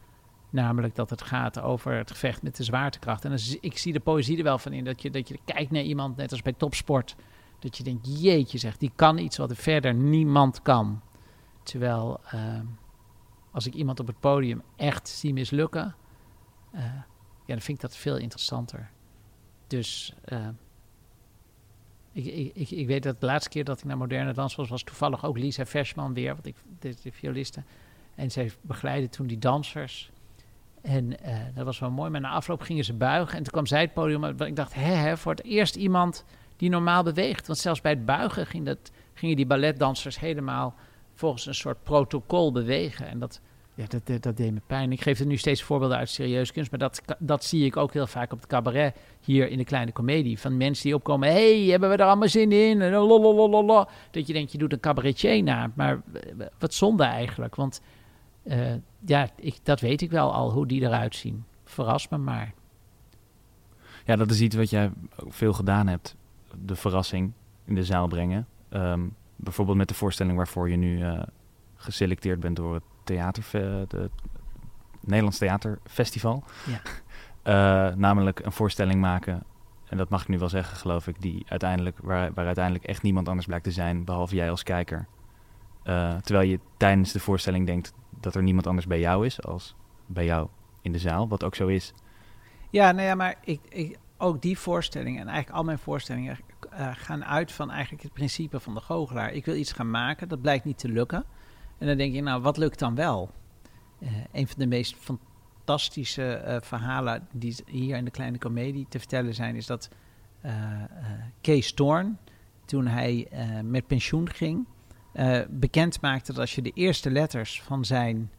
Namelijk 0.50 0.94
dat 0.94 1.10
het 1.10 1.22
gaat 1.22 1.60
over 1.60 1.92
het 1.96 2.10
gevecht 2.10 2.42
met 2.42 2.56
de 2.56 2.64
zwaartekracht. 2.64 3.24
En 3.24 3.30
dan, 3.30 3.38
ik 3.60 3.78
zie 3.78 3.92
de 3.92 4.00
poëzie 4.00 4.36
er 4.36 4.42
wel 4.42 4.58
van 4.58 4.72
in. 4.72 4.84
Dat 4.84 5.02
je, 5.02 5.10
dat 5.10 5.28
je 5.28 5.38
kijkt 5.44 5.70
naar 5.70 5.82
iemand, 5.82 6.16
net 6.16 6.30
als 6.30 6.42
bij 6.42 6.52
topsport 6.52 7.16
dat 7.64 7.76
je 7.76 7.82
denkt, 7.82 8.22
jeetje 8.22 8.58
zegt, 8.58 8.80
die 8.80 8.92
kan 8.94 9.18
iets 9.18 9.36
wat 9.36 9.50
er 9.50 9.56
verder 9.56 9.94
niemand 9.94 10.62
kan. 10.62 11.02
Terwijl 11.62 12.20
uh, 12.34 12.60
als 13.50 13.66
ik 13.66 13.74
iemand 13.74 14.00
op 14.00 14.06
het 14.06 14.20
podium 14.20 14.62
echt 14.76 15.08
zie 15.08 15.32
mislukken, 15.32 15.94
uh, 16.74 16.80
ja, 16.80 17.04
dan 17.46 17.60
vind 17.60 17.78
ik 17.78 17.80
dat 17.80 17.96
veel 17.96 18.16
interessanter. 18.16 18.90
Dus 19.66 20.14
uh, 20.28 20.48
ik, 22.12 22.24
ik, 22.54 22.70
ik, 22.70 22.86
weet 22.86 23.02
dat 23.02 23.20
de 23.20 23.26
laatste 23.26 23.50
keer 23.50 23.64
dat 23.64 23.78
ik 23.78 23.84
naar 23.84 23.96
moderne 23.96 24.32
dans 24.32 24.54
was, 24.54 24.68
was 24.68 24.82
toevallig 24.82 25.24
ook 25.24 25.38
Lisa 25.38 25.66
Versman 25.66 26.14
weer, 26.14 26.32
want 26.32 26.46
ik, 26.46 26.56
de, 26.78 26.94
de 27.02 27.12
violiste. 27.12 27.62
En 28.14 28.30
zij 28.30 28.52
begeleidde 28.60 29.08
toen 29.08 29.26
die 29.26 29.38
dansers. 29.38 30.10
En 30.82 31.16
dat 31.54 31.64
was 31.64 31.78
wel 31.78 31.90
mooi, 31.90 32.10
maar 32.10 32.20
na 32.20 32.30
afloop 32.30 32.60
gingen 32.60 32.84
ze 32.84 32.94
buigen. 32.94 33.36
En 33.36 33.42
toen 33.42 33.52
kwam 33.52 33.66
zij 33.66 33.80
het 33.80 33.92
podium. 33.92 34.24
Ik 34.24 34.56
dacht, 34.56 34.74
hè, 34.74 34.92
hè, 34.92 35.16
voor 35.16 35.32
het 35.32 35.44
eerst 35.44 35.76
iemand 35.76 36.24
die 36.56 36.70
normaal 36.70 37.02
beweegt. 37.02 37.46
Want 37.46 37.58
zelfs 37.58 37.80
bij 37.80 37.92
het 37.92 38.04
buigen 38.04 38.46
ging 38.46 38.66
dat, 38.66 38.90
gingen 39.14 39.36
die 39.36 39.46
balletdansers 39.46 40.20
helemaal 40.20 40.74
volgens 41.14 41.46
een 41.46 41.54
soort 41.54 41.82
protocol 41.82 42.52
bewegen. 42.52 43.06
En 43.06 43.18
dat, 43.18 43.40
ja, 43.74 43.84
dat, 43.88 44.06
dat, 44.06 44.22
dat, 44.22 44.36
deed 44.36 44.52
me 44.52 44.60
pijn. 44.66 44.92
Ik 44.92 45.00
geef 45.00 45.20
er 45.20 45.26
nu 45.26 45.36
steeds 45.36 45.62
voorbeelden 45.62 45.98
uit 45.98 46.08
serieus 46.08 46.52
kunst, 46.52 46.70
maar 46.70 46.80
dat, 46.80 47.02
dat 47.18 47.44
zie 47.44 47.64
ik 47.64 47.76
ook 47.76 47.92
heel 47.92 48.06
vaak 48.06 48.32
op 48.32 48.38
het 48.38 48.48
cabaret 48.48 48.96
hier 49.20 49.48
in 49.48 49.58
de 49.58 49.64
kleine 49.64 49.92
komedie. 49.92 50.38
Van 50.38 50.56
mensen 50.56 50.84
die 50.84 50.94
opkomen, 50.94 51.28
hey, 51.28 51.60
hebben 51.60 51.90
we 51.90 51.96
er 51.96 52.06
allemaal 52.06 52.28
zin 52.28 52.52
in? 52.52 52.82
En. 52.82 53.86
Dat 54.10 54.26
je 54.26 54.32
denkt, 54.32 54.52
je 54.52 54.58
doet 54.58 54.72
een 54.72 54.80
cabaretier 54.80 55.42
na. 55.42 55.70
Maar 55.74 56.02
wat 56.58 56.74
zonde 56.74 57.04
eigenlijk, 57.04 57.54
want 57.54 57.80
uh, 58.44 58.74
ja, 59.06 59.28
ik, 59.36 59.58
dat 59.62 59.80
weet 59.80 60.02
ik 60.02 60.10
wel 60.10 60.32
al, 60.32 60.52
hoe 60.52 60.66
die 60.66 60.82
eruit 60.82 61.16
zien. 61.16 61.44
verras 61.64 62.08
me 62.08 62.18
maar. 62.18 62.54
Ja, 64.04 64.16
dat 64.16 64.30
is 64.30 64.40
iets 64.40 64.56
wat 64.56 64.70
jij 64.70 64.90
veel 65.16 65.52
gedaan 65.52 65.86
hebt. 65.86 66.16
De 66.58 66.76
verrassing 66.76 67.32
in 67.64 67.74
de 67.74 67.84
zaal 67.84 68.08
brengen. 68.08 68.46
Ehm, 68.68 69.00
bijvoorbeeld 69.36 69.76
met 69.76 69.88
de 69.88 69.94
voorstelling 69.94 70.36
waarvoor 70.36 70.70
je 70.70 70.76
nu 70.76 71.02
eh, 71.02 71.22
geselecteerd 71.76 72.40
bent 72.40 72.56
door 72.56 72.74
het 72.74 72.82
theater, 73.04 73.44
de 73.88 74.10
Nederlands 75.00 75.38
Theaterfestival. 75.38 76.44
Ja. 76.66 76.80
Eh, 77.44 77.94
namelijk 77.94 78.40
een 78.44 78.52
voorstelling 78.52 79.00
maken, 79.00 79.42
en 79.88 79.96
dat 79.96 80.08
mag 80.08 80.22
ik 80.22 80.28
nu 80.28 80.38
wel 80.38 80.48
zeggen, 80.48 80.76
geloof 80.76 81.06
ik, 81.06 81.20
die 81.20 81.44
uiteindelijk, 81.48 81.98
waar, 82.02 82.32
waar 82.32 82.46
uiteindelijk 82.46 82.84
echt 82.84 83.02
niemand 83.02 83.28
anders 83.28 83.46
blijkt 83.46 83.64
te 83.64 83.70
zijn, 83.70 84.04
behalve 84.04 84.34
jij 84.34 84.50
als 84.50 84.62
kijker. 84.62 85.06
Eh, 85.82 86.16
terwijl 86.16 86.48
je 86.48 86.60
tijdens 86.76 87.12
de 87.12 87.20
voorstelling 87.20 87.66
denkt 87.66 87.92
dat 88.20 88.34
er 88.34 88.42
niemand 88.42 88.66
anders 88.66 88.86
bij 88.86 89.00
jou 89.00 89.26
is 89.26 89.42
als 89.42 89.74
bij 90.06 90.24
jou 90.24 90.48
in 90.82 90.92
de 90.92 90.98
zaal, 90.98 91.28
wat 91.28 91.44
ook 91.44 91.54
zo 91.54 91.66
is. 91.66 91.92
Ja, 92.70 92.92
nou 92.92 93.06
ja, 93.06 93.14
maar 93.14 93.34
ik, 93.44 93.60
ik, 93.68 93.98
ook 94.24 94.42
die 94.42 94.58
voorstellingen 94.58 95.20
en 95.20 95.26
eigenlijk 95.26 95.56
al 95.56 95.64
mijn 95.64 95.78
voorstellingen 95.78 96.38
uh, 96.72 96.90
gaan 96.92 97.24
uit 97.24 97.52
van 97.52 97.70
eigenlijk 97.70 98.02
het 98.02 98.12
principe 98.12 98.60
van 98.60 98.74
de 98.74 98.80
goochelaar. 98.80 99.32
Ik 99.32 99.44
wil 99.44 99.54
iets 99.54 99.72
gaan 99.72 99.90
maken, 99.90 100.28
dat 100.28 100.40
blijkt 100.40 100.64
niet 100.64 100.78
te 100.78 100.88
lukken. 100.88 101.24
En 101.78 101.86
dan 101.86 101.96
denk 101.96 102.14
je, 102.14 102.22
nou, 102.22 102.42
wat 102.42 102.56
lukt 102.56 102.78
dan 102.78 102.94
wel? 102.94 103.30
Uh, 103.98 104.10
een 104.32 104.46
van 104.46 104.58
de 104.58 104.66
meest 104.66 104.96
fantastische 104.96 106.44
uh, 106.46 106.56
verhalen 106.60 107.28
die 107.32 107.56
hier 107.66 107.96
in 107.96 108.04
de 108.04 108.10
Kleine 108.10 108.38
Comedie 108.38 108.86
te 108.88 108.98
vertellen 108.98 109.34
zijn, 109.34 109.56
is 109.56 109.66
dat 109.66 109.88
Kees 111.40 111.66
Storn, 111.66 112.18
toen 112.64 112.86
hij 112.86 113.28
met 113.62 113.86
pensioen 113.86 114.30
ging, 114.30 114.66
bekend 115.48 116.00
maakte 116.00 116.32
dat 116.32 116.40
als 116.40 116.54
je 116.54 116.62
de 116.62 116.70
eerste 116.70 117.10
letters 117.10 117.62
van 117.62 117.84
zijn 117.84 118.30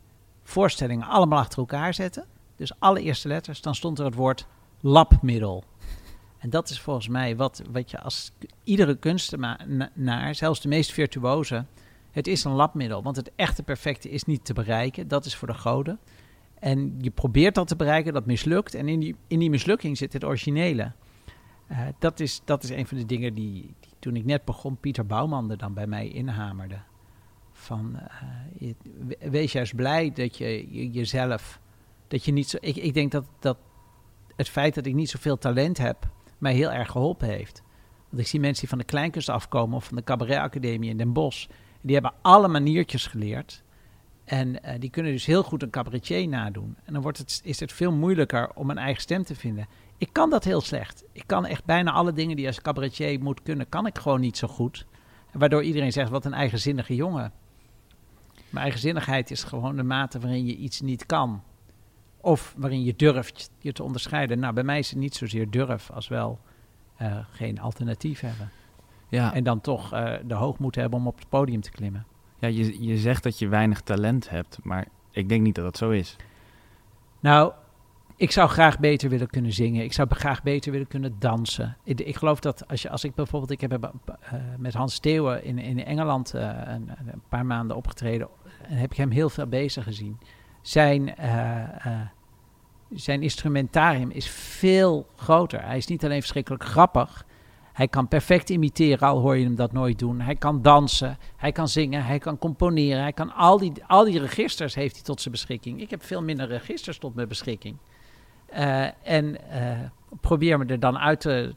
voorstellingen 0.43 1.07
allemaal 1.07 1.39
achter 1.39 1.59
elkaar 1.59 1.93
zette, 1.93 2.25
dus 2.55 2.79
alle 2.79 3.01
eerste 3.01 3.27
letters, 3.27 3.61
dan 3.61 3.75
stond 3.75 3.99
er 3.99 4.05
het 4.05 4.15
woord 4.15 4.47
labmiddel. 4.81 5.63
En 6.45 6.51
dat 6.51 6.69
is 6.69 6.79
volgens 6.79 7.07
mij 7.07 7.35
wat, 7.35 7.61
wat 7.71 7.91
je 7.91 7.99
als 7.99 8.31
iedere 8.63 8.95
kunstenaar, 8.95 10.35
zelfs 10.35 10.61
de 10.61 10.67
meest 10.67 10.91
virtuoze, 10.91 11.65
het 12.11 12.27
is 12.27 12.43
een 12.43 12.51
labmiddel. 12.51 13.03
Want 13.03 13.15
het 13.15 13.31
echte 13.35 13.63
perfecte 13.63 14.09
is 14.09 14.23
niet 14.23 14.45
te 14.45 14.53
bereiken. 14.53 15.07
Dat 15.07 15.25
is 15.25 15.35
voor 15.35 15.47
de 15.47 15.53
goden. 15.53 15.99
En 16.59 16.95
je 17.01 17.09
probeert 17.09 17.55
dat 17.55 17.67
te 17.67 17.75
bereiken, 17.75 18.13
dat 18.13 18.25
mislukt. 18.25 18.73
En 18.73 18.87
in 18.87 18.99
die, 18.99 19.15
in 19.27 19.39
die 19.39 19.49
mislukking 19.49 19.97
zit 19.97 20.13
het 20.13 20.23
originele. 20.23 20.91
Uh, 21.71 21.79
dat, 21.99 22.19
is, 22.19 22.41
dat 22.43 22.63
is 22.63 22.69
een 22.69 22.87
van 22.87 22.97
de 22.97 23.05
dingen 23.05 23.33
die, 23.33 23.75
toen 23.99 24.15
ik 24.15 24.25
net 24.25 24.45
begon, 24.45 24.77
Pieter 24.77 25.05
Bouwman 25.05 25.51
er 25.51 25.57
dan 25.57 25.73
bij 25.73 25.87
mij 25.87 26.07
inhamerde. 26.07 26.79
Van, 27.51 27.99
uh, 28.59 28.73
wees 29.19 29.51
juist 29.51 29.75
blij 29.75 30.11
dat 30.11 30.37
je, 30.37 30.73
je, 30.73 30.89
jezelf, 30.89 31.59
dat 32.07 32.25
je 32.25 32.31
niet 32.31 32.49
zo... 32.49 32.57
Ik, 32.61 32.75
ik 32.75 32.93
denk 32.93 33.11
dat, 33.11 33.25
dat 33.39 33.57
het 34.35 34.49
feit 34.49 34.75
dat 34.75 34.85
ik 34.85 34.93
niet 34.93 35.09
zoveel 35.09 35.37
talent 35.37 35.77
heb, 35.77 36.13
mij 36.45 36.53
heel 36.53 36.71
erg 36.71 36.91
geholpen 36.91 37.27
heeft. 37.27 37.61
Want 38.09 38.21
ik 38.21 38.27
zie 38.27 38.39
mensen 38.39 38.59
die 38.59 38.69
van 38.69 38.77
de 38.77 38.83
kleinkunst 38.83 39.29
afkomen 39.29 39.75
of 39.75 39.85
van 39.85 39.95
de 39.95 40.03
cabaretacademie 40.03 40.89
in 40.89 40.97
Den 40.97 41.13
Bosch. 41.13 41.47
Die 41.81 41.93
hebben 41.93 42.13
alle 42.21 42.47
maniertjes 42.47 43.07
geleerd. 43.07 43.63
En 44.23 44.47
uh, 44.47 44.71
die 44.79 44.89
kunnen 44.89 45.11
dus 45.11 45.25
heel 45.25 45.43
goed 45.43 45.63
een 45.63 45.69
cabaretier 45.69 46.27
nadoen. 46.27 46.75
En 46.83 46.93
dan 46.93 47.01
wordt 47.01 47.17
het, 47.17 47.41
is 47.43 47.59
het 47.59 47.71
veel 47.71 47.91
moeilijker 47.91 48.51
om 48.53 48.69
een 48.69 48.77
eigen 48.77 49.01
stem 49.01 49.23
te 49.23 49.35
vinden. 49.35 49.67
Ik 49.97 50.09
kan 50.11 50.29
dat 50.29 50.43
heel 50.43 50.61
slecht. 50.61 51.03
Ik 51.11 51.23
kan 51.25 51.45
echt 51.45 51.65
bijna 51.65 51.91
alle 51.91 52.13
dingen 52.13 52.35
die 52.35 52.47
als 52.47 52.61
cabaretier 52.61 53.21
moet 53.21 53.41
kunnen, 53.41 53.69
kan 53.69 53.85
ik 53.85 53.97
gewoon 53.97 54.19
niet 54.19 54.37
zo 54.37 54.47
goed. 54.47 54.85
Waardoor 55.31 55.63
iedereen 55.63 55.91
zegt, 55.91 56.09
wat 56.09 56.25
een 56.25 56.33
eigenzinnige 56.33 56.95
jongen. 56.95 57.31
Maar 58.49 58.61
eigenzinnigheid 58.61 59.31
is 59.31 59.43
gewoon 59.43 59.75
de 59.75 59.83
mate 59.83 60.19
waarin 60.19 60.45
je 60.45 60.55
iets 60.55 60.81
niet 60.81 61.05
kan. 61.05 61.43
Of 62.25 62.53
waarin 62.57 62.83
je 62.83 62.95
durft 62.95 63.51
je 63.59 63.71
te 63.71 63.83
onderscheiden. 63.83 64.39
Nou, 64.39 64.53
bij 64.53 64.63
mij 64.63 64.79
is 64.79 64.89
het 64.89 64.99
niet 64.99 65.15
zozeer 65.15 65.49
durf 65.49 65.91
als 65.91 66.07
wel 66.07 66.39
uh, 67.01 67.17
geen 67.31 67.59
alternatief 67.59 68.19
hebben. 68.19 68.49
Ja. 69.09 69.33
En 69.33 69.43
dan 69.43 69.61
toch 69.61 69.93
uh, 69.93 70.13
de 70.25 70.33
hoogmoed 70.33 70.75
hebben 70.75 70.99
om 70.99 71.07
op 71.07 71.19
het 71.19 71.29
podium 71.29 71.61
te 71.61 71.71
klimmen. 71.71 72.05
Ja, 72.39 72.47
je, 72.47 72.83
je 72.83 72.97
zegt 72.97 73.23
dat 73.23 73.39
je 73.39 73.47
weinig 73.47 73.81
talent 73.81 74.29
hebt, 74.29 74.59
maar 74.63 74.87
ik 75.11 75.29
denk 75.29 75.41
niet 75.41 75.55
dat 75.55 75.63
dat 75.63 75.77
zo 75.77 75.89
is. 75.89 76.15
Nou, 77.19 77.53
ik 78.15 78.31
zou 78.31 78.49
graag 78.49 78.79
beter 78.79 79.09
willen 79.09 79.27
kunnen 79.27 79.53
zingen. 79.53 79.83
Ik 79.83 79.93
zou 79.93 80.07
graag 80.09 80.43
beter 80.43 80.71
willen 80.71 80.87
kunnen 80.87 81.15
dansen. 81.19 81.77
Ik, 81.83 82.01
ik 82.01 82.15
geloof 82.15 82.39
dat 82.39 82.67
als, 82.67 82.81
je, 82.81 82.89
als 82.89 83.03
ik 83.03 83.15
bijvoorbeeld... 83.15 83.51
Ik 83.51 83.61
heb 83.61 83.73
uh, 83.73 83.89
met 84.57 84.73
Hans 84.73 84.93
Steeuwen 84.93 85.43
in, 85.43 85.57
in 85.57 85.85
Engeland 85.85 86.33
een, 86.33 86.89
een, 87.05 87.21
paar 87.29 87.45
maanden 87.45 87.75
opgetreden. 87.77 88.27
En 88.61 88.77
heb 88.77 88.91
ik 88.91 88.97
hem 88.97 89.11
heel 89.11 89.29
veel 89.29 89.47
bezig 89.47 89.83
gezien. 89.83 90.19
Zijn 90.61 91.15
zijn 92.89 93.21
instrumentarium 93.21 94.11
is 94.11 94.29
veel 94.29 95.07
groter. 95.15 95.63
Hij 95.63 95.77
is 95.77 95.87
niet 95.87 96.05
alleen 96.05 96.19
verschrikkelijk 96.19 96.63
grappig. 96.63 97.25
Hij 97.73 97.87
kan 97.87 98.07
perfect 98.07 98.49
imiteren, 98.49 99.07
al 99.07 99.19
hoor 99.19 99.37
je 99.37 99.43
hem 99.43 99.55
dat 99.55 99.71
nooit 99.71 99.99
doen. 99.99 100.21
Hij 100.21 100.35
kan 100.35 100.61
dansen, 100.61 101.17
hij 101.35 101.51
kan 101.51 101.67
zingen, 101.67 102.05
hij 102.05 102.19
kan 102.19 102.37
componeren. 102.37 103.01
Hij 103.01 103.13
kan 103.13 103.33
al 103.33 103.57
die, 103.57 103.73
al 103.87 104.03
die 104.03 104.19
registers 104.19 104.75
heeft 104.75 104.95
hij 104.95 105.03
tot 105.03 105.21
zijn 105.21 105.33
beschikking. 105.33 105.81
Ik 105.81 105.89
heb 105.89 106.03
veel 106.03 106.23
minder 106.23 106.47
registers 106.47 106.97
tot 106.97 107.15
mijn 107.15 107.27
beschikking. 107.27 107.77
Uh, 108.53 109.07
en 109.07 109.37
uh, 109.51 109.79
probeer 110.21 110.57
me 110.57 110.65
er 110.65 110.79
dan 110.79 110.97
uit 110.97 111.23
het, 111.23 111.55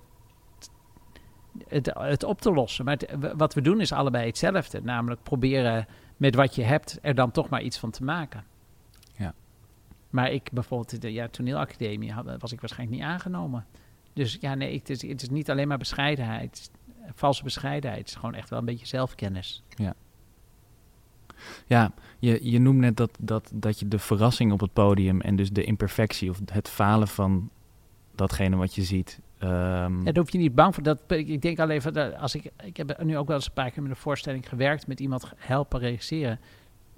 het 1.94 2.24
op 2.24 2.40
te 2.40 2.52
lossen. 2.52 2.84
Maar 2.84 2.98
wat 3.36 3.54
we 3.54 3.60
doen 3.60 3.80
is 3.80 3.92
allebei 3.92 4.26
hetzelfde. 4.26 4.80
Namelijk 4.82 5.22
proberen 5.22 5.86
met 6.16 6.34
wat 6.34 6.54
je 6.54 6.62
hebt 6.62 6.98
er 7.02 7.14
dan 7.14 7.30
toch 7.30 7.48
maar 7.48 7.62
iets 7.62 7.78
van 7.78 7.90
te 7.90 8.04
maken. 8.04 8.44
Maar 10.10 10.32
ik 10.32 10.48
bijvoorbeeld, 10.52 11.00
de 11.00 11.12
ja, 11.12 11.28
toneelacademie 11.28 12.12
had, 12.12 12.36
was 12.38 12.52
ik 12.52 12.60
waarschijnlijk 12.60 12.98
niet 12.98 13.08
aangenomen. 13.08 13.66
Dus 14.12 14.38
ja, 14.40 14.54
nee, 14.54 14.78
het 14.78 14.90
is, 14.90 15.02
het 15.02 15.22
is 15.22 15.28
niet 15.28 15.50
alleen 15.50 15.68
maar 15.68 15.78
bescheidenheid. 15.78 16.70
Valse 17.14 17.42
bescheidenheid. 17.42 18.00
Het 18.00 18.08
is 18.08 18.14
gewoon 18.14 18.34
echt 18.34 18.50
wel 18.50 18.58
een 18.58 18.64
beetje 18.64 18.86
zelfkennis. 18.86 19.62
Ja. 19.68 19.94
Ja, 21.66 21.92
je, 22.18 22.50
je 22.50 22.58
noemt 22.58 22.78
net 22.78 22.96
dat, 22.96 23.18
dat, 23.20 23.50
dat 23.54 23.78
je 23.78 23.88
de 23.88 23.98
verrassing 23.98 24.52
op 24.52 24.60
het 24.60 24.72
podium 24.72 25.20
en 25.20 25.36
dus 25.36 25.50
de 25.50 25.64
imperfectie 25.64 26.30
of 26.30 26.40
het 26.52 26.68
falen 26.68 27.08
van 27.08 27.50
datgene 28.14 28.56
wat 28.56 28.74
je 28.74 28.82
ziet. 28.82 29.20
Um... 29.42 29.48
Ja, 29.48 30.04
daar 30.04 30.16
hoef 30.16 30.32
je 30.32 30.38
niet 30.38 30.54
bang 30.54 30.74
voor. 30.74 30.82
Dat, 30.82 31.00
ik 31.06 31.42
denk 31.42 31.58
alleen 31.58 31.82
van, 31.82 32.18
als 32.18 32.34
ik, 32.34 32.50
ik 32.64 32.76
heb 32.76 33.02
nu 33.02 33.16
ook 33.16 33.26
wel 33.26 33.36
eens 33.36 33.46
een 33.46 33.52
paar 33.52 33.70
keer 33.70 33.82
met 33.82 33.90
een 33.90 33.96
voorstelling 33.96 34.48
gewerkt, 34.48 34.86
met 34.86 35.00
iemand 35.00 35.32
helpen 35.36 35.80
regisseren 35.80 36.40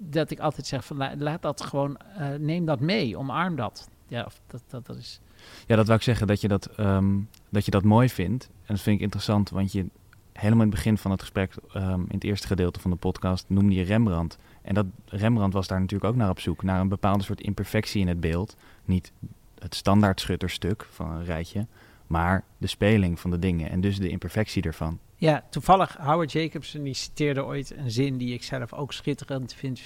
dat 0.09 0.31
ik 0.31 0.39
altijd 0.39 0.67
zeg 0.67 0.85
van 0.85 1.17
laat 1.17 1.41
dat 1.41 1.61
gewoon, 1.61 1.97
uh, 2.19 2.27
neem 2.39 2.65
dat 2.65 2.79
mee, 2.79 3.17
omarm 3.17 3.55
dat. 3.55 3.89
Ja, 4.07 4.27
dat, 4.47 4.63
dat, 4.67 4.85
dat 4.85 4.95
is... 4.97 5.19
Ja, 5.67 5.75
dat 5.75 5.85
wou 5.85 5.97
ik 5.97 6.03
zeggen, 6.03 6.27
dat 6.27 6.41
je 6.41 6.47
dat, 6.47 6.79
um, 6.79 7.29
dat 7.49 7.65
je 7.65 7.71
dat 7.71 7.83
mooi 7.83 8.09
vindt. 8.09 8.45
En 8.45 8.75
dat 8.75 8.79
vind 8.79 8.95
ik 8.95 9.01
interessant, 9.01 9.49
want 9.49 9.71
je 9.71 9.85
helemaal 10.33 10.63
in 10.63 10.69
het 10.69 10.75
begin 10.75 10.97
van 10.97 11.11
het 11.11 11.19
gesprek, 11.19 11.53
um, 11.75 12.01
in 12.01 12.15
het 12.15 12.23
eerste 12.23 12.47
gedeelte 12.47 12.79
van 12.79 12.91
de 12.91 12.97
podcast, 12.97 13.45
noemde 13.47 13.75
je 13.75 13.83
Rembrandt. 13.83 14.37
En 14.61 14.73
dat 14.73 14.85
Rembrandt 15.05 15.53
was 15.53 15.67
daar 15.67 15.79
natuurlijk 15.79 16.11
ook 16.11 16.17
naar 16.17 16.29
op 16.29 16.39
zoek, 16.39 16.63
naar 16.63 16.79
een 16.79 16.87
bepaalde 16.87 17.23
soort 17.23 17.41
imperfectie 17.41 18.01
in 18.01 18.07
het 18.07 18.19
beeld. 18.19 18.55
Niet 18.85 19.11
het 19.59 19.75
standaard 19.75 20.19
schutterstuk 20.19 20.87
van 20.91 21.11
een 21.11 21.25
rijtje, 21.25 21.65
maar 22.11 22.43
de 22.57 22.67
speling 22.67 23.19
van 23.19 23.31
de 23.31 23.39
dingen 23.39 23.69
en 23.69 23.81
dus 23.81 23.99
de 23.99 24.09
imperfectie 24.09 24.63
ervan. 24.63 24.99
Ja, 25.15 25.43
toevallig 25.49 25.97
Howard 25.97 26.31
Jacobson 26.31 26.83
die 26.83 26.93
citeerde 26.93 27.45
ooit 27.45 27.77
een 27.77 27.91
zin 27.91 28.17
die 28.17 28.33
ik 28.33 28.43
zelf 28.43 28.73
ook 28.73 28.93
schitterend 28.93 29.53
vind, 29.53 29.81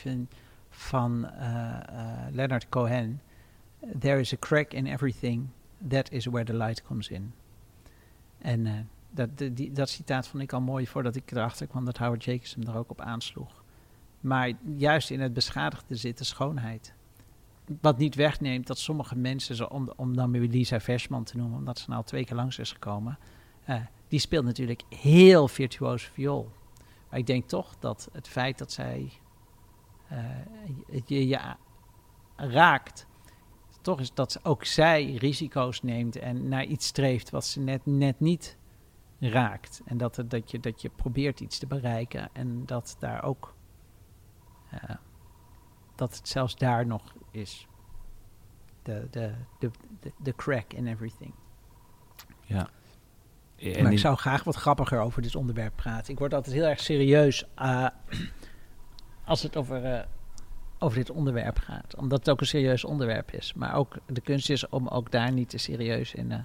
van 0.69 1.25
uh, 1.25 1.77
uh, 1.91 2.09
Leonard 2.31 2.69
Cohen. 2.69 3.21
There 3.99 4.19
is 4.19 4.33
a 4.33 4.37
crack 4.39 4.73
in 4.73 4.85
everything, 4.85 5.47
that 5.87 6.11
is 6.11 6.25
where 6.25 6.45
the 6.45 6.57
light 6.57 6.83
comes 6.83 7.09
in. 7.09 7.33
En 8.37 8.65
uh, 8.65 8.73
dat, 9.11 9.29
dat 9.71 9.89
citaat 9.89 10.27
vond 10.27 10.43
ik 10.43 10.53
al 10.53 10.61
mooi 10.61 10.87
voordat 10.87 11.15
ik 11.15 11.31
erachter 11.31 11.67
kwam 11.67 11.85
dat 11.85 11.97
Howard 11.97 12.23
Jacobson 12.23 12.67
er 12.67 12.77
ook 12.77 12.89
op 12.89 13.01
aansloeg. 13.01 13.63
Maar 14.19 14.51
juist 14.77 15.09
in 15.09 15.19
het 15.19 15.33
beschadigde 15.33 15.95
zit 15.95 16.17
de 16.17 16.23
schoonheid. 16.23 16.93
Wat 17.81 17.97
niet 17.97 18.15
wegneemt 18.15 18.67
dat 18.67 18.77
sommige 18.77 19.15
mensen, 19.15 19.71
om, 19.71 19.93
om 19.95 20.15
dan 20.15 20.31
weer 20.31 20.41
Lisa 20.41 20.79
Versman 20.79 21.23
te 21.23 21.37
noemen, 21.37 21.57
omdat 21.57 21.79
ze 21.79 21.89
nou 21.89 22.03
twee 22.03 22.25
keer 22.25 22.35
langs 22.35 22.59
is 22.59 22.71
gekomen, 22.71 23.17
die 24.07 24.19
speelt 24.19 24.45
natuurlijk 24.45 24.83
heel 24.89 25.47
virtuoos 25.47 26.03
viool. 26.03 26.51
Maar 27.09 27.19
ik 27.19 27.25
denk 27.25 27.47
toch 27.47 27.75
dat 27.79 28.09
het 28.11 28.27
feit 28.27 28.57
dat 28.57 28.71
zij 28.71 29.11
uh, 30.11 30.19
je, 31.05 31.27
je 31.27 31.39
raakt, 32.35 33.07
toch 33.81 33.99
is 33.99 34.13
dat 34.13 34.39
ook 34.43 34.65
zij 34.65 35.13
risico's 35.13 35.81
neemt 35.81 36.15
en 36.15 36.47
naar 36.47 36.63
iets 36.63 36.87
streeft 36.87 37.29
wat 37.29 37.45
ze 37.45 37.59
net, 37.59 37.85
net 37.85 38.19
niet 38.19 38.57
raakt. 39.19 39.81
En 39.85 39.97
dat, 39.97 40.23
dat, 40.27 40.51
je, 40.51 40.59
dat 40.59 40.81
je 40.81 40.89
probeert 40.89 41.39
iets 41.39 41.59
te 41.59 41.67
bereiken 41.67 42.29
en 42.33 42.65
dat 42.65 42.95
daar 42.99 43.23
ook, 43.23 43.53
uh, 44.73 44.95
dat 45.95 46.15
het 46.15 46.27
zelfs 46.27 46.55
daar 46.55 46.85
nog 46.85 47.15
is. 47.35 47.67
De, 48.83 49.07
de, 49.11 49.31
de, 49.59 49.71
de 50.17 50.35
crack 50.35 50.73
in 50.73 50.87
everything. 50.87 51.33
Ja 52.41 52.69
maar 53.63 53.91
ik 53.91 53.99
zou 53.99 54.17
graag 54.17 54.43
wat 54.43 54.55
grappiger 54.55 54.99
over 54.99 55.21
dit 55.21 55.35
onderwerp 55.35 55.75
praten. 55.75 56.13
Ik 56.13 56.19
word 56.19 56.33
altijd 56.33 56.55
heel 56.55 56.65
erg 56.65 56.79
serieus 56.79 57.43
uh, 57.61 57.87
als 59.25 59.43
het 59.43 59.57
over 59.57 59.85
uh, 59.85 59.99
over 60.79 60.97
dit 60.97 61.09
onderwerp 61.09 61.59
gaat. 61.59 61.95
Omdat 61.95 62.19
het 62.19 62.29
ook 62.29 62.39
een 62.39 62.47
serieus 62.47 62.83
onderwerp 62.83 63.31
is. 63.31 63.53
Maar 63.53 63.75
ook 63.75 63.97
de 64.05 64.21
kunst 64.21 64.49
is 64.49 64.69
om 64.69 64.87
ook 64.87 65.11
daar 65.11 65.31
niet 65.31 65.49
te 65.49 65.57
serieus 65.57 66.13
in 66.13 66.31
uh, 66.31 66.37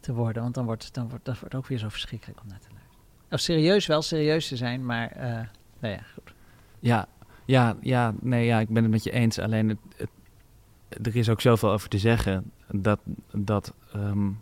te 0.00 0.12
worden. 0.12 0.42
Want 0.42 0.54
dan 0.54 0.64
wordt, 0.64 0.94
dan 0.94 1.08
wordt 1.08 1.24
dat 1.24 1.38
wordt 1.38 1.54
ook 1.54 1.66
weer 1.66 1.78
zo 1.78 1.88
verschrikkelijk 1.88 2.40
om 2.40 2.48
naar 2.48 2.58
te 2.58 2.68
luisteren. 2.72 3.04
Of 3.30 3.40
serieus 3.40 3.86
wel 3.86 4.02
serieus 4.02 4.48
te 4.48 4.56
zijn, 4.56 4.86
maar 4.86 5.16
uh, 5.16 5.22
nou 5.78 5.94
ja, 5.94 6.02
goed. 6.14 6.34
Ja, 6.78 7.08
ja, 7.50 7.76
ja, 7.80 8.14
nee, 8.20 8.44
ja, 8.44 8.60
ik 8.60 8.68
ben 8.68 8.82
het 8.82 8.92
met 8.92 9.04
je 9.04 9.10
eens. 9.10 9.38
Alleen 9.38 9.78
het, 9.96 10.08
er 11.06 11.16
is 11.16 11.28
ook 11.28 11.40
zoveel 11.40 11.70
over 11.70 11.88
te 11.88 11.98
zeggen 11.98 12.50
dat, 12.70 13.00
dat 13.32 13.74
um, 13.96 14.38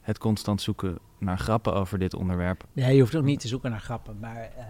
het 0.00 0.18
constant 0.18 0.62
zoeken 0.62 0.98
naar 1.18 1.38
grappen 1.38 1.74
over 1.74 1.98
dit 1.98 2.14
onderwerp. 2.14 2.66
Ja, 2.72 2.88
je 2.88 3.00
hoeft 3.00 3.16
ook 3.16 3.24
niet 3.24 3.40
te 3.40 3.48
zoeken 3.48 3.70
naar 3.70 3.80
grappen, 3.80 4.18
maar 4.20 4.50
uh, 4.58 4.64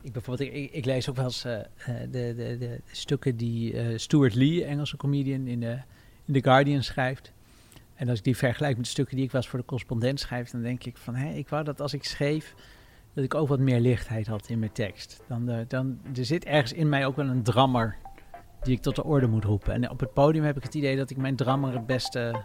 ik, 0.00 0.12
bijvoorbeeld, 0.12 0.50
ik, 0.54 0.72
ik, 0.72 0.84
lees 0.84 1.08
ook 1.08 1.16
wel 1.16 1.24
eens 1.24 1.42
de, 1.42 1.68
de, 1.86 2.34
de, 2.36 2.56
de, 2.58 2.80
stukken 2.86 3.36
die 3.36 3.72
uh, 3.72 3.98
Stuart 3.98 4.34
Lee, 4.34 4.64
Engelse 4.64 4.96
comedian, 4.96 5.46
in 5.46 5.60
de, 5.60 5.78
in 6.24 6.32
The 6.34 6.42
Guardian 6.42 6.82
schrijft. 6.82 7.32
En 7.94 8.08
als 8.08 8.18
ik 8.18 8.24
die 8.24 8.36
vergelijk 8.36 8.76
met 8.76 8.84
de 8.84 8.90
stukken 8.90 9.16
die 9.16 9.24
ik 9.24 9.32
was 9.32 9.48
voor 9.48 9.58
de 9.58 9.64
correspondent 9.64 10.20
schrijf, 10.20 10.50
dan 10.50 10.62
denk 10.62 10.84
ik 10.84 10.96
van, 10.96 11.14
hé, 11.14 11.32
ik 11.32 11.48
wou 11.48 11.64
dat 11.64 11.80
als 11.80 11.92
ik 11.92 12.04
schreef, 12.04 12.54
dat 13.14 13.24
ik 13.24 13.34
ook 13.34 13.48
wat 13.48 13.58
meer 13.58 13.80
lichtheid 13.80 14.26
had 14.26 14.48
in 14.48 14.58
mijn 14.58 14.72
tekst. 14.72 15.22
Dan, 15.28 15.50
uh, 15.50 15.56
dan, 15.68 15.98
er 16.16 16.24
zit 16.24 16.44
ergens 16.44 16.72
in 16.72 16.88
mij 16.88 17.06
ook 17.06 17.16
wel 17.16 17.28
een 17.28 17.42
drammer 17.42 17.96
die 18.62 18.74
ik 18.76 18.82
tot 18.82 18.96
de 18.96 19.04
orde 19.04 19.26
moet 19.26 19.44
roepen. 19.44 19.72
En 19.72 19.90
op 19.90 20.00
het 20.00 20.12
podium 20.12 20.44
heb 20.44 20.56
ik 20.56 20.62
het 20.62 20.74
idee 20.74 20.96
dat 20.96 21.10
ik 21.10 21.16
mijn 21.16 21.36
drammer 21.36 21.72
het 21.72 21.86
beste 21.86 22.44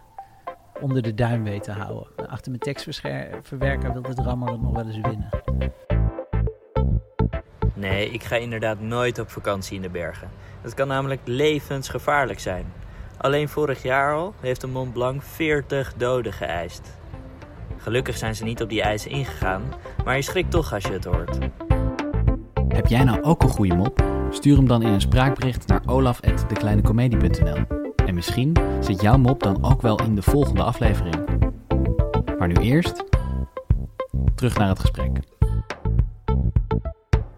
onder 0.80 1.02
de 1.02 1.14
duim 1.14 1.44
weet 1.44 1.62
te 1.62 1.72
houden. 1.72 2.06
Achter 2.28 2.50
mijn 2.50 2.62
tekstverwerker 2.62 3.92
wil 3.92 4.02
de 4.02 4.14
drammer 4.14 4.52
het 4.52 4.60
nog 4.60 4.72
wel 4.72 4.86
eens 4.86 5.00
winnen. 5.00 5.28
Nee, 7.74 8.10
ik 8.10 8.24
ga 8.24 8.36
inderdaad 8.36 8.80
nooit 8.80 9.18
op 9.18 9.30
vakantie 9.30 9.76
in 9.76 9.82
de 9.82 9.88
bergen. 9.88 10.28
Dat 10.62 10.74
kan 10.74 10.88
namelijk 10.88 11.20
levensgevaarlijk 11.24 12.40
zijn. 12.40 12.64
Alleen 13.16 13.48
vorig 13.48 13.82
jaar 13.82 14.14
al 14.14 14.34
heeft 14.40 14.60
de 14.60 14.66
Mont 14.66 14.92
Blanc 14.92 15.22
40 15.22 15.94
doden 15.94 16.32
geëist. 16.32 16.98
Gelukkig 17.88 18.16
zijn 18.16 18.36
ze 18.36 18.44
niet 18.44 18.62
op 18.62 18.68
die 18.68 18.82
eisen 18.82 19.10
ingegaan, 19.10 19.62
maar 20.04 20.16
je 20.16 20.22
schrikt 20.22 20.50
toch 20.50 20.72
als 20.72 20.84
je 20.84 20.92
het 20.92 21.04
hoort. 21.04 21.38
Heb 22.68 22.86
jij 22.86 23.04
nou 23.04 23.22
ook 23.22 23.42
een 23.42 23.48
goede 23.48 23.74
mop? 23.74 24.04
Stuur 24.30 24.56
hem 24.56 24.68
dan 24.68 24.82
in 24.82 24.88
een 24.88 25.00
spraakbericht 25.00 25.66
naar 25.66 25.82
olaf.dekleinecomedie.nl 25.86 27.56
En 28.06 28.14
misschien 28.14 28.56
zit 28.80 29.00
jouw 29.00 29.18
mop 29.18 29.42
dan 29.42 29.64
ook 29.64 29.82
wel 29.82 30.02
in 30.02 30.14
de 30.14 30.22
volgende 30.22 30.62
aflevering. 30.62 31.16
Maar 32.38 32.48
nu 32.48 32.54
eerst, 32.54 33.04
terug 34.34 34.56
naar 34.56 34.68
het 34.68 34.78
gesprek. 34.78 35.18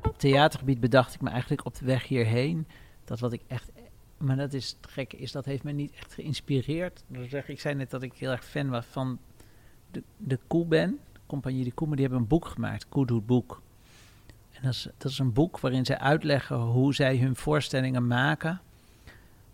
Op 0.02 0.18
theatergebied 0.18 0.80
bedacht 0.80 1.14
ik 1.14 1.20
me 1.20 1.30
eigenlijk 1.30 1.64
op 1.64 1.74
de 1.78 1.84
weg 1.84 2.06
hierheen... 2.06 2.66
dat 3.04 3.20
wat 3.20 3.32
ik 3.32 3.42
echt 3.46 3.70
maar 4.18 4.36
dat 4.36 4.52
is 4.52 4.76
het 4.80 4.90
gekke, 4.90 5.16
is 5.16 5.32
dat 5.32 5.44
heeft 5.44 5.62
me 5.62 5.72
niet 5.72 5.92
echt 5.92 6.14
geïnspireerd. 6.14 7.04
Ik 7.46 7.60
zei 7.60 7.74
net 7.74 7.90
dat 7.90 8.02
ik 8.02 8.12
heel 8.14 8.30
erg 8.30 8.44
fan 8.44 8.68
was 8.68 8.84
van 8.86 9.18
de, 9.90 10.02
de 10.16 10.38
Koe 10.46 10.66
ben, 10.66 10.98
Compagnie 11.26 11.64
de 11.64 11.72
Koe, 11.72 11.86
maar 11.86 11.96
die 11.96 12.04
hebben 12.04 12.22
een 12.22 12.30
boek 12.30 12.46
gemaakt, 12.46 12.88
Koe 12.88 13.06
doet 13.06 13.26
boek. 13.26 13.62
En 14.50 14.62
dat 14.62 14.72
is, 14.72 14.88
dat 14.98 15.10
is 15.10 15.18
een 15.18 15.32
boek 15.32 15.60
waarin 15.60 15.84
zij 15.84 15.98
uitleggen 15.98 16.56
hoe 16.56 16.94
zij 16.94 17.16
hun 17.16 17.36
voorstellingen 17.36 18.06
maken. 18.06 18.60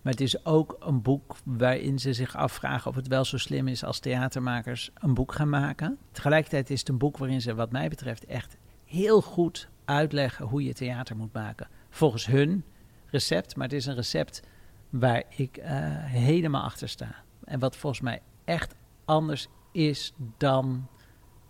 Maar 0.02 0.12
het 0.12 0.24
is 0.24 0.44
ook 0.44 0.76
een 0.80 1.02
boek 1.02 1.36
waarin 1.44 1.98
ze 1.98 2.12
zich 2.12 2.36
afvragen 2.36 2.90
of 2.90 2.96
het 2.96 3.08
wel 3.08 3.24
zo 3.24 3.38
slim 3.38 3.68
is 3.68 3.84
als 3.84 3.98
theatermakers 3.98 4.90
een 4.94 5.14
boek 5.14 5.32
gaan 5.32 5.48
maken. 5.48 5.98
Tegelijkertijd 6.12 6.70
is 6.70 6.78
het 6.78 6.88
een 6.88 6.98
boek 6.98 7.16
waarin 7.16 7.40
ze, 7.40 7.54
wat 7.54 7.72
mij 7.72 7.88
betreft, 7.88 8.24
echt 8.24 8.56
heel 8.84 9.22
goed 9.22 9.68
uitleggen 9.84 10.46
hoe 10.46 10.64
je 10.64 10.72
theater 10.72 11.16
moet 11.16 11.32
maken. 11.32 11.68
Volgens 11.90 12.26
hun 12.26 12.64
recept, 13.06 13.56
maar 13.56 13.66
het 13.66 13.76
is 13.76 13.86
een 13.86 13.94
recept 13.94 14.42
waar 14.90 15.22
ik 15.28 15.58
uh, 15.58 15.66
helemaal 16.04 16.62
achter 16.62 16.88
sta. 16.88 17.14
En 17.44 17.58
wat 17.58 17.76
volgens 17.76 18.02
mij 18.02 18.20
echt 18.44 18.74
anders 19.04 19.48
is 19.76 20.12
dan 20.36 20.86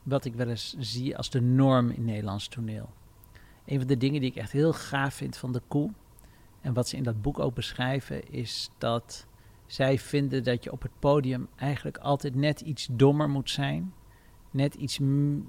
wat 0.03 0.24
ik 0.24 0.35
wel 0.35 0.49
eens 0.49 0.77
zie 0.79 1.16
als 1.16 1.31
de 1.31 1.41
norm 1.41 1.91
in 1.91 2.05
Nederlands 2.05 2.49
toneel. 2.49 2.91
Een 3.64 3.79
van 3.79 3.87
de 3.87 3.97
dingen 3.97 4.20
die 4.20 4.31
ik 4.31 4.37
echt 4.37 4.53
heel 4.53 4.72
gaaf 4.72 5.14
vind 5.14 5.37
van 5.37 5.53
de 5.53 5.62
koe, 5.68 5.91
en 6.61 6.72
wat 6.72 6.89
ze 6.89 6.97
in 6.97 7.03
dat 7.03 7.22
boek 7.22 7.39
ook 7.39 7.55
beschrijven, 7.55 8.31
is 8.33 8.70
dat 8.79 9.27
zij 9.66 9.99
vinden 9.99 10.45
dat 10.45 10.64
je 10.64 10.72
op 10.72 10.83
het 10.83 10.91
podium 10.99 11.49
eigenlijk 11.57 11.99
altijd 11.99 12.35
net 12.35 12.61
iets 12.61 12.89
dommer 12.91 13.29
moet 13.29 13.51
zijn. 13.51 13.93
Net 14.51 14.74
iets, 14.74 14.99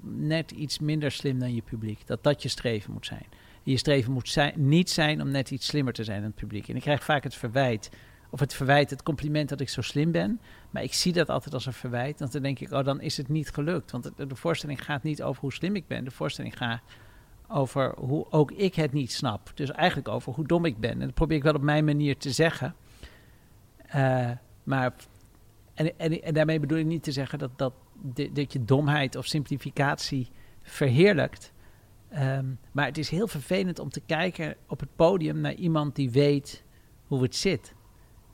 net 0.02 0.50
iets 0.50 0.78
minder 0.78 1.10
slim 1.10 1.38
dan 1.38 1.54
je 1.54 1.62
publiek. 1.62 2.06
Dat 2.06 2.22
dat 2.22 2.42
je 2.42 2.48
streven 2.48 2.92
moet 2.92 3.06
zijn. 3.06 3.26
je 3.62 3.76
streven 3.76 4.12
moet 4.12 4.28
zijn, 4.28 4.68
niet 4.68 4.90
zijn 4.90 5.22
om 5.22 5.30
net 5.30 5.50
iets 5.50 5.66
slimmer 5.66 5.92
te 5.92 6.04
zijn 6.04 6.20
dan 6.20 6.30
het 6.30 6.40
publiek. 6.40 6.68
En 6.68 6.76
ik 6.76 6.82
krijg 6.82 7.04
vaak 7.04 7.22
het 7.22 7.34
verwijt 7.34 7.90
of 8.30 8.40
het 8.40 8.54
verwijt, 8.54 8.90
het 8.90 9.02
compliment 9.02 9.48
dat 9.48 9.60
ik 9.60 9.68
zo 9.68 9.80
slim 9.80 10.12
ben. 10.12 10.40
Maar 10.70 10.82
ik 10.82 10.94
zie 10.94 11.12
dat 11.12 11.28
altijd 11.28 11.54
als 11.54 11.66
een 11.66 11.72
verwijt. 11.72 12.18
Want 12.18 12.32
dan 12.32 12.42
denk 12.42 12.60
ik, 12.60 12.72
oh, 12.72 12.84
dan 12.84 13.00
is 13.00 13.16
het 13.16 13.28
niet 13.28 13.50
gelukt. 13.50 13.90
Want 13.90 14.10
de, 14.16 14.36
voorstelling 14.36 14.84
gaat 14.84 15.02
niet 15.02 15.22
over 15.22 15.40
hoe 15.40 15.52
slim 15.52 15.76
ik 15.76 15.86
ben. 15.86 16.04
De 16.04 16.10
voorstelling 16.10 16.56
gaat 16.56 16.80
over 17.48 17.94
hoe 17.98 18.26
ook 18.30 18.50
ik 18.50 18.74
het 18.74 18.92
niet 18.92 19.12
snap. 19.12 19.50
Dus 19.54 19.70
eigenlijk 19.70 20.08
over 20.08 20.32
hoe 20.32 20.46
dom 20.46 20.64
ik 20.64 20.78
ben. 20.78 20.90
En 20.90 20.98
dat 20.98 21.14
probeer 21.14 21.36
ik 21.36 21.42
wel 21.42 21.54
op 21.54 21.62
mijn 21.62 21.84
manier 21.84 22.16
te 22.16 22.30
zeggen. 22.30 22.74
Uh, 23.94 24.30
maar, 24.62 24.94
en, 25.74 25.98
en, 25.98 26.34
daarmee 26.34 26.60
bedoel 26.60 26.78
ik 26.78 26.86
niet 26.86 27.02
te 27.02 27.12
zeggen 27.12 27.38
dat, 27.38 27.50
dat, 27.56 27.72
dat 28.32 28.52
je 28.52 28.64
domheid 28.64 29.16
of 29.16 29.26
simplificatie 29.26 30.30
verheerlijkt. 30.62 31.52
Um, 32.14 32.58
maar 32.72 32.86
het 32.86 32.98
is 32.98 33.08
heel 33.08 33.28
vervelend 33.28 33.78
om 33.78 33.90
te 33.90 34.00
kijken 34.00 34.56
op 34.66 34.80
het 34.80 34.96
podium 34.96 35.40
naar 35.40 35.54
iemand 35.54 35.96
die 35.96 36.10
weet 36.10 36.64
hoe 37.06 37.22
het 37.22 37.36
zit. 37.36 37.74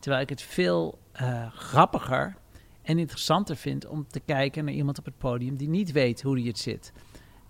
Terwijl 0.04 0.24
ik 0.24 0.28
het 0.28 0.42
veel 0.42 0.98
uh, 1.20 1.52
grappiger 1.52 2.36
en 2.82 2.98
interessanter 2.98 3.56
vind 3.56 3.86
om 3.86 4.06
te 4.08 4.20
kijken 4.20 4.64
naar 4.64 4.74
iemand 4.74 4.98
op 4.98 5.04
het 5.04 5.18
podium 5.18 5.56
die 5.56 5.68
niet 5.68 5.92
weet 5.92 6.22
hoe, 6.22 6.46
het, 6.46 6.58
zit, 6.58 6.92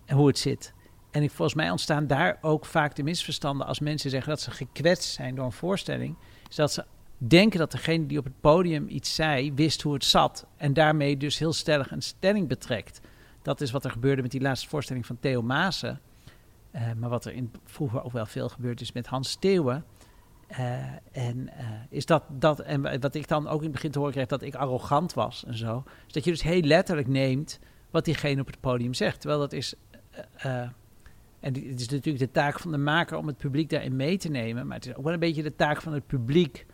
en 0.05 0.15
hoe 0.15 0.27
het 0.27 0.37
zit. 0.37 0.73
En 1.11 1.23
ik, 1.23 1.31
volgens 1.31 1.57
mij 1.57 1.69
ontstaan 1.69 2.07
daar 2.07 2.37
ook 2.41 2.65
vaak 2.65 2.95
de 2.95 3.03
misverstanden 3.03 3.67
als 3.67 3.79
mensen 3.79 4.09
zeggen 4.09 4.29
dat 4.29 4.41
ze 4.41 4.51
gekwetst 4.51 5.13
zijn 5.13 5.35
door 5.35 5.45
een 5.45 5.51
voorstelling. 5.51 6.15
Is 6.49 6.55
dat 6.55 6.71
ze 6.71 6.85
denken 7.17 7.59
dat 7.59 7.71
degene 7.71 8.05
die 8.05 8.17
op 8.17 8.23
het 8.23 8.41
podium 8.41 8.87
iets 8.89 9.15
zei, 9.15 9.53
wist 9.53 9.81
hoe 9.81 9.93
het 9.93 10.05
zat. 10.05 10.45
En 10.57 10.73
daarmee 10.73 11.17
dus 11.17 11.37
heel 11.37 11.53
stellig 11.53 11.91
een 11.91 12.01
stelling 12.01 12.47
betrekt. 12.47 13.01
Dat 13.41 13.61
is 13.61 13.71
wat 13.71 13.85
er 13.85 13.91
gebeurde 13.91 14.21
met 14.21 14.31
die 14.31 14.41
laatste 14.41 14.67
voorstelling 14.67 15.05
van 15.05 15.19
Theo 15.19 15.41
Maassen. 15.41 15.99
Uh, 16.75 16.81
maar 16.97 17.09
wat 17.09 17.25
er 17.25 17.33
in, 17.33 17.51
vroeger 17.65 18.03
ook 18.03 18.11
wel 18.11 18.25
veel 18.25 18.49
gebeurd 18.49 18.81
is 18.81 18.91
met 18.91 19.07
Hans 19.07 19.29
Steeuwen. 19.29 19.85
Uh, 20.51 20.57
en 21.11 21.37
uh, 21.37 21.69
is 21.89 22.05
dat, 22.05 22.23
dat, 22.29 22.59
en 22.59 22.99
wat 22.99 23.15
ik 23.15 23.27
dan 23.27 23.47
ook 23.47 23.57
in 23.57 23.63
het 23.63 23.71
begin 23.71 23.91
te 23.91 23.97
horen 23.97 24.13
kreeg, 24.13 24.27
dat 24.27 24.41
ik 24.41 24.55
arrogant 24.55 25.13
was 25.13 25.45
en 25.45 25.57
zo. 25.57 25.83
Is 26.07 26.13
dat 26.13 26.23
je 26.23 26.31
dus 26.31 26.43
heel 26.43 26.61
letterlijk 26.61 27.07
neemt 27.07 27.59
wat 27.91 28.05
diegene 28.05 28.41
op 28.41 28.47
het 28.47 28.59
podium 28.59 28.93
zegt. 28.93 29.19
Terwijl 29.19 29.41
dat 29.41 29.53
is, 29.53 29.73
uh, 30.45 30.61
en 31.39 31.53
het 31.53 31.79
is 31.79 31.89
natuurlijk 31.89 32.19
de 32.19 32.31
taak 32.31 32.59
van 32.59 32.71
de 32.71 32.77
maker 32.77 33.17
om 33.17 33.27
het 33.27 33.37
publiek 33.37 33.69
daarin 33.69 33.95
mee 33.95 34.17
te 34.17 34.29
nemen. 34.29 34.67
Maar 34.67 34.77
het 34.77 34.85
is 34.85 34.95
ook 34.95 35.03
wel 35.03 35.13
een 35.13 35.19
beetje 35.19 35.43
de 35.43 35.55
taak 35.55 35.81
van 35.81 35.93
het 35.93 36.07
publiek 36.07 36.65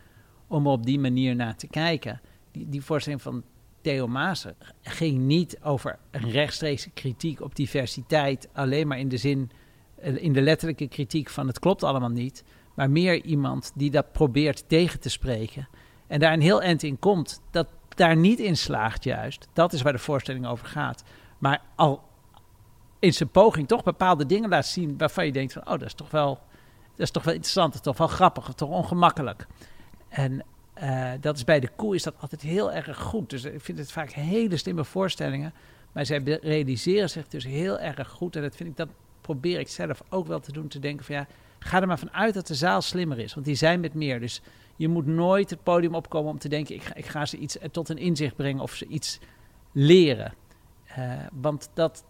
om 0.46 0.66
op 0.66 0.86
die 0.86 0.98
manier 0.98 1.36
naar 1.36 1.56
te 1.56 1.66
kijken. 1.66 2.20
Die, 2.50 2.68
die 2.68 2.82
voorstelling 2.82 3.22
van 3.22 3.42
Theo 3.80 4.06
Maassen 4.06 4.54
ging 4.82 5.18
niet 5.18 5.60
over 5.62 5.98
een 6.10 6.30
rechtstreekse 6.30 6.90
kritiek 6.90 7.40
op 7.40 7.56
diversiteit. 7.56 8.48
Alleen 8.52 8.86
maar 8.86 8.98
in 8.98 9.08
de 9.08 9.16
zin, 9.16 9.50
in 9.96 10.32
de 10.32 10.42
letterlijke 10.42 10.88
kritiek 10.88 11.30
van 11.30 11.46
het 11.46 11.58
klopt 11.58 11.82
allemaal 11.82 12.08
niet 12.08 12.44
maar 12.74 12.90
meer 12.90 13.22
iemand 13.22 13.72
die 13.74 13.90
dat 13.90 14.12
probeert 14.12 14.68
tegen 14.68 15.00
te 15.00 15.08
spreken. 15.08 15.68
En 16.06 16.20
daar 16.20 16.32
een 16.32 16.40
heel 16.40 16.62
eind 16.62 16.82
in 16.82 16.98
komt, 16.98 17.42
dat 17.50 17.68
daar 17.88 18.16
niet 18.16 18.38
in 18.38 18.56
slaagt 18.56 19.04
juist. 19.04 19.48
Dat 19.52 19.72
is 19.72 19.82
waar 19.82 19.92
de 19.92 19.98
voorstelling 19.98 20.46
over 20.46 20.66
gaat. 20.66 21.04
Maar 21.38 21.62
al 21.74 22.02
in 22.98 23.14
zijn 23.14 23.28
poging 23.28 23.68
toch 23.68 23.82
bepaalde 23.82 24.26
dingen 24.26 24.48
laat 24.48 24.66
zien 24.66 24.98
waarvan 24.98 25.26
je 25.26 25.32
denkt 25.32 25.52
van, 25.52 25.62
oh, 25.62 25.70
dat 25.70 25.82
is 25.82 25.94
toch 25.94 26.10
wel, 26.10 26.38
dat 26.90 27.06
is 27.06 27.10
toch 27.10 27.24
wel 27.24 27.34
interessant, 27.34 27.72
dat 27.72 27.82
toch 27.82 27.98
wel 27.98 28.06
grappig, 28.06 28.48
of 28.48 28.54
toch 28.54 28.70
ongemakkelijk. 28.70 29.46
En 30.08 30.44
uh, 30.82 31.10
dat 31.20 31.36
is 31.36 31.44
bij 31.44 31.60
de 31.60 31.68
koe 31.76 31.94
is 31.94 32.02
dat 32.02 32.14
altijd 32.20 32.40
heel 32.40 32.72
erg 32.72 32.98
goed. 32.98 33.30
Dus 33.30 33.44
ik 33.44 33.60
vind 33.60 33.78
het 33.78 33.92
vaak 33.92 34.12
hele 34.12 34.56
slimme 34.56 34.84
voorstellingen. 34.84 35.54
Maar 35.92 36.06
zij 36.06 36.38
realiseren 36.42 37.10
zich 37.10 37.28
dus 37.28 37.44
heel 37.44 37.78
erg 37.78 38.08
goed. 38.08 38.36
En 38.36 38.42
dat 38.42 38.56
vind 38.56 38.68
ik, 38.68 38.76
dat 38.76 38.88
probeer 39.20 39.60
ik 39.60 39.68
zelf 39.68 40.02
ook 40.08 40.26
wel 40.26 40.40
te 40.40 40.52
doen, 40.52 40.68
te 40.68 40.78
denken 40.78 41.04
van 41.04 41.14
ja, 41.14 41.26
Ga 41.64 41.80
er 41.80 41.86
maar 41.86 41.98
vanuit 41.98 42.34
dat 42.34 42.46
de 42.46 42.54
zaal 42.54 42.82
slimmer 42.82 43.18
is, 43.18 43.34
want 43.34 43.46
die 43.46 43.54
zijn 43.54 43.80
met 43.80 43.94
meer. 43.94 44.20
Dus 44.20 44.40
je 44.76 44.88
moet 44.88 45.06
nooit 45.06 45.50
het 45.50 45.62
podium 45.62 45.94
opkomen 45.94 46.30
om 46.30 46.38
te 46.38 46.48
denken: 46.48 46.74
ik 46.74 46.82
ga, 46.82 46.94
ik 46.94 47.06
ga 47.06 47.26
ze 47.26 47.36
iets 47.36 47.58
eh, 47.58 47.68
tot 47.68 47.88
een 47.88 47.98
inzicht 47.98 48.36
brengen 48.36 48.62
of 48.62 48.74
ze 48.74 48.86
iets 48.86 49.18
leren. 49.72 50.34
Uh, 50.98 51.12
want 51.32 51.70
dat. 51.74 52.04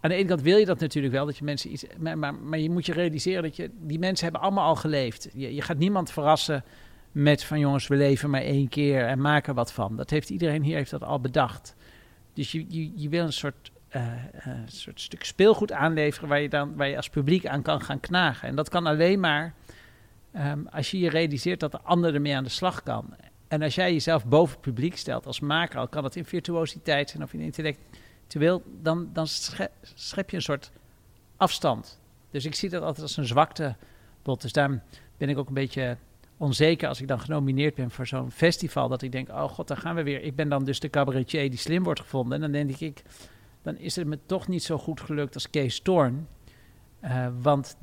Aan 0.00 0.10
de 0.10 0.16
ene 0.16 0.28
kant 0.28 0.42
wil 0.42 0.56
je 0.56 0.64
dat 0.64 0.80
natuurlijk 0.80 1.14
wel, 1.14 1.26
dat 1.26 1.38
je 1.38 1.44
mensen 1.44 1.72
iets. 1.72 1.84
Maar, 1.98 2.18
maar, 2.18 2.34
maar, 2.34 2.58
je 2.58 2.70
moet 2.70 2.86
je 2.86 2.92
realiseren 2.92 3.42
dat 3.42 3.56
je. 3.56 3.70
Die 3.80 3.98
mensen 3.98 4.24
hebben 4.24 4.42
allemaal 4.42 4.66
al 4.66 4.76
geleefd. 4.76 5.28
Je, 5.34 5.54
je 5.54 5.62
gaat 5.62 5.78
niemand 5.78 6.10
verrassen 6.10 6.64
met 7.12 7.44
van 7.44 7.58
jongens, 7.58 7.86
we 7.86 7.96
leven 7.96 8.30
maar 8.30 8.42
één 8.42 8.68
keer 8.68 9.06
en 9.06 9.20
maken 9.20 9.54
wat 9.54 9.72
van. 9.72 9.96
Dat 9.96 10.10
heeft 10.10 10.30
iedereen 10.30 10.62
hier 10.62 10.76
heeft 10.76 10.90
dat 10.90 11.04
al 11.04 11.20
bedacht. 11.20 11.74
Dus 12.34 12.52
je, 12.52 12.64
je, 12.68 12.92
je 12.94 13.08
wil 13.08 13.24
een 13.24 13.32
soort 13.32 13.70
uh, 13.96 14.12
een 14.32 14.68
soort 14.68 15.00
stuk 15.00 15.24
speelgoed 15.24 15.72
aanleveren 15.72 16.28
waar 16.28 16.40
je 16.40 16.48
dan 16.48 16.76
waar 16.76 16.88
je 16.88 16.96
als 16.96 17.08
publiek 17.08 17.46
aan 17.46 17.62
kan 17.62 17.82
gaan 17.82 18.00
knagen. 18.00 18.48
En 18.48 18.56
dat 18.56 18.68
kan 18.68 18.86
alleen 18.86 19.20
maar 19.20 19.54
ehm, 20.32 20.66
als 20.66 20.90
je 20.90 20.98
je 20.98 21.10
realiseert 21.10 21.60
dat 21.60 21.72
de 21.72 21.80
ander 21.80 22.14
ermee 22.14 22.36
aan 22.36 22.44
de 22.44 22.50
slag 22.50 22.82
kan. 22.82 23.16
En 23.48 23.62
als 23.62 23.74
jij 23.74 23.92
jezelf 23.92 24.26
boven 24.26 24.60
publiek 24.60 24.96
stelt 24.96 25.26
als 25.26 25.40
maker, 25.40 25.78
al 25.78 25.88
kan 25.88 26.04
het 26.04 26.16
in 26.16 26.24
virtuositeit 26.24 27.10
zijn 27.10 27.22
of 27.22 27.32
in 27.32 27.40
intellectueel, 27.40 28.62
dan, 28.82 29.10
dan 29.12 29.26
schep 29.94 30.30
je 30.30 30.36
een 30.36 30.42
soort 30.42 30.70
afstand. 31.36 32.00
Dus 32.30 32.44
ik 32.44 32.54
zie 32.54 32.68
dat 32.68 32.82
altijd 32.82 33.02
als 33.02 33.16
een 33.16 33.26
zwakte. 33.26 33.76
Dus 34.22 34.52
daarom 34.52 34.80
ben 35.16 35.28
ik 35.28 35.38
ook 35.38 35.48
een 35.48 35.54
beetje 35.54 35.96
onzeker 36.36 36.88
als 36.88 37.00
ik 37.00 37.08
dan 37.08 37.20
genomineerd 37.20 37.74
ben 37.74 37.90
voor 37.90 38.06
zo'n 38.06 38.30
festival. 38.30 38.88
Dat 38.88 39.02
ik 39.02 39.12
denk, 39.12 39.28
oh 39.28 39.44
god, 39.44 39.68
daar 39.68 39.76
gaan 39.76 39.94
we 39.94 40.02
weer. 40.02 40.22
Ik 40.22 40.36
ben 40.36 40.48
dan 40.48 40.64
dus 40.64 40.80
de 40.80 40.90
cabaretier 40.90 41.50
die 41.50 41.58
slim 41.58 41.82
wordt 41.82 42.00
gevonden. 42.00 42.34
En 42.34 42.40
dan 42.40 42.52
denk 42.52 42.80
ik, 42.80 43.02
dan 43.62 43.78
is 43.78 43.96
het 43.96 44.06
me 44.06 44.18
toch 44.26 44.48
niet 44.48 44.62
zo 44.62 44.78
goed 44.78 45.00
gelukt 45.00 45.34
als 45.34 45.50
Kees 45.50 45.80
Thorn. 45.80 46.26
Uh, 47.04 47.26
want 47.40 47.76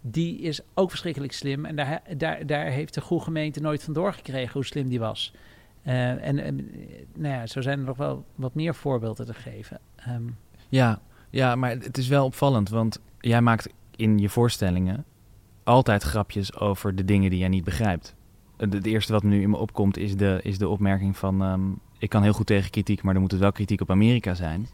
die 0.00 0.38
is 0.38 0.60
ook 0.74 0.90
verschrikkelijk 0.90 1.32
slim. 1.32 1.64
En 1.64 1.76
daar, 1.76 2.02
daar, 2.16 2.46
daar 2.46 2.66
heeft 2.66 2.94
de 2.94 3.00
goede 3.00 3.24
gemeente 3.24 3.60
nooit 3.60 3.82
van 3.82 3.94
doorgekregen 3.94 4.52
hoe 4.52 4.64
slim 4.64 4.88
die 4.88 5.00
was. 5.00 5.34
Uh, 5.86 6.26
en 6.26 6.36
nou 7.14 7.34
ja, 7.34 7.46
zo 7.46 7.60
zijn 7.60 7.78
er 7.78 7.84
nog 7.84 7.96
wel 7.96 8.24
wat 8.34 8.54
meer 8.54 8.74
voorbeelden 8.74 9.26
te 9.26 9.34
geven. 9.34 9.80
Um, 10.08 10.36
ja, 10.68 11.00
ja, 11.30 11.56
maar 11.56 11.70
het 11.70 11.98
is 11.98 12.08
wel 12.08 12.24
opvallend, 12.24 12.68
want 12.68 13.00
jij 13.20 13.40
maakt 13.40 13.68
in 13.96 14.18
je 14.18 14.28
voorstellingen 14.28 15.04
altijd 15.64 16.02
grapjes 16.02 16.56
over 16.56 16.94
de 16.94 17.04
dingen 17.04 17.30
die 17.30 17.38
jij 17.38 17.48
niet 17.48 17.64
begrijpt. 17.64 18.14
Het 18.56 18.86
eerste 18.86 19.12
wat 19.12 19.22
nu 19.22 19.42
in 19.42 19.50
me 19.50 19.56
opkomt 19.56 19.96
is 19.96 20.16
de, 20.16 20.40
is 20.42 20.58
de 20.58 20.68
opmerking 20.68 21.16
van... 21.16 21.42
Um, 21.42 21.80
ik 21.98 22.08
kan 22.08 22.22
heel 22.22 22.32
goed 22.32 22.46
tegen 22.46 22.70
kritiek, 22.70 23.02
maar 23.02 23.12
dan 23.12 23.22
moet 23.22 23.30
het 23.30 23.40
wel 23.40 23.52
kritiek 23.52 23.80
op 23.80 23.90
Amerika 23.90 24.34
zijn. 24.34 24.66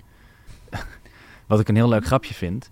Wat 1.47 1.61
ik 1.61 1.69
een 1.69 1.77
heel 1.77 1.89
leuk 1.89 2.07
grapje 2.07 2.35
vind. 2.35 2.71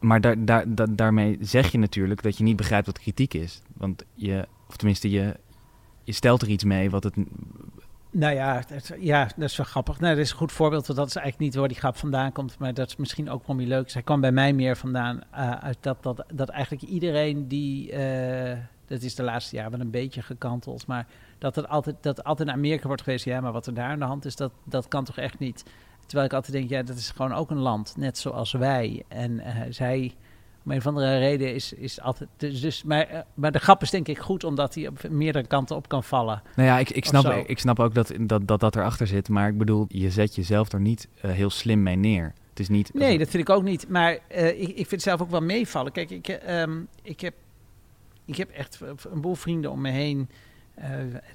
Maar 0.00 0.20
daar, 0.20 0.44
daar, 0.44 0.64
daarmee 0.90 1.36
zeg 1.40 1.72
je 1.72 1.78
natuurlijk 1.78 2.22
dat 2.22 2.38
je 2.38 2.44
niet 2.44 2.56
begrijpt 2.56 2.86
wat 2.86 2.98
kritiek 2.98 3.34
is. 3.34 3.62
Want 3.76 4.04
je, 4.14 4.48
of 4.68 4.76
tenminste, 4.76 5.10
je, 5.10 5.36
je 6.04 6.12
stelt 6.12 6.42
er 6.42 6.48
iets 6.48 6.64
mee 6.64 6.90
wat 6.90 7.04
het 7.04 7.14
nou 8.10 8.34
ja, 8.34 8.62
ja, 8.98 9.28
dat 9.36 9.48
is 9.48 9.56
wel 9.56 9.66
grappig. 9.66 10.00
Nou, 10.00 10.14
dat 10.14 10.24
is 10.24 10.30
een 10.30 10.36
goed 10.36 10.52
voorbeeld, 10.52 10.86
want 10.86 10.98
dat 10.98 11.08
is 11.08 11.16
eigenlijk 11.16 11.44
niet 11.44 11.60
waar 11.60 11.68
die 11.68 11.76
grap 11.76 11.96
vandaan 11.96 12.32
komt. 12.32 12.58
Maar 12.58 12.74
dat 12.74 12.88
is 12.88 12.96
misschien 12.96 13.30
ook 13.30 13.46
wel 13.46 13.56
niet 13.56 13.68
leuk. 13.68 13.90
Zij 13.90 14.02
kwam 14.02 14.20
bij 14.20 14.32
mij 14.32 14.52
meer 14.52 14.76
vandaan 14.76 15.20
uh, 15.32 15.50
uit 15.50 15.76
dat, 15.80 16.02
dat, 16.02 16.24
dat 16.34 16.48
eigenlijk 16.48 16.82
iedereen 16.82 17.48
die... 17.48 17.92
Uh, 17.92 18.52
dat 18.86 19.02
is 19.02 19.14
de 19.14 19.22
laatste 19.22 19.56
jaren 19.56 19.70
wel 19.70 19.80
een 19.80 19.90
beetje 19.90 20.22
gekanteld. 20.22 20.86
Maar 20.86 21.06
dat 21.38 21.56
het 21.56 21.68
altijd, 21.68 21.96
dat 22.00 22.24
altijd 22.24 22.48
Amerika 22.48 22.86
wordt 22.86 23.02
geweest. 23.02 23.24
Ja, 23.24 23.40
maar 23.40 23.52
wat 23.52 23.66
er 23.66 23.74
daar 23.74 23.90
aan 23.90 23.98
de 23.98 24.04
hand 24.04 24.24
is, 24.24 24.36
dat, 24.36 24.52
dat 24.64 24.88
kan 24.88 25.04
toch 25.04 25.16
echt 25.18 25.38
niet. 25.38 25.64
Terwijl 26.08 26.28
ik 26.28 26.34
altijd 26.34 26.52
denk, 26.52 26.70
ja, 26.70 26.82
dat 26.82 26.96
is 26.96 27.10
gewoon 27.10 27.32
ook 27.32 27.50
een 27.50 27.58
land, 27.58 27.94
net 27.96 28.18
zoals 28.18 28.52
wij. 28.52 29.02
En 29.08 29.32
uh, 29.32 29.60
zij 29.70 30.14
om 30.64 30.70
een 30.70 30.78
of 30.78 30.86
andere 30.86 31.18
reden 31.18 31.54
is, 31.54 31.72
is 31.72 32.00
altijd. 32.00 32.28
Dus, 32.36 32.60
dus, 32.60 32.82
maar, 32.82 33.06
eh, 33.06 33.20
maar 33.34 33.52
de 33.52 33.58
grap 33.58 33.82
is 33.82 33.90
denk 33.90 34.08
ik 34.08 34.18
goed, 34.18 34.44
omdat 34.44 34.74
hij 34.74 34.86
op 34.86 35.08
meerdere 35.08 35.46
kanten 35.46 35.76
op 35.76 35.88
kan 35.88 36.04
vallen. 36.04 36.42
Nou 36.56 36.68
ja, 36.68 36.78
ik, 36.78 36.90
ik, 36.90 37.04
snap, 37.04 37.32
ik 37.46 37.58
snap 37.58 37.80
ook 37.80 37.94
dat, 37.94 38.12
dat, 38.20 38.46
dat 38.48 38.60
dat 38.60 38.76
erachter 38.76 39.06
zit. 39.06 39.28
Maar 39.28 39.48
ik 39.48 39.58
bedoel, 39.58 39.84
je 39.88 40.10
zet 40.10 40.34
jezelf 40.34 40.72
er 40.72 40.80
niet 40.80 41.08
uh, 41.24 41.30
heel 41.30 41.50
slim 41.50 41.82
mee 41.82 41.96
neer. 41.96 42.32
Het 42.48 42.60
is 42.60 42.68
niet. 42.68 42.94
Nee, 42.94 43.18
dat 43.18 43.28
vind 43.28 43.48
ik 43.48 43.54
ook 43.54 43.62
niet. 43.62 43.88
Maar 43.88 44.12
ik, 44.12 44.68
ik 44.68 44.74
vind 44.74 44.90
het 44.90 45.02
zelf 45.02 45.20
ook 45.20 45.30
wel 45.30 45.40
meevallen. 45.40 45.92
Kijk, 45.92 46.10
ik, 46.10 46.40
um, 46.48 46.88
ik, 47.02 47.20
heb, 47.20 47.34
ik 48.24 48.36
heb 48.36 48.50
echt 48.50 48.80
een 49.10 49.20
boel 49.20 49.34
vrienden 49.34 49.70
om 49.70 49.80
me 49.80 49.90
heen. 49.90 50.28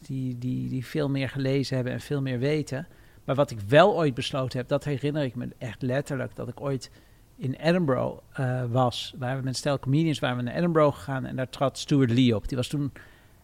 die, 0.02 0.38
die, 0.38 0.70
die 0.70 0.86
veel 0.86 1.10
meer 1.10 1.30
gelezen 1.30 1.76
hebben 1.76 1.94
en 1.94 2.02
veel 2.02 2.22
meer 2.22 2.40
weten. 2.40 2.88
Maar 3.24 3.36
wat 3.36 3.52
ik 3.52 3.60
wel 3.60 3.96
ooit 3.96 4.14
besloten 4.14 4.60
heb, 4.60 4.68
dat 4.68 4.84
herinner 4.84 5.24
ik 5.24 5.36
me 5.36 5.48
echt 5.58 5.82
letterlijk. 5.82 6.36
Dat 6.36 6.48
ik 6.48 6.62
ooit 6.62 6.92
in 7.36 7.54
Edinburgh 7.54 8.18
uh, 8.40 8.64
was. 8.72 9.14
Waar 9.18 9.38
we 9.38 9.44
met 9.44 9.58
stel 9.58 9.80
comedians 9.80 10.20
waren 10.20 10.38
we 10.38 10.44
naar 10.44 10.56
Edinburgh 10.56 10.96
gegaan 10.96 11.26
en 11.26 11.36
daar 11.36 11.50
trad 11.50 11.78
Stuart 11.78 12.12
Lee 12.12 12.36
op. 12.36 12.48
Die 12.48 12.58
was 12.58 12.68
toen 12.68 12.92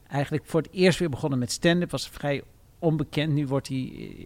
eigenlijk 0.07 0.45
voor 0.45 0.61
het 0.61 0.71
eerst 0.71 0.99
weer 0.99 1.09
begonnen 1.09 1.39
met 1.39 1.51
stand-up. 1.51 1.91
Was 1.91 2.09
vrij 2.09 2.43
onbekend. 2.79 3.33
Nu 3.33 3.47
wordt 3.47 3.67
hij, 3.67 3.79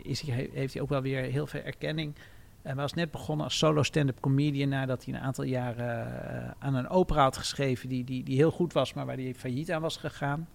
is 0.03 0.21
heeft 0.51 0.73
hij 0.73 0.81
ook 0.81 0.89
wel 0.89 1.01
weer 1.01 1.21
heel 1.21 1.47
veel 1.47 1.61
erkenning. 1.61 2.15
Hij 2.61 2.75
was 2.75 2.93
net 2.93 3.11
begonnen 3.11 3.45
als 3.45 3.57
solo 3.57 3.83
stand-up 3.83 4.19
comedian 4.19 4.69
nadat 4.69 5.05
hij 5.05 5.13
een 5.13 5.19
aantal 5.19 5.43
jaren 5.43 6.07
uh, 6.07 6.51
aan 6.59 6.75
een 6.75 6.89
opera 6.89 7.21
had 7.21 7.37
geschreven 7.37 7.89
die, 7.89 8.03
die, 8.03 8.23
die 8.23 8.35
heel 8.35 8.51
goed 8.51 8.73
was, 8.73 8.93
maar 8.93 9.05
waar 9.05 9.15
hij 9.15 9.33
failliet 9.35 9.71
aan 9.71 9.81
was 9.81 9.97
gegaan. 9.97 10.47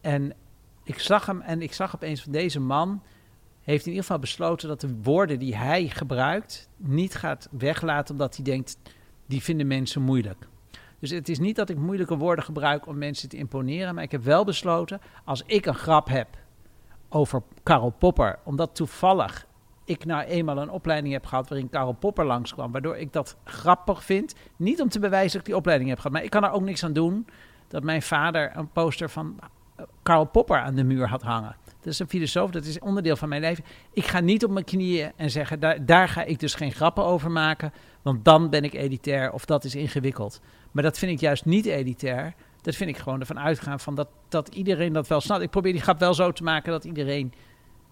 En 0.00 0.32
ik 0.84 0.98
zag 0.98 1.26
hem 1.26 1.40
en 1.40 1.62
ik 1.62 1.72
zag 1.72 1.94
opeens 1.94 2.22
van 2.22 2.32
deze 2.32 2.60
man 2.60 3.02
heeft 3.62 3.84
in 3.84 3.90
ieder 3.90 4.04
geval 4.04 4.18
besloten 4.18 4.68
dat 4.68 4.80
de 4.80 4.94
woorden 5.02 5.38
die 5.38 5.56
hij 5.56 5.88
gebruikt 5.88 6.68
niet 6.76 7.14
gaat 7.14 7.48
weglaten 7.50 8.12
omdat 8.12 8.36
hij 8.36 8.44
denkt, 8.44 8.78
die 9.26 9.42
vinden 9.42 9.66
mensen 9.66 10.02
moeilijk. 10.02 10.48
Dus 10.98 11.10
het 11.10 11.28
is 11.28 11.38
niet 11.38 11.56
dat 11.56 11.68
ik 11.70 11.76
moeilijke 11.76 12.16
woorden 12.16 12.44
gebruik 12.44 12.86
om 12.86 12.98
mensen 12.98 13.28
te 13.28 13.36
imponeren, 13.36 13.94
maar 13.94 14.04
ik 14.04 14.10
heb 14.10 14.22
wel 14.22 14.44
besloten, 14.44 15.00
als 15.24 15.42
ik 15.46 15.66
een 15.66 15.74
grap 15.74 16.08
heb 16.08 16.28
over 17.08 17.42
Karel 17.62 17.90
Popper, 17.98 18.38
omdat 18.44 18.74
toevallig 18.74 19.46
ik 19.84 20.04
nou 20.04 20.22
eenmaal 20.22 20.58
een 20.58 20.70
opleiding 20.70 21.12
heb 21.12 21.26
gehad 21.26 21.48
waarin 21.48 21.68
Karel 21.68 21.92
Popper 21.92 22.24
langskwam, 22.24 22.72
waardoor 22.72 22.96
ik 22.96 23.12
dat 23.12 23.36
grappig 23.44 24.04
vind. 24.04 24.34
Niet 24.56 24.80
om 24.80 24.88
te 24.88 24.98
bewijzen 24.98 25.30
dat 25.30 25.40
ik 25.40 25.46
die 25.46 25.56
opleiding 25.56 25.88
heb 25.88 25.98
gehad, 25.98 26.12
maar 26.12 26.24
ik 26.24 26.30
kan 26.30 26.44
er 26.44 26.50
ook 26.50 26.62
niks 26.62 26.84
aan 26.84 26.92
doen 26.92 27.26
dat 27.68 27.82
mijn 27.82 28.02
vader 28.02 28.56
een 28.56 28.68
poster 28.68 29.10
van 29.10 29.38
Karel 30.02 30.24
Popper 30.24 30.58
aan 30.58 30.74
de 30.74 30.84
muur 30.84 31.08
had 31.08 31.22
hangen. 31.22 31.56
Dat 31.64 31.92
is 31.92 31.98
een 31.98 32.08
filosoof, 32.08 32.50
dat 32.50 32.64
is 32.64 32.78
onderdeel 32.78 33.16
van 33.16 33.28
mijn 33.28 33.40
leven. 33.40 33.64
Ik 33.92 34.06
ga 34.06 34.20
niet 34.20 34.44
op 34.44 34.50
mijn 34.50 34.64
knieën 34.64 35.12
en 35.16 35.30
zeggen, 35.30 35.60
daar, 35.60 35.86
daar 35.86 36.08
ga 36.08 36.24
ik 36.24 36.40
dus 36.40 36.54
geen 36.54 36.72
grappen 36.72 37.04
over 37.04 37.30
maken, 37.30 37.72
want 38.02 38.24
dan 38.24 38.50
ben 38.50 38.64
ik 38.64 38.72
elitair 38.72 39.32
of 39.32 39.44
dat 39.44 39.64
is 39.64 39.74
ingewikkeld. 39.74 40.40
Maar 40.70 40.82
dat 40.82 40.98
vind 40.98 41.12
ik 41.12 41.20
juist 41.20 41.44
niet 41.44 41.66
elitair. 41.66 42.34
Dat 42.60 42.74
vind 42.74 42.90
ik 42.90 42.96
gewoon 42.96 43.20
ervan 43.20 43.38
uitgaan 43.38 43.80
van 43.80 43.94
dat, 43.94 44.08
dat 44.28 44.54
iedereen 44.54 44.92
dat 44.92 45.08
wel 45.08 45.20
snapt. 45.20 45.42
Ik 45.42 45.50
probeer 45.50 45.72
die 45.72 45.82
grap 45.82 45.98
wel 45.98 46.14
zo 46.14 46.32
te 46.32 46.42
maken 46.42 46.72
dat 46.72 46.84
iedereen, 46.84 47.32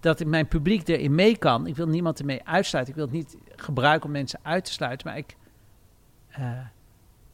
dat 0.01 0.25
mijn 0.25 0.49
publiek 0.49 0.89
erin 0.89 1.15
mee 1.15 1.39
kan. 1.39 1.67
Ik 1.67 1.77
wil 1.77 1.87
niemand 1.87 2.19
ermee 2.19 2.47
uitsluiten. 2.47 2.95
Ik 2.95 3.01
wil 3.01 3.09
het 3.09 3.17
niet 3.17 3.37
gebruiken 3.57 4.07
om 4.07 4.13
mensen 4.13 4.41
uit 4.43 4.65
te 4.65 4.73
sluiten, 4.73 5.07
maar 5.07 5.17
ik... 5.17 5.37
Uh, 6.39 6.59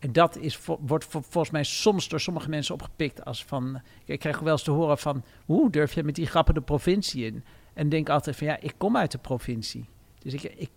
en 0.07 0.13
dat 0.13 0.37
is, 0.37 0.61
wordt 0.81 1.05
volgens 1.05 1.51
mij 1.51 1.65
soms 1.65 2.09
door 2.09 2.21
sommige 2.21 2.49
mensen 2.49 2.75
opgepikt 2.75 3.25
als 3.25 3.45
van... 3.45 3.81
Ik 4.05 4.19
krijg 4.19 4.39
wel 4.39 4.53
eens 4.53 4.63
te 4.63 4.71
horen 4.71 4.99
van, 4.99 5.25
hoe 5.45 5.71
durf 5.71 5.95
je 5.95 6.05
met 6.05 6.15
die 6.15 6.27
grappen 6.27 6.55
de 6.55 6.61
provincie 6.61 7.25
in? 7.25 7.45
En 7.75 7.89
denk 7.89 8.09
altijd 8.09 8.37
van, 8.37 8.47
ja, 8.47 8.61
ik 8.61 8.75
kom 8.77 8.97
uit 8.97 9.13
de 9.13 9.19
provincie. 9.19 9.89
Dus 10.19 10.35
ik, 10.35 10.43
ik, 10.43 10.71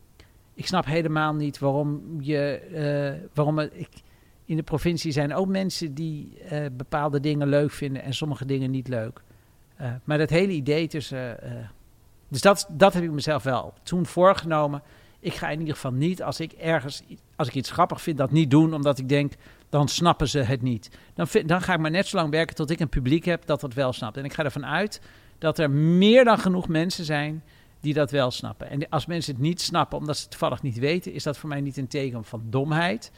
ik 0.54 0.68
snap 0.68 0.86
helemaal 0.86 1.34
niet 1.34 1.60
waarom 1.60 2.18
je... 2.22 2.68
Uh, 3.22 3.28
waarom 3.34 3.60
ik, 3.60 3.90
in 4.46 4.56
de 4.56 4.64
provincie 4.64 5.12
zijn 5.12 5.34
ook 5.34 5.48
mensen 5.48 5.94
die 5.94 6.38
uh, 6.52 6.66
bepaalde 6.72 7.20
dingen 7.20 7.48
leuk 7.48 7.72
vinden 7.72 8.04
en 8.04 8.14
sommige 8.14 8.46
dingen 8.46 8.72
niet 8.72 8.88
leuk. 8.88 9.22
Maar 10.04 10.18
dat 10.18 10.30
hele 10.30 10.52
idee 10.52 10.88
tussen... 10.88 11.38
dus 12.28 12.42
dat, 12.42 12.68
dat 12.72 12.94
heb 12.94 13.04
ik 13.04 13.12
mezelf 13.12 13.44
wel 13.44 13.74
toen 13.84 14.06
voorgenomen 14.06 14.82
ik 15.20 15.34
ga 15.34 15.49
in 15.49 15.59
ieder 15.59 15.74
geval 15.74 15.91
niet, 15.91 16.24
als 16.24 16.39
ik 16.39 16.51
ergens, 16.51 17.01
als 17.36 17.47
ik 17.47 17.53
iets 17.53 17.72
grappig 17.72 18.01
vind, 18.01 18.17
dat 18.17 18.32
niet 18.32 18.51
doen, 18.51 18.74
omdat 18.74 18.97
ik 18.97 19.09
denk, 19.09 19.34
dan 19.70 19.88
snappen 19.88 20.28
ze 20.28 20.39
het 20.39 20.61
niet. 20.61 20.89
Dan, 21.13 21.28
dan 21.45 21.61
ga 21.61 21.74
ik 21.74 21.80
maar 21.80 21.91
net 21.91 22.07
zo 22.07 22.17
lang 22.17 22.30
werken 22.30 22.55
tot 22.55 22.70
ik 22.70 22.80
een 22.80 22.89
publiek 22.89 23.26
heb 23.26 23.45
dat 23.45 23.61
dat 23.61 23.74
wel 23.74 23.93
snapt. 23.93 24.17
En 24.17 24.26
ik 24.26 24.34
ga 24.34 24.43
ervan 24.43 24.65
uit 24.65 25.01
dat 25.38 25.59
er 25.59 25.72
meer 25.72 26.24
dan 26.24 26.38
genoeg 26.38 26.67
mensen 26.67 27.05
zijn 27.05 27.43
die 27.80 27.93
dat 27.93 28.11
wel 28.11 28.32
snappen. 28.32 28.70
En 28.70 28.89
als 28.89 29.05
mensen 29.05 29.34
het 29.34 29.41
niet 29.41 29.61
snappen, 29.61 29.97
omdat 29.97 30.15
ze 30.15 30.22
het 30.22 30.32
toevallig 30.32 30.61
niet 30.61 30.78
weten, 30.78 31.13
is 31.13 31.24
dat 31.24 31.38
voor 31.38 31.49
mij 31.49 31.61
niet 31.61 31.78
een 31.78 31.88
teken 31.88 32.24
van 32.24 32.43
domheid, 32.45 33.11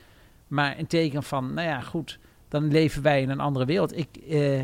maar 0.48 0.80
een 0.80 0.88
teken 0.88 1.24
van, 1.24 1.54
nou 1.54 1.68
ja, 1.68 1.82
goed, 1.82 2.20
dan 2.48 2.72
leven 2.72 3.02
wij 3.02 3.22
in 3.22 3.30
een 3.30 3.40
andere 3.40 3.66
wereld. 3.66 3.98
Ik, 3.98 4.18
eh, 4.18 4.64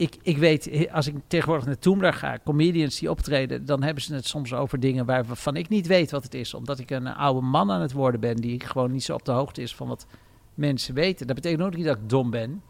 ik, 0.00 0.16
ik 0.22 0.38
weet, 0.38 0.88
als 0.92 1.06
ik 1.06 1.14
tegenwoordig 1.26 1.66
naar 1.66 1.78
Toomler 1.78 2.12
ga, 2.12 2.38
comedians 2.44 2.98
die 2.98 3.10
optreden, 3.10 3.64
dan 3.64 3.82
hebben 3.82 4.02
ze 4.02 4.14
het 4.14 4.26
soms 4.26 4.52
over 4.52 4.80
dingen 4.80 5.06
waarvan 5.06 5.56
ik 5.56 5.68
niet 5.68 5.86
weet 5.86 6.10
wat 6.10 6.22
het 6.22 6.34
is. 6.34 6.54
Omdat 6.54 6.78
ik 6.78 6.90
een 6.90 7.06
oude 7.06 7.40
man 7.40 7.70
aan 7.70 7.80
het 7.80 7.92
worden 7.92 8.20
ben 8.20 8.36
die 8.36 8.60
gewoon 8.60 8.92
niet 8.92 9.04
zo 9.04 9.14
op 9.14 9.24
de 9.24 9.32
hoogte 9.32 9.62
is 9.62 9.74
van 9.74 9.88
wat 9.88 10.06
mensen 10.54 10.94
weten. 10.94 11.26
Dat 11.26 11.36
betekent 11.36 11.62
ook 11.62 11.76
niet 11.76 11.84
dat 11.84 11.96
ik 11.96 12.08
dom 12.08 12.30
ben. 12.30 12.62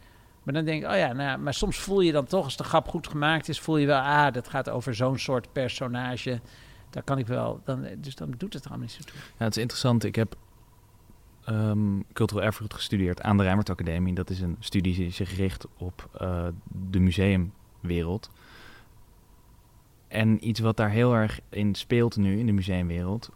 Maar 0.42 0.54
dan 0.54 0.64
denk 0.64 0.82
ik, 0.82 0.90
oh 0.90 0.96
ja, 0.96 1.12
nou, 1.12 1.38
maar 1.38 1.54
soms 1.54 1.78
voel 1.78 2.00
je 2.00 2.12
dan 2.12 2.24
toch, 2.24 2.44
als 2.44 2.56
de 2.56 2.64
grap 2.64 2.88
goed 2.88 3.08
gemaakt 3.08 3.48
is, 3.48 3.60
voel 3.60 3.76
je 3.76 3.86
wel, 3.86 4.00
ah, 4.00 4.32
dat 4.32 4.48
gaat 4.48 4.70
over 4.70 4.94
zo'n 4.94 5.18
soort 5.18 5.52
personage. 5.52 6.40
Daar 6.90 7.02
kan 7.02 7.18
ik 7.18 7.26
wel, 7.26 7.60
dan, 7.64 7.86
dus 7.98 8.14
dan 8.14 8.34
doet 8.36 8.52
het 8.52 8.64
allemaal 8.66 8.86
niet 8.86 8.92
zo 8.92 9.02
toe. 9.04 9.18
Ja, 9.38 9.44
het 9.44 9.56
is 9.56 9.62
interessant. 9.62 10.04
Ik 10.04 10.14
heb 10.14 10.36
um, 11.48 12.04
cultureel 12.12 12.44
erfgoed 12.44 12.74
gestudeerd 12.74 13.22
aan 13.22 13.36
de 13.36 13.42
Rijmert 13.42 13.70
Academie. 13.70 14.14
Dat 14.14 14.30
is 14.30 14.40
een 14.40 14.56
studie 14.58 14.94
die 14.94 15.10
zich 15.10 15.36
richt 15.36 15.66
op 15.76 16.08
uh, 16.22 16.46
de 16.90 17.00
museumwereld. 17.00 18.30
En 20.08 20.48
iets 20.48 20.60
wat 20.60 20.76
daar 20.76 20.90
heel 20.90 21.14
erg 21.14 21.40
in 21.48 21.74
speelt 21.74 22.16
nu 22.16 22.38
in 22.38 22.46
de 22.46 22.52
museumwereld, 22.52 23.30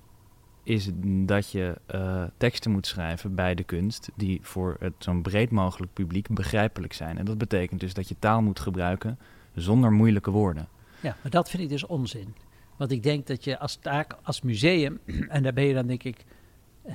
is 0.62 0.90
dat 1.26 1.50
je 1.50 1.78
uh, 1.94 2.24
teksten 2.36 2.70
moet 2.70 2.86
schrijven 2.86 3.34
bij 3.34 3.54
de 3.54 3.64
kunst 3.64 4.10
die 4.14 4.38
voor 4.42 4.76
het 4.78 4.92
zo'n 4.98 5.22
breed 5.22 5.50
mogelijk 5.50 5.92
publiek 5.92 6.28
begrijpelijk 6.28 6.92
zijn. 6.92 7.18
En 7.18 7.24
dat 7.24 7.38
betekent 7.38 7.80
dus 7.80 7.94
dat 7.94 8.08
je 8.08 8.16
taal 8.18 8.42
moet 8.42 8.60
gebruiken 8.60 9.18
zonder 9.54 9.92
moeilijke 9.92 10.30
woorden. 10.30 10.68
Ja, 11.00 11.16
maar 11.22 11.30
dat 11.30 11.50
vind 11.50 11.62
ik 11.62 11.68
dus 11.68 11.86
onzin. 11.86 12.34
Want 12.76 12.90
ik 12.90 13.02
denk 13.02 13.26
dat 13.26 13.44
je 13.44 13.58
als 13.58 13.76
taak, 13.76 14.16
als 14.22 14.42
museum, 14.42 14.98
en 15.28 15.42
daar 15.42 15.52
ben 15.52 15.64
je 15.64 15.74
dan 15.74 15.86
denk 15.86 16.02
ik 16.02 16.24
uh, 16.86 16.94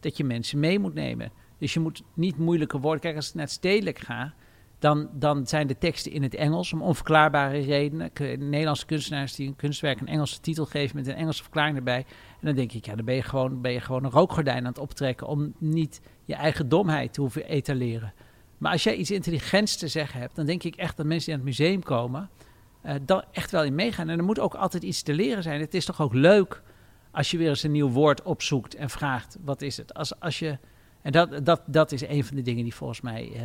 dat 0.00 0.16
je 0.16 0.24
mensen 0.24 0.58
mee 0.58 0.78
moet 0.78 0.94
nemen. 0.94 1.30
Dus 1.58 1.74
je 1.74 1.80
moet 1.80 2.02
niet 2.14 2.38
moeilijke 2.38 2.78
woorden. 2.78 3.00
Kijk, 3.00 3.16
als 3.16 3.28
ik 3.28 3.34
naar 3.34 3.44
het 3.44 3.52
stedelijk 3.52 3.98
ga, 3.98 4.34
dan, 4.78 5.08
dan 5.12 5.46
zijn 5.46 5.66
de 5.66 5.78
teksten 5.78 6.12
in 6.12 6.22
het 6.22 6.34
Engels 6.34 6.72
om 6.72 6.82
onverklaarbare 6.82 7.58
redenen. 7.58 8.10
Nederlandse 8.38 8.86
kunstenaars 8.86 9.34
die 9.34 9.48
een 9.48 9.56
kunstwerk 9.56 10.00
een 10.00 10.06
Engelse 10.06 10.40
titel 10.40 10.66
geven 10.66 10.96
met 10.96 11.06
een 11.06 11.14
Engelse 11.14 11.42
verklaring 11.42 11.76
erbij. 11.76 12.04
En 12.40 12.46
dan 12.46 12.54
denk 12.54 12.72
ik, 12.72 12.86
ja, 12.86 12.94
dan 12.94 13.04
ben 13.04 13.14
je 13.14 13.22
gewoon, 13.22 13.60
ben 13.60 13.72
je 13.72 13.80
gewoon 13.80 14.04
een 14.04 14.10
rookgordijn 14.10 14.58
aan 14.58 14.64
het 14.64 14.78
optrekken 14.78 15.26
om 15.26 15.54
niet 15.58 16.00
je 16.24 16.34
eigen 16.34 16.68
domheid 16.68 17.12
te 17.12 17.20
hoeven 17.20 17.44
etaleren. 17.44 18.12
Maar 18.58 18.72
als 18.72 18.82
jij 18.82 18.94
iets 18.94 19.10
intelligents 19.10 19.76
te 19.76 19.88
zeggen 19.88 20.20
hebt, 20.20 20.36
dan 20.36 20.46
denk 20.46 20.62
ik 20.62 20.76
echt 20.76 20.96
dat 20.96 21.06
mensen 21.06 21.24
die 21.24 21.34
aan 21.34 21.46
het 21.46 21.58
museum 21.58 21.82
komen, 21.82 22.30
eh 22.82 22.94
dan 23.02 23.24
echt 23.32 23.50
wel 23.50 23.64
in 23.64 23.74
meegaan. 23.74 24.08
En 24.08 24.18
er 24.18 24.24
moet 24.24 24.40
ook 24.40 24.54
altijd 24.54 24.82
iets 24.82 25.02
te 25.02 25.14
leren 25.14 25.42
zijn. 25.42 25.60
Het 25.60 25.74
is 25.74 25.84
toch 25.84 26.00
ook 26.00 26.14
leuk 26.14 26.62
als 27.10 27.30
je 27.30 27.38
weer 27.38 27.48
eens 27.48 27.62
een 27.62 27.72
nieuw 27.72 27.90
woord 27.90 28.22
opzoekt 28.22 28.74
en 28.74 28.90
vraagt, 28.90 29.38
wat 29.44 29.62
is 29.62 29.76
het? 29.76 29.94
Als, 29.94 30.20
als 30.20 30.38
je, 30.38 30.58
en 31.02 31.12
dat, 31.12 31.46
dat, 31.46 31.62
dat 31.66 31.92
is 31.92 32.00
een 32.00 32.24
van 32.24 32.36
de 32.36 32.42
dingen 32.42 32.62
die 32.62 32.74
volgens 32.74 33.00
mij 33.00 33.32
eh, 33.34 33.42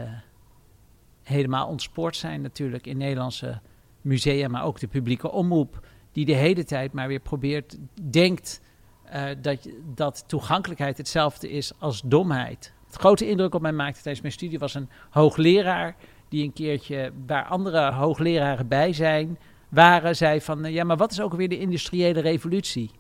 helemaal 1.23 1.67
ontspoord 1.67 2.15
zijn 2.15 2.41
natuurlijk 2.41 2.87
in 2.87 2.97
Nederlandse 2.97 3.61
musea, 4.01 4.47
maar 4.47 4.63
ook 4.63 4.79
de 4.79 4.87
publieke 4.87 5.31
omroep, 5.31 5.87
die 6.11 6.25
de 6.25 6.33
hele 6.33 6.63
tijd 6.63 6.93
maar 6.93 7.07
weer 7.07 7.19
probeert, 7.19 7.77
denkt 8.01 8.61
eh, 9.03 9.25
dat, 9.41 9.69
dat 9.95 10.23
toegankelijkheid 10.27 10.97
hetzelfde 10.97 11.49
is 11.49 11.73
als 11.79 12.01
domheid. 12.05 12.73
Het 12.85 12.95
grote 12.95 13.29
indruk 13.29 13.55
op 13.55 13.61
mij 13.61 13.71
maakte 13.71 14.01
tijdens 14.01 14.21
mijn 14.21 14.33
studie 14.33 14.59
was 14.59 14.73
een 14.73 14.89
hoogleraar 15.09 15.95
die 16.29 16.43
een 16.43 16.53
keertje, 16.53 17.11
waar 17.25 17.45
andere 17.45 17.91
hoogleraren 17.91 18.67
bij 18.67 18.93
zijn, 18.93 19.37
waren, 19.69 20.15
zei 20.15 20.41
van, 20.41 20.65
eh, 20.65 20.73
ja, 20.73 20.83
maar 20.83 20.97
wat 20.97 21.11
is 21.11 21.21
ook 21.21 21.33
weer 21.33 21.49
de 21.49 21.59
industriële 21.59 22.19
revolutie? 22.19 22.91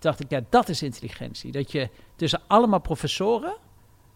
Dacht 0.00 0.20
ik, 0.20 0.30
ja, 0.30 0.40
dat 0.48 0.68
is 0.68 0.82
intelligentie. 0.82 1.52
Dat 1.52 1.72
je 1.72 1.88
tussen 2.16 2.40
allemaal 2.46 2.80
professoren 2.80 3.56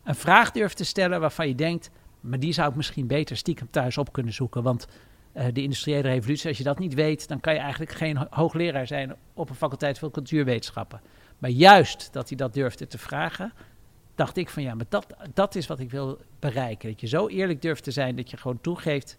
een 0.05 0.14
vraag 0.14 0.51
durft 0.51 0.76
te 0.76 0.85
stellen 0.85 1.20
waarvan 1.20 1.49
je 1.49 1.55
denkt, 1.55 1.91
maar 2.20 2.39
die 2.39 2.53
zou 2.53 2.68
ik 2.70 2.76
misschien 2.76 3.07
beter 3.07 3.37
stiekem 3.37 3.70
thuis 3.70 3.99
op 3.99 4.12
kunnen 4.12 4.32
zoeken. 4.32 4.62
Want 4.62 4.87
eh, 5.32 5.47
de 5.53 5.62
industriële 5.62 6.09
revolutie, 6.09 6.49
als 6.49 6.59
je 6.59 6.64
dat 6.64 6.78
niet 6.78 6.95
weet, 6.95 7.28
dan 7.28 7.41
kan 7.41 7.55
je 7.55 7.61
eigenlijk 7.61 7.93
geen 7.93 8.16
ho- 8.16 8.26
hoogleraar 8.30 8.87
zijn 8.87 9.14
op 9.35 9.49
een 9.51 9.55
faculteit 9.55 9.99
van 9.99 10.11
cultuurwetenschappen. 10.11 11.01
Maar 11.39 11.51
juist 11.51 12.12
dat 12.12 12.28
hij 12.28 12.37
dat 12.37 12.55
durfde 12.55 12.87
te 12.87 12.99
vragen, 12.99 13.53
dacht 14.14 14.37
ik 14.37 14.49
van 14.51 14.62
ja, 14.62 14.74
maar 14.74 14.87
dat, 14.89 15.07
dat 15.35 15.55
is 15.55 15.66
wat 15.66 15.78
ik 15.80 15.91
wil 15.91 16.18
bereiken. 16.39 16.89
Dat 16.91 17.01
je 17.01 17.07
zo 17.07 17.28
eerlijk 17.28 17.62
durft 17.62 17.85
te 17.85 17.91
zijn 17.91 18.16
dat 18.16 18.30
je 18.30 18.37
gewoon 18.37 18.61
toegeeft. 18.61 19.18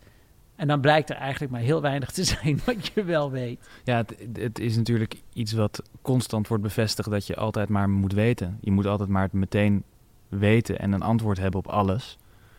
En 0.56 0.68
dan 0.68 0.82
blijkt 0.82 1.10
er 1.10 1.16
eigenlijk 1.16 1.51
maar 1.51 1.62
heel 1.62 1.82
weinig 1.82 2.12
te 2.12 2.24
zijn 2.24 2.60
wat 2.66 2.88
je 2.88 3.03
wel 3.03 3.32
weet. 3.32 3.68
Ja, 3.84 3.97
het, 3.97 4.16
het 4.34 4.60
is 4.60 4.76
natuurlijk 4.76 5.22
iets 5.34 5.53
wat 5.53 5.82
constant 6.01 6.47
wordt 6.47 6.64
bevestigd 6.64 7.10
dat 7.10 7.28
je 7.28 7.36
altijd 7.36 7.70
maar 7.70 7.89
moet 7.89 8.14
weten. 8.14 8.58
Je 8.62 8.72
moet 8.72 8.86
altijd 8.86 9.10
maar 9.10 9.24
het 9.24 9.34
meteen 9.34 9.84
weten 10.30 10.80
en 10.80 10.91
een 10.91 11.01
antwoord 11.01 11.38
hebben 11.38 11.60
op 11.60 11.68
alles. 11.68 12.18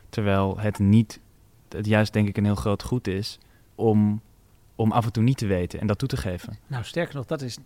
Terwijl 0.09 0.59
het 0.59 0.79
niet, 0.79 1.21
het 1.69 1.87
juist 1.87 2.13
denk 2.13 2.29
ik 2.29 2.37
een 2.37 2.45
heel 2.45 2.55
groot 2.55 2.83
goed 2.83 3.07
is 3.07 3.39
om, 3.75 4.21
om 4.75 4.93
af 4.93 5.05
en 5.05 5.13
toe 5.13 5.23
niet 5.23 5.37
te 5.39 5.47
weten 5.47 5.81
en 5.81 5.87
dat 5.87 5.99
toe 5.99 6.09
te 6.09 6.17
geven. 6.17 6.59
Nou, 6.67 6.85
sterker 6.85 7.15
nog, 7.15 7.27
dat 7.27 7.43
is, 7.43 7.59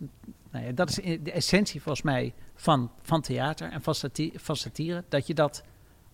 nou 0.51 0.65
ja, 0.65 0.71
dat 0.71 0.89
is 0.89 1.19
de 1.23 1.31
essentie 1.31 1.81
volgens 1.81 2.05
mij 2.05 2.33
van, 2.55 2.91
van 3.01 3.21
theater 3.21 3.71
en 3.71 3.81
van, 3.81 3.95
sati- 3.95 4.33
van 4.35 4.55
satire. 4.55 5.03
Dat 5.09 5.27
je 5.27 5.33
dat 5.33 5.63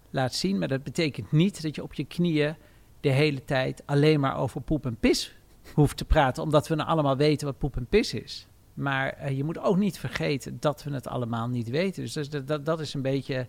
laat 0.09 0.34
zien, 0.34 0.57
maar 0.57 0.68
dat 0.68 0.84
betekent 0.84 1.32
niet 1.32 1.61
dat 1.61 1.76
je 1.76 1.84
op 1.84 1.93
je 1.93 2.05
knieën 2.05 2.55
de 3.01 3.09
hele 3.09 3.43
tijd 3.43 3.83
alleen 3.85 4.19
maar 4.19 4.37
over 4.37 4.61
poep 4.61 4.85
en 4.85 4.97
pis 4.99 5.35
hoeft 5.73 5.97
te 5.97 6.05
praten. 6.05 6.43
Omdat 6.43 6.67
we 6.67 6.75
nou 6.75 6.89
allemaal 6.89 7.17
weten 7.17 7.47
wat 7.47 7.57
poep 7.57 7.75
en 7.75 7.85
pis 7.85 8.13
is. 8.13 8.47
Maar 8.73 9.09
eh, 9.09 9.37
je 9.37 9.43
moet 9.43 9.59
ook 9.59 9.77
niet 9.77 9.99
vergeten 9.99 10.57
dat 10.59 10.83
we 10.83 10.93
het 10.93 11.07
allemaal 11.07 11.47
niet 11.47 11.69
weten. 11.69 12.03
Dus 12.03 12.29
dat, 12.29 12.65
dat, 12.65 12.79
is 12.79 12.93
een 12.93 13.01
beetje, 13.01 13.47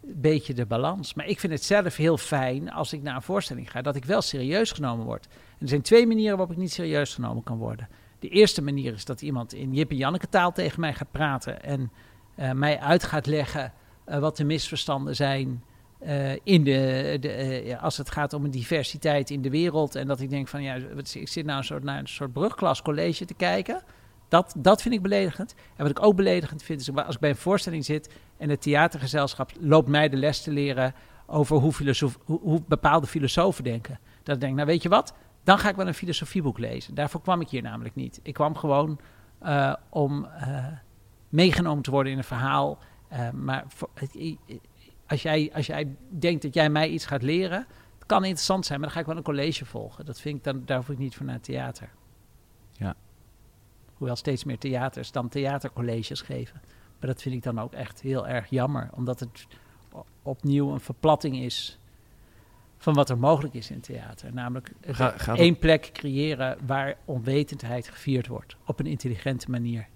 beetje 0.00 0.54
de 0.54 0.66
balans. 0.66 1.14
Maar 1.14 1.26
ik 1.26 1.40
vind 1.40 1.52
het 1.52 1.64
zelf 1.64 1.96
heel 1.96 2.16
fijn 2.16 2.72
als 2.72 2.92
ik 2.92 3.02
naar 3.02 3.14
een 3.14 3.22
voorstelling 3.22 3.70
ga, 3.70 3.82
dat 3.82 3.96
ik 3.96 4.04
wel 4.04 4.22
serieus 4.22 4.72
genomen 4.72 5.06
word. 5.06 5.28
Er 5.58 5.68
zijn 5.68 5.82
twee 5.82 6.06
manieren 6.06 6.36
waarop 6.36 6.56
ik 6.56 6.62
niet 6.62 6.72
serieus 6.72 7.14
genomen 7.14 7.42
kan 7.42 7.58
worden. 7.58 7.88
De 8.18 8.28
eerste 8.28 8.62
manier 8.62 8.92
is 8.92 9.04
dat 9.04 9.22
iemand 9.22 9.54
in 9.54 9.74
Jip 9.74 9.90
en 9.90 9.96
Janneke 9.96 10.28
taal 10.28 10.52
tegen 10.52 10.80
mij 10.80 10.94
gaat 10.94 11.10
praten 11.10 11.62
en 11.62 11.90
eh, 12.34 12.52
mij 12.52 12.78
uit 12.78 13.02
gaat 13.02 13.26
leggen 13.26 13.72
eh, 14.04 14.18
wat 14.18 14.36
de 14.36 14.44
misverstanden 14.44 15.16
zijn 15.16 15.62
eh, 16.04 16.32
in 16.42 16.64
de, 16.64 17.16
de, 17.20 17.28
eh, 17.28 17.66
ja, 17.66 17.78
als 17.78 17.96
het 17.96 18.10
gaat 18.10 18.32
om 18.32 18.44
een 18.44 18.50
diversiteit 18.50 19.30
in 19.30 19.42
de 19.42 19.50
wereld. 19.50 19.94
En 19.94 20.06
dat 20.06 20.20
ik 20.20 20.30
denk 20.30 20.48
van 20.48 20.62
ja, 20.62 20.74
ik 21.12 21.28
zit 21.28 21.44
nou 21.44 21.58
een 21.58 21.64
soort, 21.64 21.82
naar 21.82 21.98
een 21.98 22.08
soort 22.08 22.32
brugklas 22.32 22.82
college 22.82 23.24
te 23.24 23.34
kijken. 23.34 23.82
Dat, 24.28 24.54
dat 24.56 24.82
vind 24.82 24.94
ik 24.94 25.02
beledigend. 25.02 25.54
En 25.76 25.82
wat 25.82 25.90
ik 25.90 26.02
ook 26.02 26.16
beledigend 26.16 26.62
vind 26.62 26.80
is 26.80 26.94
als 26.94 27.14
ik 27.14 27.20
bij 27.20 27.30
een 27.30 27.36
voorstelling 27.36 27.84
zit 27.84 28.10
en 28.36 28.48
het 28.48 28.62
theatergezelschap 28.62 29.52
loopt 29.60 29.88
mij 29.88 30.08
de 30.08 30.16
les 30.16 30.42
te 30.42 30.50
leren 30.50 30.94
over 31.26 31.56
hoe, 31.56 31.72
hoe, 32.24 32.62
bepaalde 32.66 33.06
filosofen 33.06 33.64
denken. 33.64 33.98
Dat 34.22 34.34
ik 34.34 34.40
denk, 34.40 34.54
nou 34.54 34.66
weet 34.66 34.82
je 34.82 34.88
wat, 34.88 35.14
dan 35.44 35.58
ga 35.58 35.68
ik 35.68 35.76
wel 35.76 35.86
een 35.86 35.94
filosofieboek 35.94 36.58
lezen. 36.58 36.94
Daarvoor 36.94 37.20
kwam 37.20 37.40
ik 37.40 37.48
hier 37.48 37.62
namelijk 37.62 37.94
niet. 37.94 38.20
Ik 38.22 38.34
kwam 38.34 38.56
gewoon 38.56 39.00
eh, 39.38 39.74
om 39.88 40.28
meegenomen 41.28 41.82
te 41.82 41.90
worden 41.90 42.12
in 42.12 42.18
een 42.18 42.24
verhaal. 42.24 42.78
Maar 43.32 43.64
als, 45.14 45.22
jij, 45.22 45.50
als 45.54 45.66
jij 45.66 45.96
denkt 46.08 46.42
dat 46.42 46.54
jij 46.54 46.70
mij 46.70 46.88
iets 46.88 47.06
gaat 47.06 47.22
leren, 47.22 47.66
het 47.94 48.06
kan 48.06 48.24
interessant 48.24 48.66
zijn, 48.66 48.78
maar 48.80 48.88
dan 48.88 48.96
ga 48.96 49.02
ik 49.02 49.08
wel 49.08 49.16
een 49.16 49.32
college 49.34 49.64
volgen. 49.64 50.04
Dat 50.04 50.20
vind 50.20 50.36
ik 50.36 50.44
dan, 50.44 50.62
daar 50.64 50.76
hoef 50.76 50.88
ik 50.88 50.98
niet 50.98 51.14
voor 51.14 51.26
naar 51.26 51.40
theater. 51.40 51.90
Ja. 52.72 52.94
Hoewel 53.94 54.16
steeds 54.16 54.44
meer 54.44 54.58
theaters 54.58 55.12
dan 55.12 55.28
theatercolleges 55.28 56.20
geven. 56.20 56.60
Maar 57.00 57.08
dat 57.08 57.22
vind 57.22 57.34
ik 57.34 57.42
dan 57.42 57.60
ook 57.60 57.72
echt 57.72 58.00
heel 58.00 58.28
erg 58.28 58.50
jammer, 58.50 58.88
omdat 58.92 59.20
het 59.20 59.46
opnieuw 60.22 60.72
een 60.72 60.80
verplatting 60.80 61.36
is 61.36 61.78
van 62.76 62.94
wat 62.94 63.10
er 63.10 63.18
mogelijk 63.18 63.54
is 63.54 63.70
in 63.70 63.80
theater. 63.80 64.32
Namelijk 64.32 64.72
het 64.80 64.96
Ga- 64.96 65.34
één 65.36 65.58
plek 65.58 65.90
creëren 65.92 66.58
waar 66.66 66.96
onwetendheid 67.04 67.88
gevierd 67.88 68.26
wordt. 68.26 68.56
Op 68.66 68.80
een 68.80 68.86
intelligente 68.86 69.50
manier. 69.50 69.86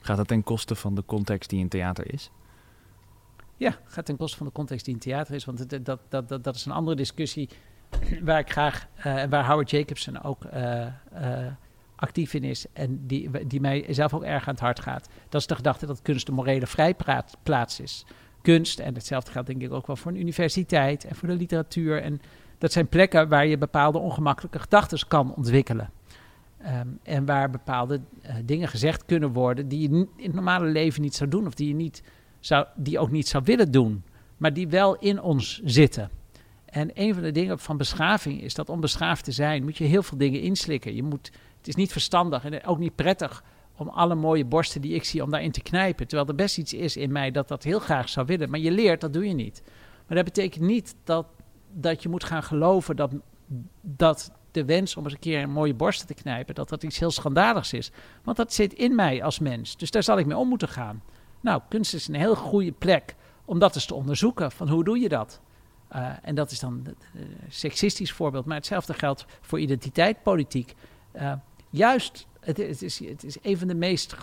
Gaat 0.00 0.16
dat 0.16 0.28
ten 0.28 0.42
koste 0.42 0.74
van 0.74 0.94
de 0.94 1.04
context 1.04 1.50
die 1.50 1.58
in 1.60 1.68
theater 1.68 2.12
is? 2.12 2.30
Ja, 3.56 3.76
gaat 3.84 4.04
ten 4.04 4.16
koste 4.16 4.36
van 4.36 4.46
de 4.46 4.52
context 4.52 4.84
die 4.84 4.94
in 4.94 5.00
theater 5.00 5.34
is. 5.34 5.44
Want 5.44 5.70
dat, 5.70 6.00
dat, 6.08 6.28
dat, 6.28 6.44
dat 6.44 6.54
is 6.54 6.64
een 6.64 6.72
andere 6.72 6.96
discussie 6.96 7.48
waar 8.22 8.38
ik 8.38 8.50
graag, 8.50 8.86
eh, 8.94 9.24
waar 9.24 9.46
Howard 9.46 9.70
Jacobson 9.70 10.22
ook 10.22 10.44
eh, 10.44 10.86
eh, 10.86 10.92
actief 11.96 12.34
in 12.34 12.44
is. 12.44 12.66
En 12.72 13.06
die, 13.06 13.46
die 13.46 13.60
mij 13.60 13.86
zelf 13.88 14.14
ook 14.14 14.22
erg 14.22 14.48
aan 14.48 14.54
het 14.54 14.62
hart 14.62 14.80
gaat. 14.80 15.08
Dat 15.28 15.40
is 15.40 15.46
de 15.46 15.54
gedachte 15.54 15.86
dat 15.86 16.02
kunst 16.02 16.28
een 16.28 16.34
morele 16.34 16.66
vrijplaats 16.66 17.80
is. 17.80 18.06
Kunst, 18.42 18.78
en 18.78 18.94
hetzelfde 18.94 19.30
geldt 19.30 19.48
denk 19.48 19.62
ik 19.62 19.72
ook 19.72 19.86
wel 19.86 19.96
voor 19.96 20.10
een 20.10 20.20
universiteit 20.20 21.04
en 21.04 21.14
voor 21.14 21.28
de 21.28 21.34
literatuur. 21.34 22.02
En 22.02 22.20
dat 22.58 22.72
zijn 22.72 22.88
plekken 22.88 23.28
waar 23.28 23.46
je 23.46 23.58
bepaalde 23.58 23.98
ongemakkelijke 23.98 24.58
gedachten 24.58 25.08
kan 25.08 25.34
ontwikkelen. 25.34 25.90
Ehm, 26.58 26.88
en 27.02 27.24
waar 27.24 27.50
bepaalde 27.50 28.00
dingen 28.44 28.68
gezegd 28.68 29.04
kunnen 29.04 29.32
worden 29.32 29.68
die 29.68 29.80
je 29.90 29.96
in 30.16 30.24
het 30.24 30.34
normale 30.34 30.66
leven 30.66 31.02
niet 31.02 31.14
zou 31.14 31.30
doen. 31.30 31.46
Of 31.46 31.54
die 31.54 31.68
je 31.68 31.74
niet 31.74 32.02
die 32.76 32.98
ook 32.98 33.10
niet 33.10 33.28
zou 33.28 33.44
willen 33.44 33.70
doen, 33.70 34.04
maar 34.36 34.52
die 34.52 34.68
wel 34.68 34.96
in 34.98 35.20
ons 35.20 35.60
zitten. 35.64 36.10
En 36.64 36.90
een 36.94 37.14
van 37.14 37.22
de 37.22 37.32
dingen 37.32 37.58
van 37.58 37.76
beschaving 37.76 38.42
is 38.42 38.54
dat 38.54 38.68
om 38.68 38.80
beschaafd 38.80 39.24
te 39.24 39.32
zijn, 39.32 39.64
moet 39.64 39.76
je 39.76 39.84
heel 39.84 40.02
veel 40.02 40.18
dingen 40.18 40.40
inslikken. 40.40 40.94
Je 40.94 41.02
moet, 41.02 41.30
het 41.58 41.68
is 41.68 41.74
niet 41.74 41.92
verstandig 41.92 42.44
en 42.44 42.64
ook 42.64 42.78
niet 42.78 42.94
prettig 42.94 43.44
om 43.76 43.88
alle 43.88 44.14
mooie 44.14 44.44
borsten 44.44 44.80
die 44.80 44.94
ik 44.94 45.04
zie, 45.04 45.22
om 45.22 45.30
daarin 45.30 45.52
te 45.52 45.62
knijpen. 45.62 46.06
Terwijl 46.06 46.28
er 46.28 46.34
best 46.34 46.58
iets 46.58 46.72
is 46.72 46.96
in 46.96 47.12
mij 47.12 47.30
dat 47.30 47.48
dat 47.48 47.62
heel 47.62 47.78
graag 47.78 48.08
zou 48.08 48.26
willen. 48.26 48.50
Maar 48.50 48.60
je 48.60 48.70
leert, 48.70 49.00
dat 49.00 49.12
doe 49.12 49.28
je 49.28 49.34
niet. 49.34 49.62
Maar 50.06 50.16
dat 50.16 50.24
betekent 50.24 50.64
niet 50.64 50.94
dat, 51.04 51.26
dat 51.72 52.02
je 52.02 52.08
moet 52.08 52.24
gaan 52.24 52.42
geloven 52.42 52.96
dat, 52.96 53.12
dat 53.80 54.32
de 54.50 54.64
wens 54.64 54.96
om 54.96 55.04
eens 55.04 55.12
een 55.12 55.18
keer 55.18 55.42
een 55.42 55.50
mooie 55.50 55.74
borsten 55.74 56.06
te 56.06 56.14
knijpen, 56.14 56.54
dat 56.54 56.68
dat 56.68 56.82
iets 56.82 56.98
heel 56.98 57.10
schandaligs 57.10 57.72
is. 57.72 57.90
Want 58.24 58.36
dat 58.36 58.52
zit 58.52 58.72
in 58.72 58.94
mij 58.94 59.22
als 59.22 59.38
mens. 59.38 59.76
Dus 59.76 59.90
daar 59.90 60.02
zal 60.02 60.18
ik 60.18 60.26
mee 60.26 60.36
om 60.36 60.48
moeten 60.48 60.68
gaan. 60.68 61.02
Nou, 61.42 61.62
kunst 61.68 61.94
is 61.94 62.08
een 62.08 62.14
heel 62.14 62.36
goede 62.36 62.72
plek 62.72 63.14
om 63.44 63.58
dat 63.58 63.74
eens 63.74 63.86
te 63.86 63.94
onderzoeken. 63.94 64.52
Van 64.52 64.68
hoe 64.68 64.84
doe 64.84 64.98
je 64.98 65.08
dat? 65.08 65.40
Uh, 65.92 66.08
en 66.22 66.34
dat 66.34 66.50
is 66.50 66.60
dan 66.60 66.86
een 67.14 67.36
seksistisch 67.48 68.12
voorbeeld. 68.12 68.44
Maar 68.44 68.56
hetzelfde 68.56 68.94
geldt 68.94 69.26
voor 69.40 69.60
identiteitpolitiek. 69.60 70.74
Uh, 71.14 71.32
juist, 71.70 72.26
het, 72.40 72.58
is, 72.82 72.98
het 72.98 73.24
is 73.24 73.36
een 73.42 73.58
van 73.58 73.68
de 73.68 73.74
meest... 73.74 74.16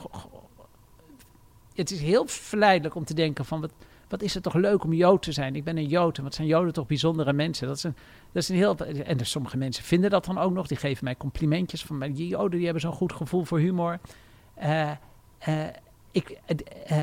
Het 1.74 1.92
is 1.92 2.02
heel 2.02 2.28
verleidelijk 2.28 2.96
om 2.96 3.06
te 3.06 3.14
denken 3.14 3.46
van... 3.46 3.62
Wat, 3.62 3.72
wat 4.08 4.22
is 4.22 4.34
het 4.34 4.44
toch 4.44 4.54
leuk 4.54 4.84
om 4.84 4.94
Jood 4.94 5.22
te 5.22 5.32
zijn? 5.32 5.56
Ik 5.56 5.64
ben 5.64 5.78
een 5.78 5.88
Jood 5.88 6.18
en 6.18 6.24
wat 6.24 6.34
zijn 6.34 6.48
Joden 6.48 6.74
toch 6.74 6.88
bijzondere 6.88 7.34
mensen? 7.34 7.68
Dat 7.68 7.78
is 7.78 7.84
een, 7.84 7.96
dat 8.32 8.44
is 8.44 8.50
een 8.50 8.56
heel... 8.56 8.78
En 8.78 9.18
dus 9.18 9.30
sommige 9.30 9.58
mensen 9.58 9.84
vinden 9.84 10.10
dat 10.10 10.26
dan 10.26 10.38
ook 10.38 10.54
nog. 10.54 10.68
Die 10.68 10.78
geven 10.78 11.04
mij 11.04 11.18
complimentjes 11.18 11.86
van... 11.86 12.00
Die 12.00 12.28
Joden 12.28 12.52
die 12.52 12.64
hebben 12.64 12.82
zo'n 12.82 12.94
goed 12.94 13.14
gevoel 13.14 13.44
voor 13.44 13.60
humor. 13.60 14.00
Uh, 14.62 14.92
ik, 16.12 16.40
uh, 16.92 16.98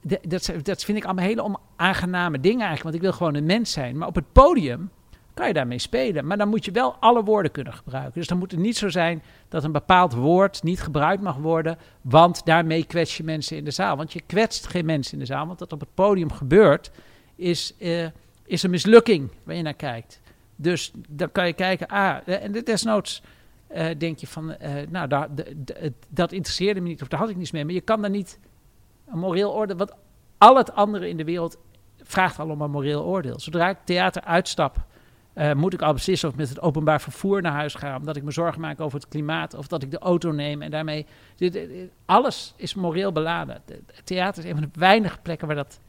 de, 0.00 0.18
dat, 0.28 0.52
dat, 0.62 0.84
vind 0.84 0.98
ik 0.98 1.04
allemaal 1.04 1.24
hele 1.24 1.42
onaangename 1.42 2.40
dingen 2.40 2.66
eigenlijk. 2.66 2.82
Want 2.82 2.94
ik 2.94 3.00
wil 3.00 3.12
gewoon 3.12 3.34
een 3.34 3.46
mens 3.46 3.72
zijn. 3.72 3.98
Maar 3.98 4.08
op 4.08 4.14
het 4.14 4.32
podium 4.32 4.90
kan 5.34 5.46
je 5.46 5.52
daarmee 5.52 5.78
spelen. 5.78 6.26
Maar 6.26 6.36
dan 6.36 6.48
moet 6.48 6.64
je 6.64 6.70
wel 6.70 6.96
alle 7.00 7.24
woorden 7.24 7.50
kunnen 7.50 7.72
gebruiken. 7.72 8.12
Dus 8.14 8.26
dan 8.26 8.38
moet 8.38 8.50
het 8.50 8.60
niet 8.60 8.76
zo 8.76 8.88
zijn 8.88 9.22
dat 9.48 9.64
een 9.64 9.72
bepaald 9.72 10.14
woord 10.14 10.62
niet 10.62 10.80
gebruikt 10.80 11.22
mag 11.22 11.36
worden. 11.36 11.78
Want 12.02 12.44
daarmee 12.44 12.84
kwets 12.84 13.16
je 13.16 13.24
mensen 13.24 13.56
in 13.56 13.64
de 13.64 13.70
zaal. 13.70 13.96
Want 13.96 14.12
je 14.12 14.20
kwetst 14.26 14.66
geen 14.66 14.84
mensen 14.84 15.12
in 15.12 15.18
de 15.18 15.24
zaal. 15.24 15.46
Want 15.46 15.58
dat 15.58 15.72
op 15.72 15.80
het 15.80 15.94
podium 15.94 16.32
gebeurt, 16.32 16.90
is, 17.34 17.74
uh, 17.78 18.06
is 18.44 18.62
een 18.62 18.70
mislukking 18.70 19.30
waar 19.44 19.54
je 19.54 19.62
naar 19.62 19.74
kijkt. 19.74 20.20
Dus 20.56 20.92
dan 21.08 21.32
kan 21.32 21.46
je 21.46 21.52
kijken, 21.52 21.86
ah, 21.86 22.16
eh, 22.24 22.44
en 22.44 22.52
desnoods 22.52 23.22
uh, 23.74 23.86
denk 23.98 24.18
je 24.18 24.26
van, 24.26 24.50
uh, 24.62 24.72
nou, 24.88 25.08
dat, 25.08 25.28
dat 26.08 26.32
interesseerde 26.32 26.80
me 26.80 26.88
niet 26.88 27.02
of 27.02 27.08
daar 27.08 27.20
had 27.20 27.28
ik 27.28 27.36
niets 27.36 27.50
mee. 27.50 27.64
Maar 27.64 27.74
je 27.74 27.80
kan 27.80 28.00
daar 28.00 28.10
niet 28.10 28.38
een 29.06 29.18
moreel 29.18 29.54
oordeel, 29.54 29.76
want 29.76 29.92
al 30.38 30.56
het 30.56 30.74
andere 30.74 31.08
in 31.08 31.16
de 31.16 31.24
wereld 31.24 31.58
vraagt 32.02 32.38
al 32.38 32.48
om 32.48 32.60
een 32.60 32.70
moreel 32.70 33.04
oordeel. 33.04 33.40
Zodra 33.40 33.68
ik 33.68 33.78
theater 33.84 34.22
uitstap, 34.22 34.86
uh, 35.34 35.52
moet 35.52 35.72
ik 35.72 35.82
al 35.82 35.92
beslissen 35.92 36.28
of 36.28 36.36
met 36.36 36.48
het 36.48 36.60
openbaar 36.60 37.00
vervoer 37.00 37.42
naar 37.42 37.52
huis 37.52 37.74
ga, 37.74 37.96
omdat 37.96 38.16
ik 38.16 38.22
me 38.22 38.30
zorgen 38.30 38.60
maak 38.60 38.80
over 38.80 38.98
het 38.98 39.08
klimaat, 39.08 39.54
of 39.54 39.66
dat 39.66 39.82
ik 39.82 39.90
de 39.90 39.98
auto 39.98 40.30
neem 40.32 40.62
en 40.62 40.70
daarmee. 40.70 41.06
Dit, 41.36 41.68
alles 42.04 42.54
is 42.56 42.74
moreel 42.74 43.12
beladen. 43.12 43.62
Theater 44.04 44.44
is 44.44 44.50
een 44.50 44.56
van 44.56 44.68
de 44.72 44.78
weinige 44.80 45.18
plekken 45.22 45.46
waar 45.46 45.56
dat, 45.56 45.80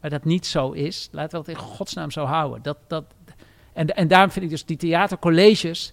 waar 0.00 0.10
dat 0.10 0.24
niet 0.24 0.46
zo 0.46 0.70
is. 0.70 1.08
Laten 1.12 1.38
we 1.38 1.44
dat 1.44 1.54
in 1.54 1.62
godsnaam 1.62 2.10
zo 2.10 2.24
houden. 2.24 2.62
Dat, 2.62 2.78
dat, 2.86 3.04
en, 3.72 3.86
en 3.86 4.08
daarom 4.08 4.30
vind 4.30 4.44
ik 4.44 4.50
dus 4.50 4.64
die 4.64 4.76
theatercolleges. 4.76 5.92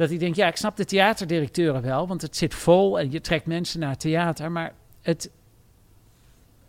Dat 0.00 0.10
ik 0.10 0.18
denk, 0.18 0.34
ja, 0.34 0.46
ik 0.46 0.56
snap 0.56 0.76
de 0.76 0.84
theaterdirecteuren 0.84 1.82
wel, 1.82 2.06
want 2.06 2.22
het 2.22 2.36
zit 2.36 2.54
vol 2.54 2.98
en 2.98 3.10
je 3.10 3.20
trekt 3.20 3.46
mensen 3.46 3.80
naar 3.80 3.90
het 3.90 4.00
theater. 4.00 4.52
Maar 4.52 4.72
het, 5.02 5.30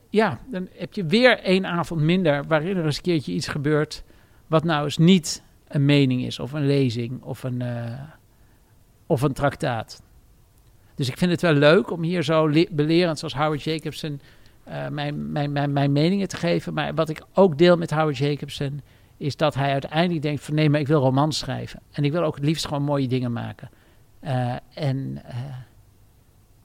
ja, 0.09 0.39
dan 0.47 0.67
heb 0.71 0.93
je 0.93 1.05
weer 1.05 1.39
één 1.39 1.65
avond 1.65 2.01
minder 2.01 2.47
waarin 2.47 2.77
er 2.77 2.85
eens 2.85 2.97
een 2.97 3.03
keertje 3.03 3.33
iets 3.33 3.47
gebeurt 3.47 4.03
wat 4.47 4.63
nou 4.63 4.83
eens 4.83 4.97
niet 4.97 5.43
een 5.67 5.85
mening 5.85 6.25
is 6.25 6.39
of 6.39 6.51
een 6.51 6.65
lezing 6.65 7.23
of 7.23 7.43
een, 7.43 7.61
uh, 7.61 8.01
of 9.05 9.21
een 9.21 9.33
traktaat. 9.33 10.01
Dus 10.95 11.09
ik 11.09 11.17
vind 11.17 11.31
het 11.31 11.41
wel 11.41 11.53
leuk 11.53 11.91
om 11.91 12.03
hier 12.03 12.23
zo 12.23 12.49
belerend 12.71 13.19
zoals 13.19 13.35
Howard 13.35 13.63
Jacobson 13.63 14.21
uh, 14.67 14.87
mijn, 14.87 15.31
mijn, 15.31 15.51
mijn, 15.51 15.73
mijn 15.73 15.91
meningen 15.91 16.27
te 16.27 16.37
geven. 16.37 16.73
Maar 16.73 16.93
wat 16.93 17.09
ik 17.09 17.21
ook 17.33 17.57
deel 17.57 17.77
met 17.77 17.91
Howard 17.91 18.17
Jacobson 18.17 18.81
is 19.21 19.35
dat 19.35 19.55
hij 19.55 19.71
uiteindelijk 19.71 20.21
denkt 20.21 20.43
van 20.43 20.55
nee, 20.55 20.69
maar 20.69 20.79
ik 20.79 20.87
wil 20.87 21.01
romans 21.01 21.37
schrijven. 21.37 21.79
En 21.91 22.03
ik 22.03 22.11
wil 22.11 22.23
ook 22.23 22.35
het 22.35 22.43
liefst 22.43 22.65
gewoon 22.67 22.83
mooie 22.83 23.07
dingen 23.07 23.33
maken. 23.33 23.69
Uh, 24.23 24.55
en 24.73 25.21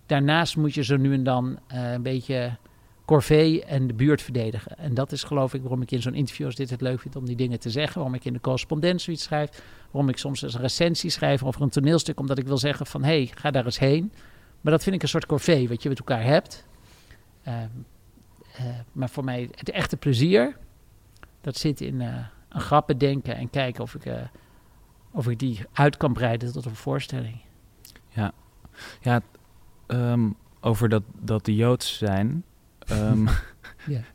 daarnaast 0.06 0.56
moet 0.56 0.74
je 0.74 0.84
zo 0.84 0.96
nu 0.96 1.12
en 1.12 1.24
dan 1.24 1.58
een 1.68 2.02
beetje 2.02 2.56
corvée 3.04 3.64
en 3.64 3.86
de 3.86 3.94
buurt 3.94 4.22
verdedigen. 4.22 4.78
En 4.78 4.94
dat 4.94 5.12
is 5.12 5.22
geloof 5.22 5.54
ik 5.54 5.60
waarom 5.60 5.82
ik 5.82 5.90
in 5.90 6.02
zo'n 6.02 6.14
interview 6.14 6.46
als 6.46 6.54
dit 6.54 6.70
het 6.70 6.80
leuk 6.80 7.00
vind 7.00 7.16
om 7.16 7.24
die 7.24 7.36
dingen 7.36 7.60
te 7.60 7.70
zeggen. 7.70 7.94
Waarom 7.94 8.14
ik 8.14 8.24
in 8.24 8.32
de 8.32 8.40
correspondent 8.40 9.00
zoiets 9.02 9.22
schrijf. 9.22 9.62
Waarom 9.90 10.10
ik 10.10 10.18
soms 10.18 10.42
een 10.42 10.60
recensie 10.60 11.10
schrijf 11.10 11.42
over 11.42 11.62
een 11.62 11.68
toneelstuk. 11.68 12.20
Omdat 12.20 12.38
ik 12.38 12.46
wil 12.46 12.58
zeggen 12.58 12.86
van, 12.86 13.02
hé, 13.02 13.08
hey, 13.08 13.30
ga 13.34 13.50
daar 13.50 13.64
eens 13.64 13.78
heen. 13.78 14.12
Maar 14.60 14.72
dat 14.72 14.82
vind 14.82 14.96
ik 14.96 15.02
een 15.02 15.08
soort 15.08 15.26
corvée, 15.26 15.68
wat 15.68 15.82
je 15.82 15.88
met 15.88 15.98
elkaar 15.98 16.24
hebt. 16.24 16.66
Maar 18.92 19.10
voor 19.10 19.24
mij 19.24 19.48
het 19.54 19.70
echte 19.70 19.96
plezier, 19.96 20.56
dat 21.40 21.56
zit 21.56 21.80
in 21.80 22.02
grappen 22.60 22.98
denken 22.98 23.36
en 23.36 23.50
kijken 23.50 23.82
of 23.82 23.94
ik, 23.94 24.12
of 25.10 25.28
ik 25.28 25.38
die 25.38 25.60
uit 25.72 25.96
kan 25.96 26.12
breiden 26.12 26.52
tot 26.52 26.64
een 26.64 26.76
voorstelling. 26.76 27.40
Ja, 28.08 28.32
ja 29.00 29.20
um, 29.86 30.36
over 30.60 30.88
dat, 30.88 31.02
dat 31.20 31.44
de 31.44 31.54
Joods 31.54 31.98
zijn 31.98 32.44
Um, 32.92 33.28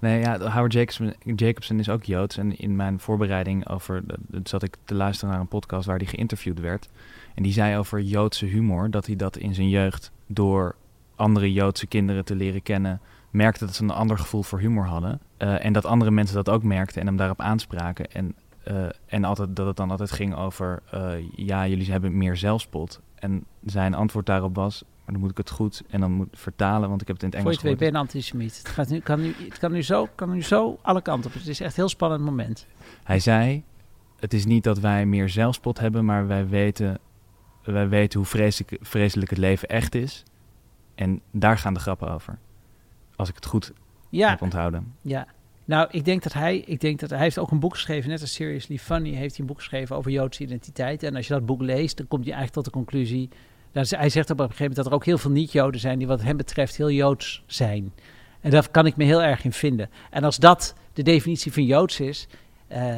Nee, 0.00 0.20
ja, 0.20 0.38
Howard 0.38 0.72
Jacobson, 0.72 1.14
Jacobson 1.34 1.78
is 1.78 1.88
ook 1.88 2.04
Joods. 2.04 2.36
En 2.36 2.58
in 2.58 2.76
mijn 2.76 3.00
voorbereiding 3.00 3.68
over... 3.68 4.02
zat 4.42 4.62
ik 4.62 4.76
te 4.84 4.94
luisteren 4.94 5.30
naar 5.30 5.40
een 5.40 5.48
podcast 5.48 5.86
waar 5.86 5.96
hij 5.96 6.06
geïnterviewd 6.06 6.60
werd. 6.60 6.88
En 7.34 7.42
die 7.42 7.52
zei 7.52 7.76
over 7.76 8.00
Joodse 8.00 8.46
humor... 8.46 8.90
dat 8.90 9.06
hij 9.06 9.16
dat 9.16 9.36
in 9.36 9.54
zijn 9.54 9.68
jeugd 9.68 10.12
door 10.26 10.74
andere 11.16 11.52
Joodse 11.52 11.86
kinderen 11.86 12.24
te 12.24 12.34
leren 12.34 12.62
kennen... 12.62 13.00
merkte 13.30 13.64
dat 13.66 13.74
ze 13.74 13.82
een 13.82 13.90
ander 13.90 14.18
gevoel 14.18 14.42
voor 14.42 14.58
humor 14.58 14.86
hadden. 14.86 15.20
Uh, 15.38 15.64
en 15.64 15.72
dat 15.72 15.84
andere 15.84 16.10
mensen 16.10 16.36
dat 16.36 16.48
ook 16.48 16.62
merkten 16.62 17.00
en 17.00 17.06
hem 17.06 17.16
daarop 17.16 17.40
aanspraken. 17.40 18.12
En, 18.12 18.34
uh, 18.68 18.86
en 19.06 19.24
altijd, 19.24 19.56
dat 19.56 19.66
het 19.66 19.76
dan 19.76 19.90
altijd 19.90 20.10
ging 20.10 20.36
over... 20.36 20.82
Uh, 20.94 21.10
ja, 21.34 21.66
jullie 21.66 21.90
hebben 21.90 22.16
meer 22.16 22.36
zelfspot. 22.36 23.00
En 23.14 23.44
zijn 23.64 23.94
antwoord 23.94 24.26
daarop 24.26 24.54
was... 24.54 24.84
Maar 25.08 25.16
dan 25.16 25.26
moet 25.26 25.38
ik 25.38 25.46
het 25.46 25.56
goed 25.56 25.82
en 25.90 26.00
dan 26.00 26.12
moet 26.12 26.28
vertalen, 26.32 26.88
want 26.88 27.00
ik 27.00 27.06
heb 27.06 27.16
het 27.16 27.24
in 27.24 27.30
het 27.30 27.38
Engels 27.38 27.60
Voor 27.60 27.68
je 27.68 27.76
twee 27.76 27.90
ben 27.90 28.00
antisemiet. 28.00 28.58
Het, 28.58 28.68
gaat 28.68 28.88
nu, 28.88 29.00
kan, 29.00 29.20
nu, 29.20 29.34
het 29.38 29.58
kan, 29.58 29.72
nu 29.72 29.82
zo, 29.82 30.08
kan 30.14 30.30
nu 30.30 30.42
zo 30.42 30.78
alle 30.82 31.02
kanten 31.02 31.30
op. 31.30 31.36
Het 31.36 31.46
is 31.46 31.60
echt 31.60 31.70
een 31.70 31.76
heel 31.76 31.88
spannend 31.88 32.24
moment. 32.24 32.66
Hij 33.02 33.20
zei, 33.20 33.64
het 34.18 34.34
is 34.34 34.44
niet 34.44 34.64
dat 34.64 34.78
wij 34.78 35.06
meer 35.06 35.28
zelfspot 35.28 35.78
hebben, 35.78 36.04
maar 36.04 36.26
wij 36.26 36.48
weten, 36.48 36.98
wij 37.64 37.88
weten 37.88 38.18
hoe 38.18 38.28
vreselijk, 38.28 38.76
vreselijk 38.80 39.30
het 39.30 39.38
leven 39.38 39.68
echt 39.68 39.94
is. 39.94 40.22
En 40.94 41.20
daar 41.30 41.58
gaan 41.58 41.74
de 41.74 41.80
grappen 41.80 42.10
over. 42.10 42.38
Als 43.18 43.28
ik 43.28 43.34
het 43.34 43.46
goed 43.46 43.72
ja. 44.08 44.28
heb 44.28 44.42
onthouden. 44.42 44.94
Ja, 45.02 45.26
nou, 45.64 45.88
ik 45.90 46.04
denk 46.04 46.22
dat 46.22 46.32
hij, 46.32 46.58
ik 46.58 46.80
denk 46.80 47.00
dat 47.00 47.10
hij 47.10 47.18
heeft 47.18 47.38
ook 47.38 47.50
een 47.50 47.60
boek 47.60 47.74
geschreven, 47.74 48.10
net 48.10 48.20
als 48.20 48.32
Seriously 48.32 48.78
Funny, 48.78 49.14
heeft 49.14 49.30
hij 49.30 49.40
een 49.40 49.46
boek 49.46 49.58
geschreven 49.58 49.96
over 49.96 50.10
Joodse 50.10 50.42
identiteit. 50.42 51.02
En 51.02 51.16
als 51.16 51.26
je 51.26 51.32
dat 51.32 51.46
boek 51.46 51.60
leest, 51.60 51.96
dan 51.96 52.08
kom 52.08 52.18
je 52.18 52.24
eigenlijk 52.24 52.54
tot 52.54 52.64
de 52.64 52.70
conclusie 52.70 53.28
hij 53.72 54.08
zegt 54.08 54.30
op 54.30 54.38
een 54.38 54.44
gegeven 54.44 54.64
moment 54.64 54.76
dat 54.76 54.86
er 54.86 54.92
ook 54.92 55.04
heel 55.04 55.18
veel 55.18 55.30
niet-Joden 55.30 55.80
zijn 55.80 55.98
die 55.98 56.06
wat 56.06 56.22
hem 56.22 56.36
betreft 56.36 56.76
heel 56.76 56.90
Joods 56.90 57.42
zijn. 57.46 57.92
En 58.40 58.50
daar 58.50 58.70
kan 58.70 58.86
ik 58.86 58.96
me 58.96 59.04
heel 59.04 59.22
erg 59.22 59.44
in 59.44 59.52
vinden. 59.52 59.90
En 60.10 60.24
als 60.24 60.36
dat 60.36 60.74
de 60.92 61.02
definitie 61.02 61.52
van 61.52 61.64
Joods 61.64 62.00
is, 62.00 62.28
uh, 62.72 62.94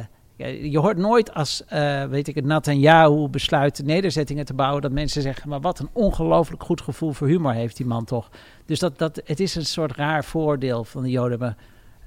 je 0.47 0.79
hoort 0.79 0.97
nooit 0.97 1.33
als, 1.33 1.63
uh, 1.73 2.03
weet 2.03 2.27
ik 2.27 2.35
het, 2.35 2.45
Netanyahu 2.45 3.27
besluit 3.27 3.81
nederzettingen 3.85 4.45
te 4.45 4.53
bouwen, 4.53 4.81
dat 4.81 4.91
mensen 4.91 5.21
zeggen, 5.21 5.49
maar 5.49 5.61
wat 5.61 5.79
een 5.79 5.89
ongelooflijk 5.93 6.63
goed 6.63 6.81
gevoel 6.81 7.11
voor 7.11 7.27
humor 7.27 7.53
heeft 7.53 7.77
die 7.77 7.85
man 7.85 8.05
toch. 8.05 8.29
Dus 8.65 8.79
dat, 8.79 8.97
dat, 8.97 9.21
het 9.25 9.39
is 9.39 9.55
een 9.55 9.65
soort 9.65 9.95
raar 9.95 10.25
voordeel 10.25 10.83
van 10.83 11.03
de 11.03 11.09
Joden, 11.09 11.57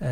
uh, 0.02 0.08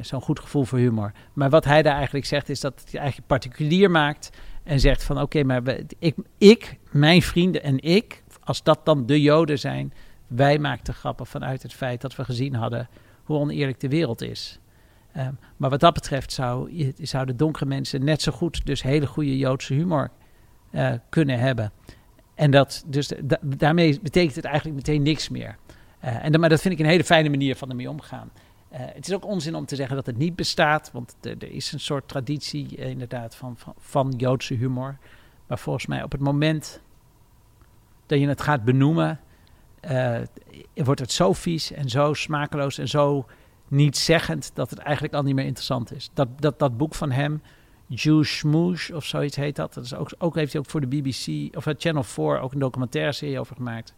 zo'n 0.00 0.20
goed 0.20 0.40
gevoel 0.40 0.64
voor 0.64 0.78
humor. 0.78 1.12
Maar 1.32 1.50
wat 1.50 1.64
hij 1.64 1.82
daar 1.82 1.94
eigenlijk 1.94 2.26
zegt, 2.26 2.48
is 2.48 2.60
dat 2.60 2.84
hij 2.90 3.00
eigenlijk 3.00 3.28
particulier 3.28 3.90
maakt 3.90 4.30
en 4.64 4.80
zegt 4.80 5.04
van 5.04 5.20
oké, 5.20 5.42
maar 5.42 5.62
ik, 5.98 6.16
ik, 6.38 6.78
mijn 6.90 7.22
vrienden 7.22 7.62
en 7.62 7.82
ik, 7.82 8.22
als 8.44 8.62
dat 8.62 8.80
dan 8.84 9.06
de 9.06 9.20
Joden 9.20 9.58
zijn, 9.58 9.92
wij 10.26 10.58
maakten 10.58 10.94
grappen 10.94 11.26
vanuit 11.26 11.62
het 11.62 11.72
feit 11.72 12.00
dat 12.00 12.16
we 12.16 12.24
gezien 12.24 12.54
hadden 12.54 12.88
hoe 13.24 13.38
oneerlijk 13.38 13.80
de 13.80 13.88
wereld 13.88 14.22
is. 14.22 14.58
Um, 15.18 15.38
maar 15.56 15.70
wat 15.70 15.80
dat 15.80 15.94
betreft 15.94 16.32
zou, 16.32 16.92
zouden 16.96 17.36
donkere 17.36 17.66
mensen 17.66 18.04
net 18.04 18.22
zo 18.22 18.32
goed 18.32 18.66
dus 18.66 18.82
hele 18.82 19.06
goede 19.06 19.36
Joodse 19.36 19.74
humor 19.74 20.10
uh, 20.70 20.92
kunnen 21.08 21.38
hebben. 21.38 21.72
En 22.34 22.50
dat, 22.50 22.84
dus 22.86 23.12
daarmee 23.42 24.00
betekent 24.02 24.34
het 24.34 24.44
eigenlijk 24.44 24.76
meteen 24.76 25.02
niks 25.02 25.28
meer. 25.28 25.56
Uh, 26.04 26.24
en 26.24 26.40
maar 26.40 26.48
dat 26.48 26.60
vind 26.60 26.74
ik 26.74 26.80
een 26.80 26.90
hele 26.90 27.04
fijne 27.04 27.28
manier 27.28 27.56
van 27.56 27.68
ermee 27.68 27.90
omgaan. 27.90 28.30
Uh, 28.72 28.78
het 28.80 29.08
is 29.08 29.14
ook 29.14 29.24
onzin 29.24 29.54
om 29.54 29.66
te 29.66 29.76
zeggen 29.76 29.96
dat 29.96 30.06
het 30.06 30.16
niet 30.16 30.36
bestaat, 30.36 30.90
want 30.92 31.16
er 31.20 31.52
is 31.52 31.72
een 31.72 31.80
soort 31.80 32.08
traditie 32.08 32.76
inderdaad 32.76 33.34
van, 33.34 33.56
van, 33.56 33.74
van, 33.78 34.14
Joodse 34.16 34.54
humor. 34.54 34.98
Maar 35.46 35.58
volgens 35.58 35.86
mij 35.86 36.02
op 36.02 36.12
het 36.12 36.20
moment 36.20 36.80
dat 38.06 38.18
je 38.18 38.28
het 38.28 38.42
gaat 38.42 38.64
benoemen, 38.64 39.20
wordt 40.74 41.00
het 41.00 41.12
zo 41.12 41.32
vies 41.32 41.72
en 41.72 41.88
zo 41.88 42.14
smakeloos 42.14 42.78
en 42.78 42.88
zo 42.88 43.26
nietzeggend 43.68 44.50
dat 44.54 44.70
het 44.70 44.78
eigenlijk 44.78 45.14
al 45.14 45.22
niet 45.22 45.34
meer 45.34 45.44
interessant 45.44 45.92
is. 45.92 46.10
Dat, 46.14 46.28
dat, 46.36 46.58
dat 46.58 46.76
boek 46.76 46.94
van 46.94 47.10
hem, 47.10 47.42
Jewish 47.86 48.38
Smoosh 48.38 48.90
of 48.90 49.04
zoiets 49.04 49.36
heet 49.36 49.56
dat, 49.56 49.74
dat 49.74 49.84
is 49.84 49.94
ook, 49.94 50.12
ook 50.18 50.34
heeft 50.34 50.52
hij 50.52 50.60
ook 50.60 50.70
voor 50.70 50.80
de 50.80 50.86
BBC 50.86 51.56
of 51.56 51.66
Channel 51.76 52.02
4 52.02 52.40
ook 52.40 52.52
een 52.52 52.58
documentaire 52.58 53.12
serie 53.12 53.40
over 53.40 53.56
gemaakt 53.56 53.94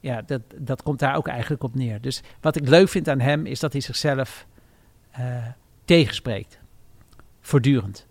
ja, 0.00 0.22
dat, 0.22 0.42
dat 0.56 0.82
komt 0.82 0.98
daar 0.98 1.16
ook 1.16 1.28
eigenlijk 1.28 1.62
op 1.62 1.74
neer. 1.74 2.00
Dus 2.00 2.22
wat 2.40 2.56
ik 2.56 2.68
leuk 2.68 2.88
vind 2.88 3.08
aan 3.08 3.20
hem 3.20 3.46
is 3.46 3.60
dat 3.60 3.72
hij 3.72 3.80
zichzelf 3.80 4.46
uh, 5.18 5.46
tegenspreekt. 5.84 6.58
Voortdurend. 7.40 8.06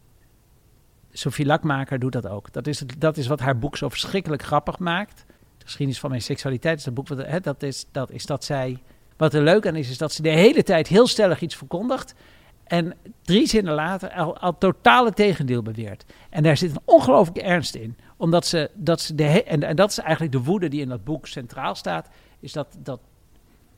Sophie 1.12 1.46
Lakmaker 1.46 2.00
doet 2.00 2.12
dat 2.12 2.28
ook. 2.28 2.54
Dat 2.54 2.68
is, 2.68 2.80
het, 2.80 2.96
dat 2.98 3.18
is 3.18 3.28
wat 3.28 3.40
haar 3.40 3.58
boek 3.58 3.78
zo 3.78 3.90
verschrikkelijk 3.90 4.42
grappig 4.44 4.80
maakt. 4.80 5.26
De 5.58 5.66
geschiedenis 5.66 6.00
van 6.00 6.10
mijn 6.10 6.22
seksualiteit 6.22 6.78
is 6.78 6.84
dat 6.84 6.94
boek. 6.94 7.08
Wat, 7.08 7.18
hè, 7.18 7.40
dat, 7.40 7.64
is, 7.64 7.86
dat 7.92 8.12
is 8.12 8.26
dat 8.26 8.44
zij. 8.44 8.82
Wat 9.20 9.34
er 9.34 9.44
leuk 9.44 9.68
aan 9.68 9.76
is, 9.76 9.90
is 9.90 9.98
dat 9.98 10.14
ze 10.14 10.22
de 10.22 10.30
hele 10.30 10.64
tijd 10.64 10.88
heel 10.88 11.08
stellig 11.08 11.42
iets 11.42 11.56
verkondigt. 11.56 12.16
En 12.64 12.94
drie 13.22 13.48
zinnen 13.48 13.74
later 13.74 14.12
al, 14.12 14.38
al 14.38 14.58
totale 14.58 15.14
tegendeel 15.14 15.62
beweert. 15.62 16.06
En 16.30 16.44
daar 16.44 16.58
zit 16.58 16.72
een 16.72 16.82
ongelooflijke 16.86 17.42
ernst 17.42 17.76
in. 17.76 17.98
Omdat 18.18 18.46
ze, 18.46 18.70
dat 18.74 19.02
ze 19.02 19.16
de, 19.16 19.44
en, 19.44 19.64
en 19.64 19.76
dat 19.76 19.90
is 19.90 19.98
eigenlijk 19.98 20.32
de 20.32 20.42
woede 20.42 20.68
die 20.68 20.82
in 20.82 20.90
dat 20.90 21.04
boek 21.04 21.28
centraal 21.28 21.76
staat. 21.76 22.10
Is 22.40 22.52
dat, 22.52 22.78
dat 22.80 23.00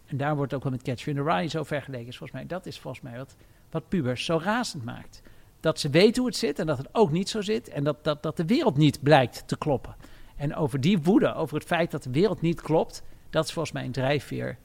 en 0.05 0.17
daar 0.17 0.35
wordt 0.35 0.53
ook 0.53 0.63
wel 0.63 0.71
met 0.71 0.81
Catch 0.81 1.07
in 1.07 1.15
the 1.15 1.23
Rye 1.23 1.47
zo 1.47 1.63
vergeleken. 1.63 2.07
Is 2.07 2.17
volgens 2.17 2.39
mij, 2.39 2.47
dat 2.47 2.65
is 2.65 2.79
volgens 2.79 3.03
mij 3.03 3.17
wat, 3.17 3.35
wat 3.69 3.89
pubers 3.89 4.25
zo 4.25 4.39
razend 4.43 4.83
maakt. 4.83 5.21
Dat 5.59 5.79
ze 5.79 5.89
weten 5.89 6.21
hoe 6.21 6.29
het 6.29 6.39
zit 6.39 6.59
en 6.59 6.65
dat 6.65 6.77
het 6.77 6.89
ook 6.91 7.11
niet 7.11 7.29
zo 7.29 7.41
zit. 7.41 7.69
En 7.69 7.83
dat, 7.83 8.03
dat, 8.03 8.23
dat 8.23 8.37
de 8.37 8.45
wereld 8.45 8.77
niet 8.77 9.03
blijkt 9.03 9.47
te 9.47 9.57
kloppen. 9.57 9.95
En 10.35 10.55
over 10.55 10.81
die 10.81 10.99
woede, 11.01 11.33
over 11.33 11.57
het 11.57 11.67
feit 11.67 11.91
dat 11.91 12.03
de 12.03 12.11
wereld 12.11 12.41
niet 12.41 12.61
klopt. 12.61 13.03
Dat 13.29 13.45
is 13.45 13.51
volgens 13.51 13.73
mij 13.73 13.85
een 13.85 13.91
drijfveer 13.91 14.57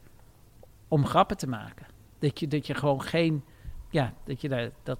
om 0.89 1.07
grappen 1.07 1.37
te 1.37 1.49
maken. 1.49 1.87
Dat 2.19 2.41
je, 2.41 2.49
dat 2.49 2.67
je 2.67 2.75
gewoon 2.75 3.03
geen 3.03 3.45
ja, 3.91 4.13
dat 4.25 4.41
je 4.41 4.49
daar, 4.49 4.71
dat, 4.83 4.99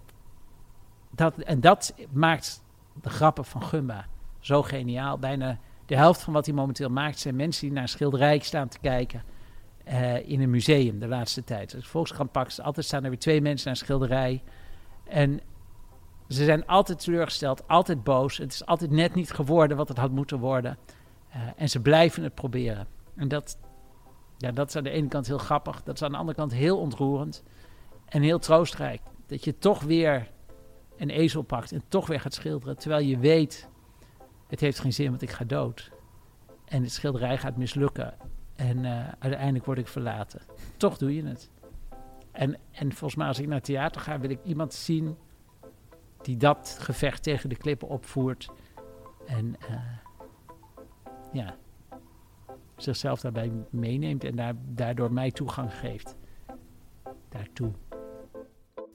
dat, 1.11 1.39
en 1.39 1.61
dat 1.61 1.95
maakt 2.11 2.63
de 3.03 3.11
grappen 3.11 3.45
van 3.45 3.63
Gumba 3.63 4.07
zo 4.41 4.63
geniaal. 4.63 5.19
Bijna 5.19 5.59
de 5.87 5.97
helft 5.97 6.23
van 6.23 6.33
wat 6.33 6.47
hij 6.47 6.55
momenteel 6.55 6.89
maakt 6.89 7.19
zijn 7.19 7.37
mensen 7.37 7.67
die 7.67 7.77
naar 7.77 7.89
schilderij 7.89 8.39
staan 8.39 8.69
te 8.69 8.79
kijken 8.79 9.23
uh, 9.89 10.29
in 10.29 10.41
een 10.41 10.51
museum 10.51 10.99
de 10.99 11.09
laatste 11.09 11.45
tijd. 11.45 11.75
Als 11.75 12.11
ik 12.11 12.19
altijd 12.61 12.85
staan 12.87 13.05
er 13.05 13.11
weer 13.11 13.19
twee 13.19 13.41
mensen 13.41 13.67
naar 13.67 13.77
schilderij. 13.77 14.43
En 15.05 15.41
Ze 16.29 16.45
zijn 16.45 16.67
altijd 16.67 16.99
teleurgesteld, 16.99 17.69
altijd 17.69 18.05
boos. 18.05 18.39
Het 18.39 18.53
is 18.53 18.67
altijd 18.67 18.91
net 18.91 19.15
niet 19.15 19.31
geworden 19.31 19.77
wat 19.77 19.89
het 19.89 19.99
had 19.99 20.11
moeten 20.11 20.39
worden. 20.39 20.79
Uh, 21.29 21.43
en 21.57 21.69
ze 21.69 21.81
blijven 21.81 22.23
het 22.23 22.35
proberen. 22.35 22.87
En 23.17 23.29
dat, 23.29 23.59
ja, 24.39 24.51
dat 24.53 24.69
is 24.69 24.77
aan 24.77 24.85
de 24.85 24.91
ene 24.91 25.09
kant 25.09 25.27
heel 25.27 25.39
grappig. 25.39 25.83
Dat 25.83 25.95
is 25.95 26.03
aan 26.03 26.11
de 26.11 26.17
andere 26.17 26.37
kant 26.37 26.53
heel 26.53 26.79
ontroerend. 26.79 27.43
En 28.05 28.23
heel 28.23 28.39
troostrijk. 28.39 29.01
Dat 29.27 29.45
je 29.45 29.59
toch 29.59 29.83
weer 29.83 30.31
een 30.97 31.11
ezel 31.11 31.43
pakt 31.43 31.73
en 31.73 31.83
toch 31.89 32.07
weer 32.07 32.21
gaat 32.21 32.35
schilderen. 32.35 32.79
Terwijl 32.79 33.07
je 33.07 33.19
weet, 33.19 33.69
het 34.47 34.61
heeft 34.61 34.79
geen 34.79 34.93
zin, 34.93 35.11
want 35.11 35.23
ik 35.23 35.31
ga 35.31 35.45
dood. 35.45 35.91
En 36.65 36.83
het 36.83 36.93
schilderij 36.93 37.39
gaat 37.39 37.57
mislukken. 37.57 38.15
En 38.57 38.85
uh, 38.85 39.09
uiteindelijk 39.19 39.65
word 39.65 39.79
ik 39.79 39.89
verlaten. 39.89 40.41
Toch 40.77 40.99
doe 40.99 41.15
je 41.15 41.25
het. 41.25 41.51
En, 42.33 42.59
en 42.71 42.93
volgens 42.93 43.15
mij 43.15 43.27
als 43.27 43.39
ik 43.39 43.47
naar 43.47 43.61
theater 43.61 44.01
ga, 44.01 44.21
wil 44.21 44.31
ik 44.31 44.45
iemand 44.45 44.75
zien 44.75 45.17
die 46.23 46.37
dat 46.37 46.77
gevecht 46.81 47.23
tegen 47.23 47.49
de 47.49 47.57
klippen 47.57 47.89
opvoert. 47.89 48.49
En 49.27 49.57
uh, 49.71 49.77
ja, 51.33 51.57
zichzelf 52.77 53.21
daarbij 53.21 53.53
meeneemt 53.71 54.25
en 54.25 54.37
daar, 54.37 54.55
daardoor 54.65 55.13
mij 55.13 55.31
toegang 55.31 55.75
geeft. 55.75 56.17
Daartoe. 57.29 57.71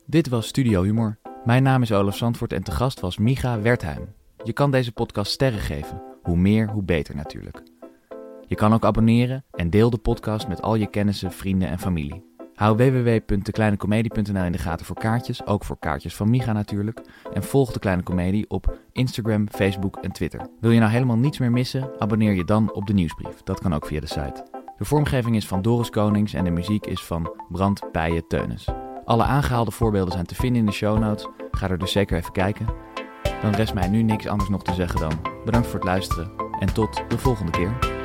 Dit 0.05 0.29
was 0.29 0.47
Studio 0.47 0.83
Humor. 0.83 1.17
Mijn 1.45 1.63
naam 1.63 1.81
is 1.81 1.91
Olaf 1.91 2.17
Zandvoort 2.17 2.53
en 2.53 2.63
te 2.63 2.71
gast 2.71 2.99
was 2.99 3.17
Micha 3.17 3.61
Wertheim. 3.61 4.13
Je 4.43 4.53
kan 4.53 4.71
deze 4.71 4.91
podcast 4.91 5.31
sterren 5.31 5.59
geven. 5.59 6.01
Hoe 6.23 6.37
meer, 6.37 6.69
hoe 6.69 6.83
beter 6.83 7.15
natuurlijk. 7.15 7.63
Je 8.47 8.55
kan 8.55 8.73
ook 8.73 8.85
abonneren 8.85 9.45
en 9.51 9.69
deel 9.69 9.89
de 9.89 9.97
podcast 9.97 10.47
met 10.47 10.61
al 10.61 10.75
je 10.75 10.87
kennissen, 10.87 11.31
vrienden 11.31 11.67
en 11.67 11.79
familie. 11.79 12.30
Hou 12.61 12.75
www.dekleinecomedie.nl 12.75 14.43
in 14.43 14.51
de 14.51 14.57
gaten 14.57 14.85
voor 14.85 14.95
kaartjes, 14.95 15.45
ook 15.45 15.63
voor 15.63 15.79
kaartjes 15.79 16.15
van 16.15 16.29
Miga 16.29 16.53
natuurlijk. 16.53 17.01
En 17.33 17.43
volg 17.43 17.71
De 17.71 17.79
Kleine 17.79 18.03
Comedie 18.03 18.49
op 18.49 18.77
Instagram, 18.91 19.49
Facebook 19.49 19.97
en 20.01 20.11
Twitter. 20.11 20.41
Wil 20.59 20.71
je 20.71 20.79
nou 20.79 20.91
helemaal 20.91 21.17
niets 21.17 21.39
meer 21.39 21.51
missen? 21.51 21.89
Abonneer 21.99 22.33
je 22.33 22.43
dan 22.43 22.73
op 22.73 22.87
de 22.87 22.93
nieuwsbrief. 22.93 23.43
Dat 23.43 23.59
kan 23.59 23.73
ook 23.73 23.85
via 23.85 23.99
de 23.99 24.07
site. 24.07 24.45
De 24.77 24.85
vormgeving 24.85 25.35
is 25.35 25.47
van 25.47 25.61
Doris 25.61 25.89
Konings 25.89 26.33
en 26.33 26.43
de 26.43 26.51
muziek 26.51 26.85
is 26.85 27.03
van 27.03 27.35
Brand 27.49 27.91
Pijen 27.91 28.27
Teunis. 28.27 28.67
Alle 29.05 29.23
aangehaalde 29.23 29.71
voorbeelden 29.71 30.13
zijn 30.13 30.25
te 30.25 30.35
vinden 30.35 30.59
in 30.59 30.65
de 30.65 30.71
show 30.71 30.99
notes. 30.99 31.27
Ga 31.51 31.69
er 31.69 31.77
dus 31.77 31.91
zeker 31.91 32.17
even 32.17 32.31
kijken. 32.31 32.65
Dan 33.41 33.51
rest 33.51 33.73
mij 33.73 33.87
nu 33.87 34.01
niks 34.01 34.27
anders 34.27 34.49
nog 34.49 34.63
te 34.63 34.73
zeggen 34.73 34.99
dan 34.99 35.21
bedankt 35.45 35.67
voor 35.67 35.79
het 35.79 35.87
luisteren 35.87 36.31
en 36.59 36.73
tot 36.73 37.03
de 37.07 37.17
volgende 37.17 37.51
keer. 37.51 38.00